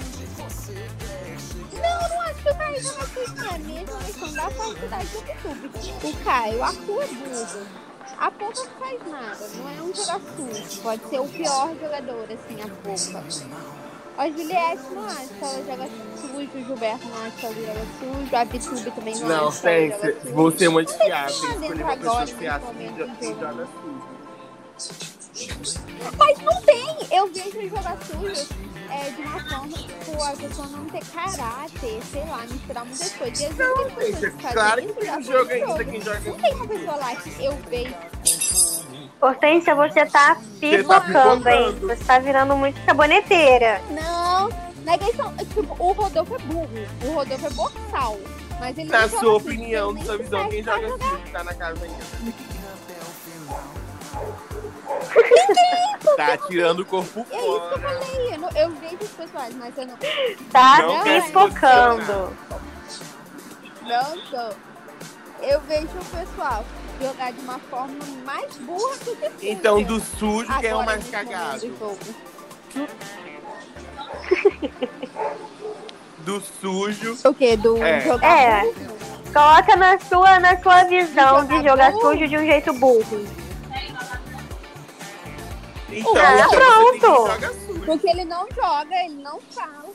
[1.82, 3.44] Não, não acho que o Caio sujo, não.
[3.44, 5.70] É a mesma questão da falsidade do YouTube.
[6.05, 7.66] O Caio, a é burro.
[8.18, 10.82] A Pouca não faz nada, não é um sujo.
[10.82, 13.24] Pode ser o pior jogador, assim, a Pouca.
[14.18, 15.88] A Juliette não acha que ela joga
[16.20, 19.60] sujo, o Gilberto não acha que ela joga sujo, a Vitube também não, Não, acha
[19.60, 20.34] que ela joga tem, sujo.
[20.34, 22.98] você é muito Não tem tem nada dentro agora, nesse momento,
[23.40, 23.68] joga
[24.78, 25.18] sujo.
[26.19, 26.97] Mas não tem!
[27.10, 28.48] Eu vejo jogar sujo
[28.90, 33.40] é, de uma forma, tipo, a pessoa não ter caráter, sei lá, misturar muitas coisas.
[33.40, 36.01] E às vezes tem pessoas Gente, que fazem claro que tem um jogo ainda quem
[36.01, 37.94] joga Não tem uma pessoa lá que eu vejo.
[39.20, 41.78] Hortência, você tá Você tá pipocando, hein?
[41.81, 43.81] Você tá virando muito saboneteira.
[43.90, 44.48] Não,
[44.85, 45.36] não é questão.
[45.36, 46.69] Tipo, o Rodolfo é burro.
[47.05, 48.19] O Rodolfo é boçal.
[48.60, 51.44] Mas ele Na não sua sujo, opinião, na sua visão, quem joga sujo que tá
[51.44, 52.05] na casa ainda?
[56.16, 57.78] Tá tirando o corpo É isso que eu fora.
[57.81, 58.35] falei.
[58.35, 59.97] Eu, não- eu vejo os pessoais, mas eu não.
[60.51, 62.36] Tá Não quer pipocando.
[63.82, 64.51] Não sou.
[65.40, 66.65] Eu vejo o pessoal
[67.01, 67.94] jogar de uma forma
[68.24, 69.31] mais burra do que suja.
[69.43, 71.44] Então, do sujo, quem é o Agora, mais nesse cagado?
[71.44, 71.98] momento do jogo.
[76.19, 77.16] Do sujo.
[77.24, 77.56] O quê?
[77.56, 78.01] Do É.
[78.01, 78.62] jogar É.
[78.62, 78.98] burro?
[79.32, 83.27] Coloca na sua, na sua visão de Jogar sujo de um jeito burro.
[85.99, 87.87] Então, Ah, então você tem pronto.
[87.87, 89.89] Porque ele não joga, ele não fala.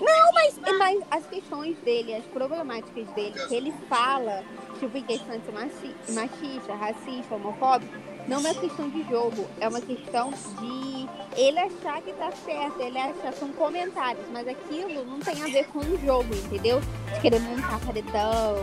[0.00, 4.44] Não, mas, mas as questões dele, as problemáticas dele, que ele fala,
[4.78, 7.92] tipo, em questão de machi- machista, racista, homofóbico,
[8.28, 12.80] não é uma questão de jogo, é uma questão de ele achar que tá certo,
[12.80, 16.80] ele achar são comentários, mas aquilo não tem a ver com o jogo, entendeu?
[17.14, 18.54] De querer montar paredão,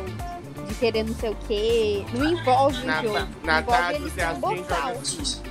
[0.66, 3.28] de querer não sei o quê, não envolve o Na, jogo.
[3.44, 4.82] na envolve tarde, ele você ser acha quem boçal.
[4.82, 5.42] joga sujo?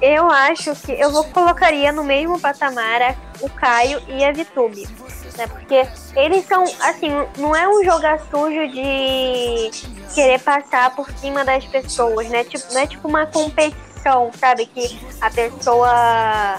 [0.00, 4.88] Eu acho que eu vou colocaria no mesmo patamar o Caio e a Vitube.
[5.36, 5.46] Né?
[5.46, 5.86] Porque
[6.16, 9.70] eles são, assim, não é um jogar sujo de
[10.14, 12.44] querer passar por cima das pessoas, né?
[12.44, 14.66] Tipo, não é tipo uma competição, sabe?
[14.66, 16.58] Que a pessoa.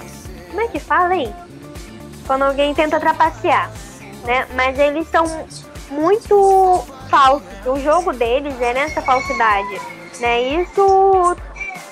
[0.49, 1.33] Como é que fala, hein?
[2.27, 3.71] Quando alguém tenta trapacear,
[4.23, 4.47] né?
[4.53, 5.25] Mas eles são
[5.89, 7.47] muito falsos.
[7.65, 9.81] O jogo deles é nessa falsidade,
[10.19, 10.41] né?
[10.41, 11.35] Isso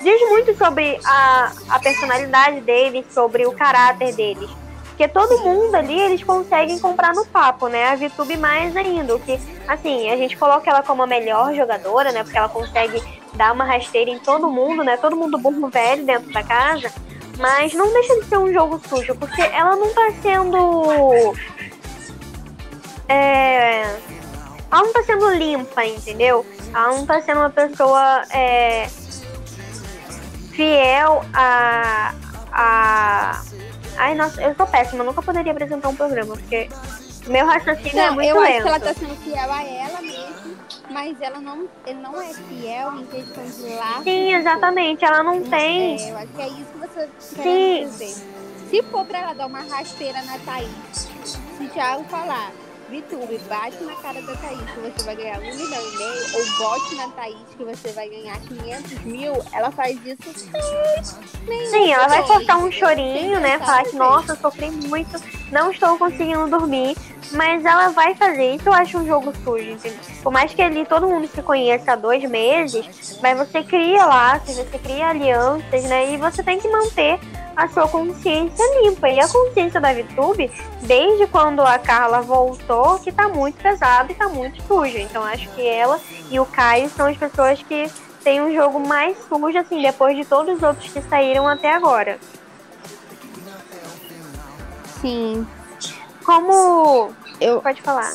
[0.00, 4.50] diz muito sobre a, a personalidade deles, sobre o caráter deles.
[5.00, 7.86] Porque todo mundo ali, eles conseguem comprar no papo, né?
[7.86, 9.18] A VTube mais ainda.
[9.18, 12.22] Que, assim, a gente coloca ela como a melhor jogadora, né?
[12.22, 13.02] Porque ela consegue
[13.32, 14.98] dar uma rasteira em todo mundo, né?
[14.98, 16.92] Todo mundo burro velho dentro da casa.
[17.38, 21.34] Mas não deixa de ser um jogo sujo, porque ela não tá sendo.
[23.12, 23.82] É,
[24.70, 26.46] ela não tá sendo limpa, entendeu?
[26.72, 28.88] Ela não tá sendo uma pessoa é,
[30.52, 32.14] fiel a,
[32.52, 33.42] a.
[33.98, 36.68] Ai, nossa, eu sou péssima, eu nunca poderia apresentar um programa, porque
[37.26, 38.52] meu raciocínio é Não, muito eu lento.
[38.52, 40.56] acho que ela tá sendo fiel a ela mesmo,
[40.90, 44.02] mas ela não, ele não é fiel em questão de laço.
[44.04, 46.00] Sim, exatamente, ela não tem.
[46.00, 47.42] É, eu acho que é isso que você Sim.
[47.42, 48.26] quer dizer.
[48.70, 51.08] Se for pra ela dar uma rasteira na Thaís,
[51.58, 52.52] se Thiago falar,
[52.90, 56.58] Vitube, bate na cara da Thaís que você vai ganhar um milhão e meio, ou
[56.58, 60.50] bote na Thaís que você vai ganhar 500 mil, ela faz isso
[61.46, 63.60] sem Sim, ela vai cortar um chorinho, né?
[63.60, 65.22] Falar que, no nossa, eu sofri muito,
[65.52, 66.96] não estou conseguindo dormir.
[67.32, 70.00] Mas ela vai fazer isso, eu acho um jogo sujo, entendeu?
[70.20, 74.56] Por mais que ali todo mundo se conheça há dois meses, mas você cria laços,
[74.56, 76.12] você cria alianças, né?
[76.12, 77.20] E você tem que manter
[77.60, 79.08] a sua consciência limpa.
[79.10, 80.50] E a consciência da VTube,
[80.80, 84.98] desde quando a Carla voltou, que tá muito pesada e tá muito suja.
[84.98, 86.00] Então acho que ela
[86.30, 87.90] e o Caio são as pessoas que
[88.24, 92.18] têm um jogo mais sujo, assim, depois de todos os outros que saíram até agora.
[95.00, 95.46] Sim,
[96.24, 97.12] Como.
[97.40, 98.14] Eu- Pode falar.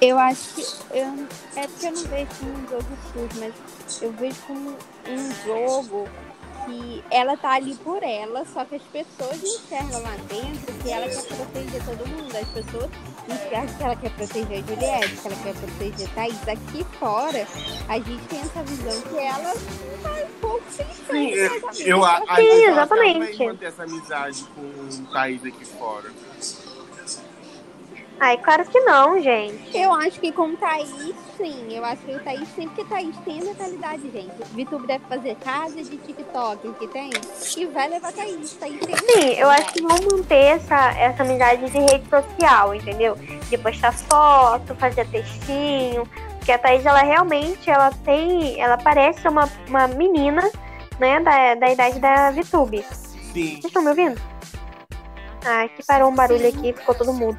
[0.00, 0.62] Eu acho que.
[0.90, 1.26] Eu,
[1.56, 4.70] é porque eu não vejo como um jogo sujo, mas eu vejo como
[5.08, 6.08] um jogo
[6.66, 11.08] que ela tá ali por ela, só que as pessoas enxergam lá dentro que ela
[11.08, 12.36] quer proteger todo mundo.
[12.36, 12.90] As pessoas
[13.28, 16.48] enxergam que ela quer proteger a Juliette, que ela quer proteger a Thaís.
[16.48, 17.46] Aqui fora,
[17.88, 19.54] a gente tem essa visão que ela
[20.02, 23.36] faz pouco se Sim, liga, eu, eu, eu acho que ela exatamente.
[23.36, 26.10] vai manter essa amizade com o Thaís aqui fora.
[28.18, 29.76] Ai, claro que não, gente.
[29.76, 31.66] Eu acho que com Thaís, sim.
[31.70, 34.32] Eu acho que o Thaís sim, porque Thaís tem a mentalidade, gente.
[34.52, 37.10] VTube deve fazer casa de TikTok que tem
[37.56, 38.52] e vai levar Thaís.
[38.54, 43.16] Thaís tem Sim, eu acho que vão manter essa, essa amizade de rede social, entendeu?
[43.16, 46.08] De postar foto, fazer textinho.
[46.38, 48.58] Porque a Thaís, ela realmente, ela tem.
[48.58, 50.42] Ela parece uma, uma menina,
[50.98, 52.82] né, da, da idade da VTube.
[53.34, 53.60] Sim.
[53.60, 54.18] Vocês estão me ouvindo?
[55.44, 57.38] Ah, aqui parou um barulho aqui, ficou todo mudo.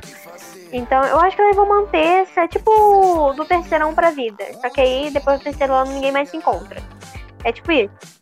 [0.72, 4.44] Então, eu acho que eles vão manter essa, tipo, do terceirão pra vida.
[4.62, 6.82] Só que aí, depois do terceiro ano, ninguém mais se encontra.
[7.44, 8.18] É tipo isso.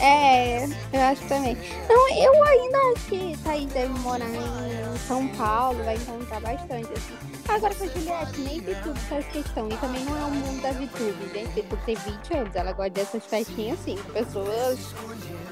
[0.00, 1.56] É, eu acho também.
[1.86, 7.30] Não, eu ainda acho que Thaís deve morar em São Paulo, vai encontrar bastante, assim.
[7.46, 9.68] Agora com a Juliette, nem VTube faz questão.
[9.68, 11.48] E também não é o mundo da VTube, gente.
[11.48, 14.94] VTube tem 20 anos, ela gosta dessas festinhas assim, com pessoas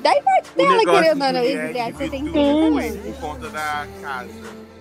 [0.01, 1.43] da idade dela, querendo ou não.
[1.43, 2.97] E Juliette Juliette, você tem e 30 Vitor anos.
[2.97, 4.77] por conta da casa.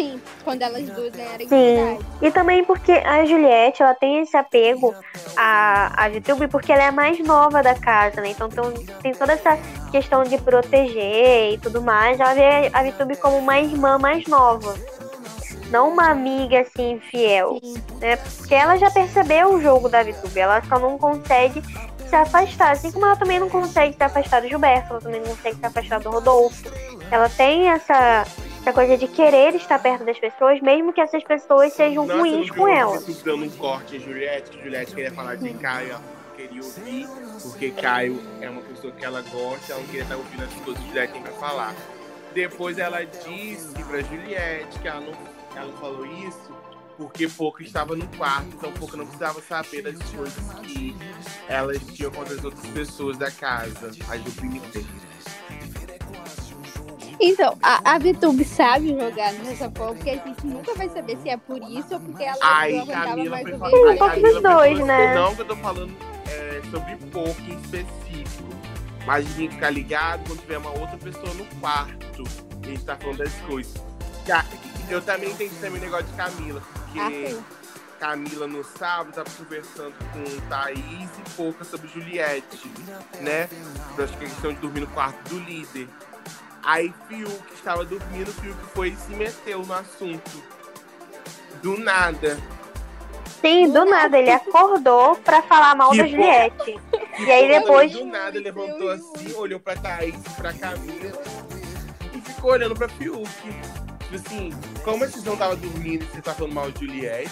[0.00, 1.98] Sim, quando elas duas ganharem Sim.
[2.22, 4.94] E também porque a Juliette, ela tem esse apego
[5.36, 8.30] à, à VTube porque ela é a mais nova da casa, né?
[8.30, 8.48] Então
[9.02, 9.58] tem, toda essa
[9.90, 12.18] questão de proteger e tudo mais.
[12.18, 14.74] Ela vê a VTube como uma irmã mais nova.
[15.68, 17.58] Não uma amiga, assim, fiel.
[17.62, 17.74] Sim.
[18.00, 18.16] né?
[18.16, 21.62] Porque ela já percebeu o jogo da VTube, ela só não consegue
[22.10, 22.72] se afastar.
[22.72, 25.66] Assim como ela também não consegue se afastar do Gilberto, ela também não consegue se
[25.66, 26.70] afastar do Rodolfo.
[27.10, 28.26] Ela tem essa,
[28.60, 32.50] essa coisa de querer estar perto das pessoas, mesmo que essas pessoas sejam Nossa, ruins
[32.50, 32.96] com ela.
[32.96, 36.62] isso dando um corte em Juliette, que Juliette queria falar de Caio, ela não queria
[36.62, 37.08] ouvir,
[37.42, 40.82] porque Caio é uma pessoa que ela gosta, ela não queria estar ouvindo as coisas
[40.82, 41.74] que Juliette tem pra falar.
[42.34, 45.12] Depois ela disse pra Juliette que ela não,
[45.56, 46.59] ela não falou isso
[47.00, 50.94] porque Pouca estava no quarto, então Pouca não precisava saber das coisas que
[51.48, 54.84] elas tinham contra as outras pessoas da casa, as do Peter.
[57.18, 61.28] Então, a, a VTube sabe jogar nessa porra, porque a gente nunca vai saber se
[61.30, 63.46] é por isso ou porque ela Aí não aguentava Camila mais.
[63.46, 65.14] Sim, um pouco Camila dos foi dois, falando- né?
[65.14, 65.96] Não que eu tô falando
[66.26, 68.48] é, sobre pouco em específico.
[69.06, 72.24] Mas a gente ficar ligado quando tiver uma outra pessoa no quarto.
[72.62, 73.74] E a gente tá falando das coisas.
[74.88, 77.42] Eu também entendi também o negócio de Camila, porque Arthur.
[77.98, 82.70] Camila no sábado tava conversando com Thaís e Pouca sobre Juliette,
[83.20, 83.48] né?
[83.94, 85.86] Que a questão de dormir no quarto do líder.
[86.62, 90.42] Aí Fiuk estava dormindo, Fiuk foi e se meteu no assunto.
[91.62, 92.38] Do nada.
[93.40, 96.06] Sim, do nada, ele acordou pra falar mal Que da.
[96.06, 96.80] Juliette.
[97.18, 97.92] E aí Pouca depois.
[97.92, 101.12] Do nada ele levantou assim, olhou pra Thaís, pra Camila
[102.14, 103.28] e ficou olhando pra Fiuk.
[104.10, 104.50] Tipo assim,
[104.82, 107.30] como vocês não estavam dormindo e você tá falando mal de Juliette?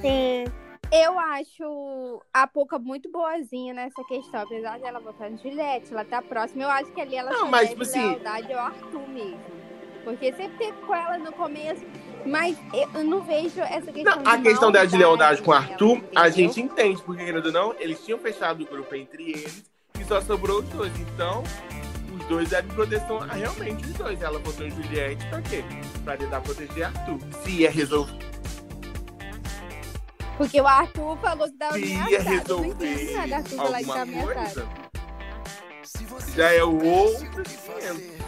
[0.00, 0.44] Sim,
[0.90, 6.20] Eu acho a Poca muito boazinha nessa questão, apesar dela votar no Juliette, ela tá
[6.22, 6.64] próxima.
[6.64, 9.58] Eu acho que ali ela Não, mas, tipo assim- lealdade ao Arthur mesmo.
[10.02, 11.84] Porque sempre teve com ela no começo,
[12.24, 12.56] mas
[12.94, 15.96] eu não vejo essa questão Não, de a questão dela de lealdade com o Arthur,
[16.16, 16.32] a entendeu?
[16.32, 19.64] gente entende, porque querendo ou não, eles tinham fechado o grupo entre eles
[20.00, 20.92] e só sobrou os dois.
[21.00, 21.42] Então,
[22.28, 24.22] dois deram proteção a realmente os dois.
[24.22, 25.64] Ela votou em Juliette pra quê?
[26.04, 27.18] Pra tentar proteger Arthur.
[27.42, 28.18] Se ia resolver,
[30.36, 32.28] Porque o Arthur falou que tava se ia ameaçado.
[32.30, 34.24] Resolver nada, Arthur falar que ameaçado.
[34.24, 34.68] coisa,
[36.36, 38.18] já é o outro 500.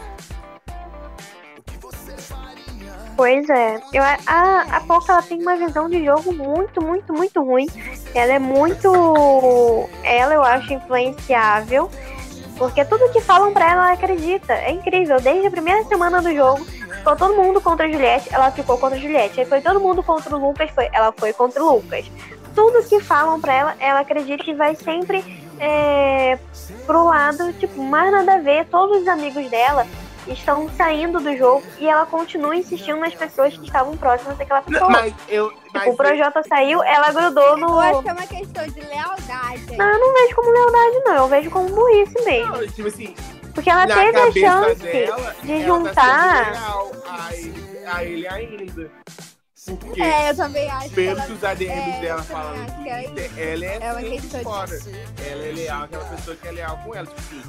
[3.15, 3.79] pois é.
[3.93, 7.67] Eu, a, a Pouca ela tem uma visão de jogo muito, muito, muito ruim.
[8.15, 9.87] Ela é muito.
[10.03, 11.89] Ela eu acho influenciável.
[12.61, 14.53] Porque tudo que falam pra ela, ela acredita.
[14.53, 15.19] É incrível.
[15.19, 18.99] Desde a primeira semana do jogo, ficou todo mundo contra a Juliette, ela ficou contra
[18.99, 19.39] a Juliette.
[19.39, 22.05] Aí foi todo mundo contra o Lucas, foi, ela foi contra o Lucas.
[22.53, 25.25] Tudo que falam pra ela, ela acredita que vai sempre
[25.59, 26.37] é,
[26.85, 28.67] pro lado, tipo, mais nada a ver.
[28.67, 29.87] Todos os amigos dela
[30.33, 34.65] estão saindo do jogo e ela continua insistindo nas pessoas que estavam próximas daquela Não,
[34.71, 34.89] pessoa.
[34.89, 35.51] mas eu.
[35.73, 37.67] Mas Tipo, o Projota saiu, ela grudou no.
[37.69, 39.77] Eu acho que é uma questão de lealdade.
[39.77, 41.15] Não, eu não vejo como lealdade, não.
[41.15, 42.57] Eu vejo como burrice mesmo.
[42.57, 43.15] não, tipo assim,
[43.53, 46.53] Porque ela na teve a chance dela, de ela juntar.
[46.53, 48.91] Tá a, ele, a ele ainda.
[49.79, 51.21] Porque É, eu também acho ela...
[51.21, 54.01] que os ADMs é, dela eu falam no que ela- Twitter, ela é, é uma
[54.01, 54.79] questão de- fora.
[55.31, 57.05] Ela é leal, aquela pessoa que é leal com ela.
[57.07, 57.43] Tipo assim,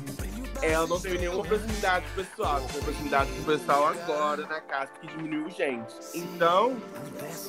[0.62, 2.60] ela não teve nenhuma proximidade com o pessoal.
[2.72, 5.93] Teve proximidade com o pessoal agora na casa, que diminuiu gente.
[6.14, 6.76] Então,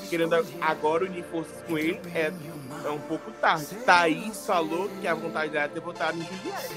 [0.10, 2.32] querendo agora unir forças com ele, é,
[2.86, 3.76] é um pouco tarde.
[3.86, 6.74] Thaís falou que a vontade dela é ter votado em Juliette.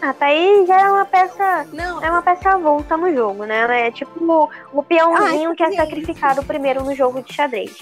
[0.00, 1.64] A Thaís já é uma peça.
[1.72, 3.60] Não, É uma peça avulsa no jogo, né?
[3.60, 5.76] Ela é tipo o, o peãozinho Ai, que é gente.
[5.76, 7.76] sacrificado primeiro no jogo de xadrez.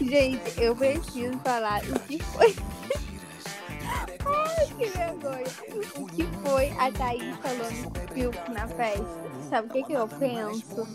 [0.00, 2.54] gente, eu preciso falar o que foi.
[4.26, 5.44] Ai, que vergonha.
[5.96, 9.06] O que foi a Thaís falando com o Fiuk na festa?
[9.48, 10.86] Sabe o que, que eu penso?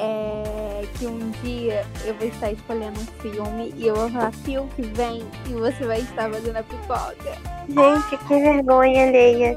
[0.00, 4.80] É que um dia eu vou estar escolhendo um filme e eu vou falar, Fiuk,
[4.94, 7.38] vem, e você vai estar fazendo a pipoca.
[7.68, 9.56] Gente, que vergonha alheia.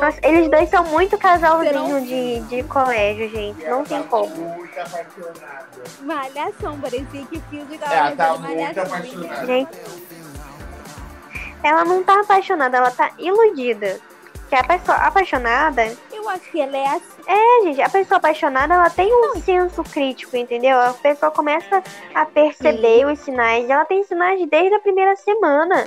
[0.00, 3.64] Nossa, eles dois são muito casalzinho de, de colégio, gente.
[3.64, 4.28] Não tem como.
[4.36, 5.66] Muito apaixonada.
[6.02, 8.84] Malhação, parecia que o Fiuk tava Ela tá fazendo muito malhação.
[8.84, 9.46] apaixonada.
[9.46, 9.70] Gente,
[11.62, 14.00] ela não tá apaixonada, ela tá iludida.
[14.48, 17.22] Que a pessoa apaixonada, Eu acho que ela é assim.
[17.26, 20.78] é, gente, a pessoa apaixonada, ela tem um senso crítico, entendeu?
[20.80, 21.82] A pessoa começa
[22.14, 23.68] a perceber os sinais.
[23.68, 25.84] Ela tem sinais desde a primeira semana.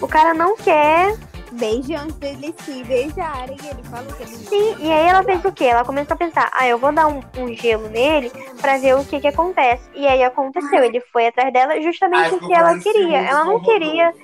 [0.00, 1.14] O cara não quer.
[1.52, 3.56] Beijo antes dele se beijarem.
[3.62, 4.38] Ele falou que ele não.
[4.38, 5.64] Sim, e aí ela fez o quê?
[5.64, 8.30] Ela começou a pensar, ah, eu vou dar um, um gelo nele
[8.60, 9.88] pra ver o que que acontece.
[9.94, 13.18] E aí aconteceu, ele foi atrás dela justamente o que ela queria.
[13.18, 14.14] Ela não queria.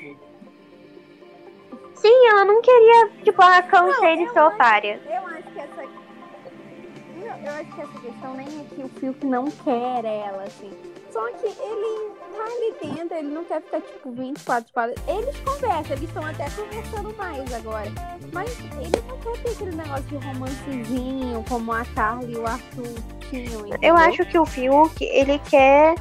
[1.94, 5.00] Sim, ela não queria, tipo, ah, cansei de ser otária.
[5.04, 5.82] Eu acho que essa.
[5.82, 10.70] Eu, eu acho que essa questão nem é que o Fiuk não quer ela, assim.
[11.10, 14.94] Só que ele tá ali dentro, ele não quer ficar, tipo, 24 horas.
[15.06, 17.90] Eles conversam, eles estão até conversando mais agora.
[18.32, 22.94] Mas ele não quer ter aquele negócio de romancezinho, como a Carla e o Arthur
[23.28, 23.60] tinham.
[23.60, 23.96] Eu entendeu?
[23.96, 25.94] acho que o Fiuk, ele quer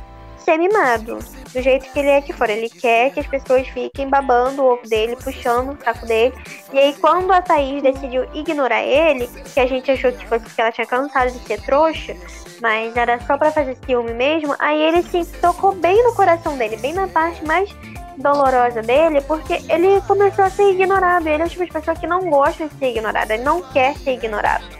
[0.47, 1.19] ser mimado.
[1.51, 2.53] Do jeito que ele é aqui fora.
[2.53, 6.33] Ele quer que as pessoas fiquem babando o ovo dele, puxando o saco dele.
[6.71, 10.61] E aí, quando a Thaís decidiu ignorar ele, que a gente achou que fosse porque
[10.61, 12.15] ela tinha cansado de ser trouxa,
[12.61, 16.77] mas era só pra fazer ciúme mesmo, aí ele se tocou bem no coração dele,
[16.77, 17.69] bem na parte mais
[18.17, 21.27] dolorosa dele, porque ele começou a ser ignorado.
[21.27, 24.13] Ele é tipo de pessoa que não gosta de ser ignorado, ele não quer ser
[24.13, 24.76] ignorado.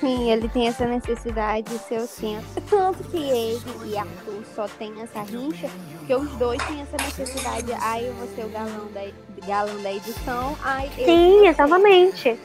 [0.00, 2.62] Sim, ele tem essa necessidade de ser o centro.
[2.68, 5.68] Tanto que ele e Arthur só tem essa rixa,
[5.98, 7.72] porque os dois têm essa necessidade.
[7.80, 10.56] Ai, eu vou ser o galão da, galão da edição.
[10.62, 12.38] Ai, eu Sim, exatamente.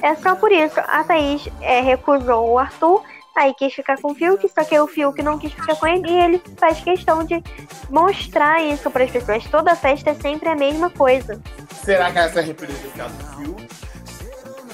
[0.00, 0.78] É só por isso.
[0.80, 3.02] A Thaís é, recusou o Arthur,
[3.34, 6.08] aí quis ficar com o Fiuk, só que o Fiuk não quis ficar com ele
[6.08, 7.42] e ele faz questão de
[7.90, 9.44] mostrar isso para as pessoas.
[9.46, 11.40] Toda festa é sempre a mesma coisa.
[11.84, 13.68] Será que essa é representação do Fiuk?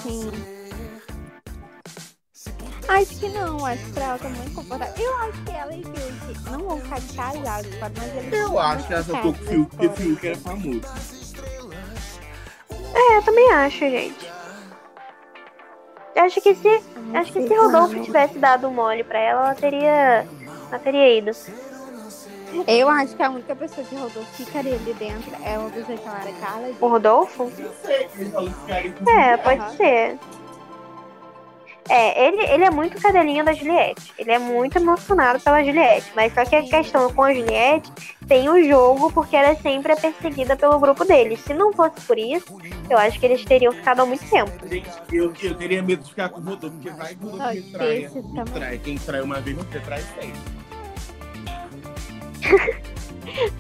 [0.03, 0.48] Sim.
[2.89, 4.95] Acho que não, acho que pra ela tá muito confortável.
[4.97, 8.87] Eu acho que ela e o Fiuk não vão ficar casados, mas eles Eu acho
[8.87, 9.93] que ela só com o Fiuk, porque o.
[9.93, 10.81] Fiuk era famoso.
[12.95, 14.33] É, eu também acho, gente.
[16.17, 16.83] Eu acho que se,
[17.15, 20.27] acho que se Rodolfo tivesse dado mole pra ela, ela teria,
[20.71, 21.31] ela teria ido.
[22.67, 26.71] Eu acho que a única pessoa que rodou ficaria ali dentro é pessoa chamada Carla
[26.81, 27.53] O Rodolfo?
[29.07, 30.19] É, pode ser.
[31.89, 34.13] É, ele, ele é muito cadelinha da Juliette.
[34.19, 36.13] Ele é muito emocionado pela Juliette.
[36.15, 37.91] Mas só que a questão com a Juliette
[38.27, 41.37] tem o jogo, porque ela é sempre perseguida pelo grupo dele.
[41.37, 42.59] Se não fosse por isso,
[42.91, 44.51] eu acho que eles teriam ficado há muito tempo.
[44.69, 47.55] Gente, eu, eu teria medo de ficar com o Rodolfo, porque vai que o Rodolfo
[47.55, 47.59] me
[48.05, 48.79] esse Me trai.
[48.79, 50.59] Quem trai uma vez, você trai sempre.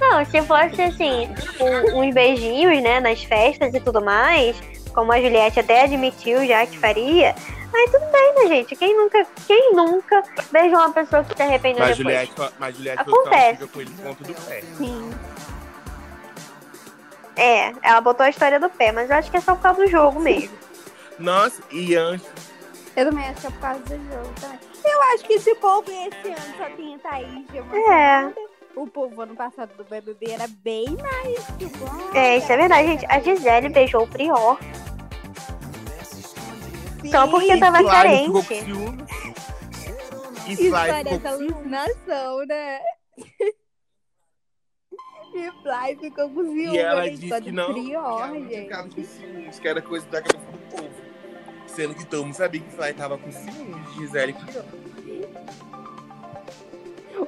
[0.01, 1.29] Não, se fosse assim,
[1.61, 4.57] um- uns beijinhos, né, nas festas e tudo mais,
[4.95, 7.35] como a Juliette até admitiu já que faria,
[7.77, 8.77] aí tudo bem, né, gente?
[8.77, 12.29] Quem nunca, quem nunca beijou uma pessoa que se arrependeu Mas depois?
[12.29, 13.59] Juliette, mas Juliette Acontece.
[13.59, 14.63] fica com ele por conta do pé.
[14.77, 15.11] Sim.
[17.37, 19.85] É, ela botou a história do pé, mas eu acho que é só por causa
[19.85, 20.57] do jogo mesmo.
[21.19, 22.27] Nossa, e antes.
[22.97, 24.59] Eu também acho que é por causa do jogo também.
[24.85, 28.35] Eu acho que esse povo esse ano só tem a Thaís de emocionada.
[28.75, 33.07] O povo ano passado do BBB era bem mais ah, É, isso é verdade, gente.
[33.09, 34.59] A Gisele beijou o Prior
[37.11, 38.65] só porque tava Flávio ficou com carente.
[38.65, 39.05] ciúme.
[40.47, 42.81] E Isso parece alucinação, né?
[45.35, 46.75] E Fly ficou com ciúme.
[46.75, 47.73] E ela disse que não.
[47.73, 48.63] Prior, que ela não gente.
[48.63, 50.91] ficava com ciúmes, que era coisa da cabeça do povo.
[51.67, 54.65] Sendo que todo mundo sabia que Fly tava com ciúmes de Gisele Prior.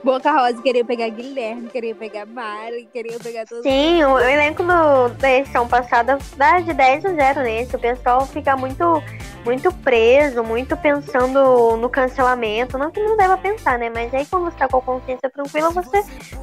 [0.03, 5.09] Boca Rosa queria pegar Guilherme, queria pegar Mari, queria pegar todo Sim, o elenco do,
[5.19, 7.77] da edição passada dá de 10 a 0 nesse.
[7.77, 9.03] O pessoal fica muito,
[9.45, 12.79] muito preso, muito pensando no cancelamento.
[12.79, 13.91] Não que não deva pensar, né?
[13.91, 16.03] Mas aí quando você tá com a consciência tranquila, você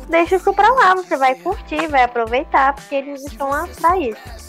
[0.09, 0.95] deixa isso pra lá.
[0.95, 4.46] Você vai curtir, vai aproveitar, porque eles estão lá pra isso.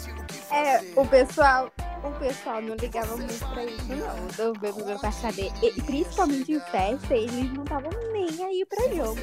[0.51, 1.69] É, o pessoal,
[2.03, 5.39] o pessoal não ligava muito pra isso, não, do BBB passado.
[5.39, 9.19] E, e principalmente em festa, eles não estavam nem aí pra jogo.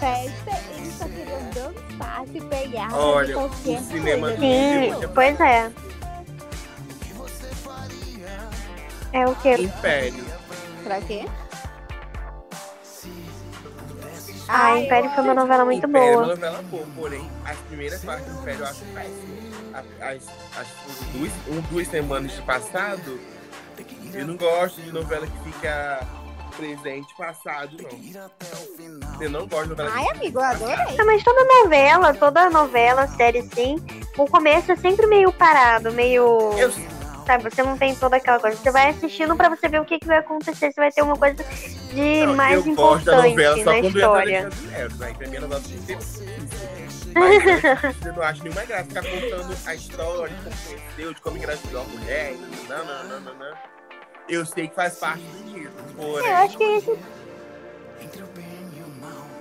[0.00, 4.36] Festa, eles só queriam dançar, se pegar, Olha, qualquer o cinema coisa.
[4.36, 5.72] do Sim, pois é.
[9.12, 9.52] É o que?
[9.54, 10.24] Império.
[10.84, 11.26] Pra quê?
[14.48, 16.34] Ah, Império foi uma novela muito Império é uma boa.
[16.34, 19.41] novela boa, porém, as primeiras partes do Império eu acho péssimo.
[19.74, 20.22] As,
[20.58, 20.66] as,
[21.12, 23.18] duas, um, duas semanas de passado,
[24.12, 26.06] eu não gosto de novela que fica
[26.56, 29.20] presente passado, não.
[29.20, 30.96] Eu não gosto de novela Ai, que amigo, eu adorei.
[30.98, 33.76] Ah, mas toda novela, toda novela, série assim,
[34.18, 36.52] o começo é sempre meio parado, meio.
[36.58, 36.70] Eu,
[37.26, 38.56] Sabe, você não tem toda aquela coisa.
[38.56, 41.16] Você vai assistindo pra você ver o que, que vai acontecer, se vai ter uma
[41.16, 41.44] coisa
[41.92, 44.42] de não, mais eu gosto da novela importante só na quando história.
[44.42, 44.88] né?
[45.16, 45.40] Pra mim, a
[47.14, 51.36] Mas eu não acho nenhuma graça ficar contando a história de como conheceu, de como
[51.36, 52.34] engravidou a mulher.
[52.68, 53.56] Não, não, não, não, não.
[54.28, 56.26] Eu sei que faz parte do livro, porém.
[56.26, 56.90] É, eu acho que esse.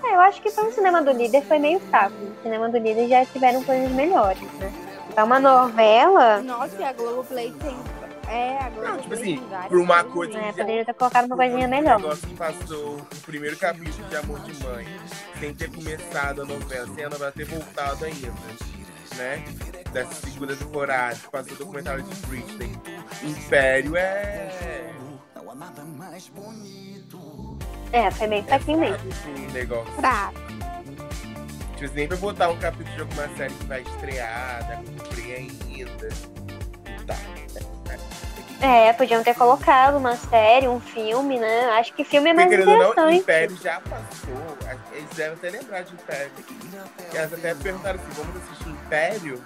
[0.03, 2.15] É, eu acho que foi o cinema do líder foi meio fraco.
[2.15, 4.73] No cinema do líder já tiveram coisas melhores, né?
[5.09, 8.00] Então uma novela, Nossa, e a Globoplay tem.
[8.31, 11.25] É, a Globoplay Não, tipo assim, por uma coisa né, que já poderia ter colocado
[11.25, 11.99] uma coisinha O melhor.
[11.99, 14.87] negócio que passou o primeiro capítulo de Amor de Mãe,
[15.39, 18.33] sem ter começado a novela, sem a novela ter voltado ainda,
[19.17, 19.43] né?
[19.91, 22.71] Dessa segunda temporada, que passou o documentário de Britney.
[23.21, 24.93] Império é.
[27.91, 29.09] É, foi bem fraquinho mesmo.
[29.27, 29.93] Um negócio.
[29.95, 30.39] Fraco.
[31.75, 34.83] Tipo, nem pra botar um capítulo de alguma série que vai estrear, né?
[34.85, 36.30] Cumprir ainda.
[38.61, 41.65] É, podiam ter colocado uma série, um filme, né?
[41.71, 43.21] Acho que filme é Porque, mais querendo ou não, interessante.
[43.21, 44.57] Império já passou.
[44.93, 46.31] Eles devem até lembrar de Império.
[47.11, 49.43] E elas até perguntaram assim: vamos assistir Império?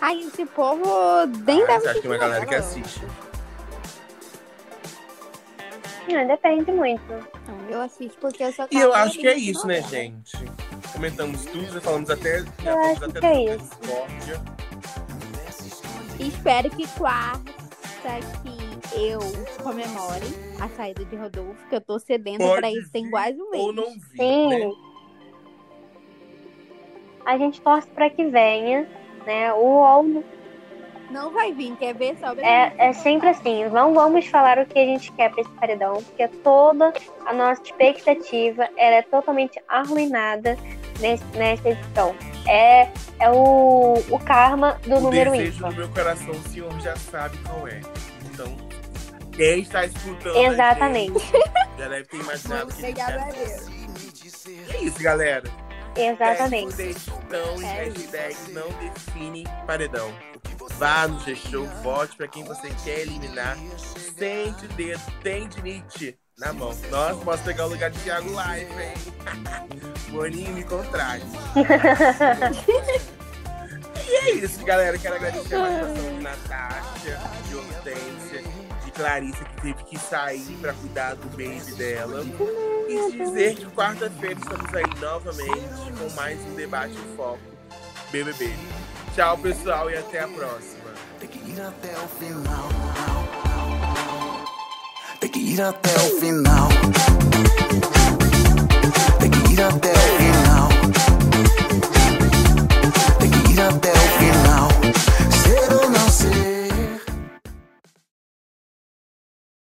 [0.00, 3.02] Ai, esse povo nem Ah, deve acho que tem uma assistir galera que assiste.
[6.06, 7.02] É, depende muito.
[7.48, 10.36] Não, eu assisto porque eu sou E eu acho que é isso, né, gente?
[10.92, 12.40] Comentamos tudo, já falamos até.
[12.40, 13.70] Já Eu falamos acho até que é isso.
[13.80, 14.42] discórdia.
[16.18, 17.52] Espero que quarta
[18.94, 19.18] que eu
[19.62, 20.26] comemore
[20.60, 23.50] a saída de Rodolfo, que eu tô cedendo Pode pra isso tem vir quase um
[23.50, 23.62] mês.
[23.62, 24.16] Ou não vi.
[24.16, 24.48] Sim.
[24.48, 24.72] Né?
[27.24, 28.86] A gente torce pra que venha,
[29.26, 29.52] né?
[29.54, 30.24] O UOL
[31.10, 33.64] Não vai vir, quer ver só é, é sempre assim.
[33.70, 36.92] Não vamos falar o que a gente quer pra esse paredão, porque toda
[37.26, 40.56] a nossa expectativa ela é totalmente arruinada
[41.00, 42.14] nesse, nessa edição.
[42.46, 42.90] É,
[43.20, 45.70] é o, o karma do O número desejo ímpar.
[45.70, 47.80] do meu coração, o senhor já sabe qual é.
[48.32, 48.56] Então,
[49.32, 50.36] quem está escutando.
[50.36, 51.18] Exatamente.
[51.18, 51.32] gente
[51.78, 53.30] Já deve ter imaginado o que Obrigada a.
[53.30, 53.68] Deus.
[54.70, 55.44] É isso, galera.
[55.96, 56.72] Exatamente.
[56.72, 60.12] Sugestão e É hashtag não define paredão.
[60.76, 63.56] Vá no G-Show, vote pra quem você quer eliminar.
[64.16, 66.74] Sente o dedo, tente Nietzsche na mão.
[66.90, 68.94] Nossa, posso pegar o lugar de Thiago Live, hein?
[70.10, 71.22] Boninho me contrai.
[74.06, 74.98] e é isso, galera.
[74.98, 78.42] Quero agradecer a participação de Natasha, de Hortência,
[78.84, 82.22] de Clarissa, que teve que sair pra cuidar do baby dela.
[82.88, 87.40] E dizer que quarta-feira estamos aí novamente com mais um debate em foco
[88.10, 88.52] BBB.
[89.14, 90.84] Tchau, pessoal, e até a próxima.
[91.18, 93.13] Tem que ir até o final.
[95.24, 96.68] Tem que ir até o final.
[99.18, 100.68] Tem que ir até o final.
[103.18, 104.13] Tem que ir até o final.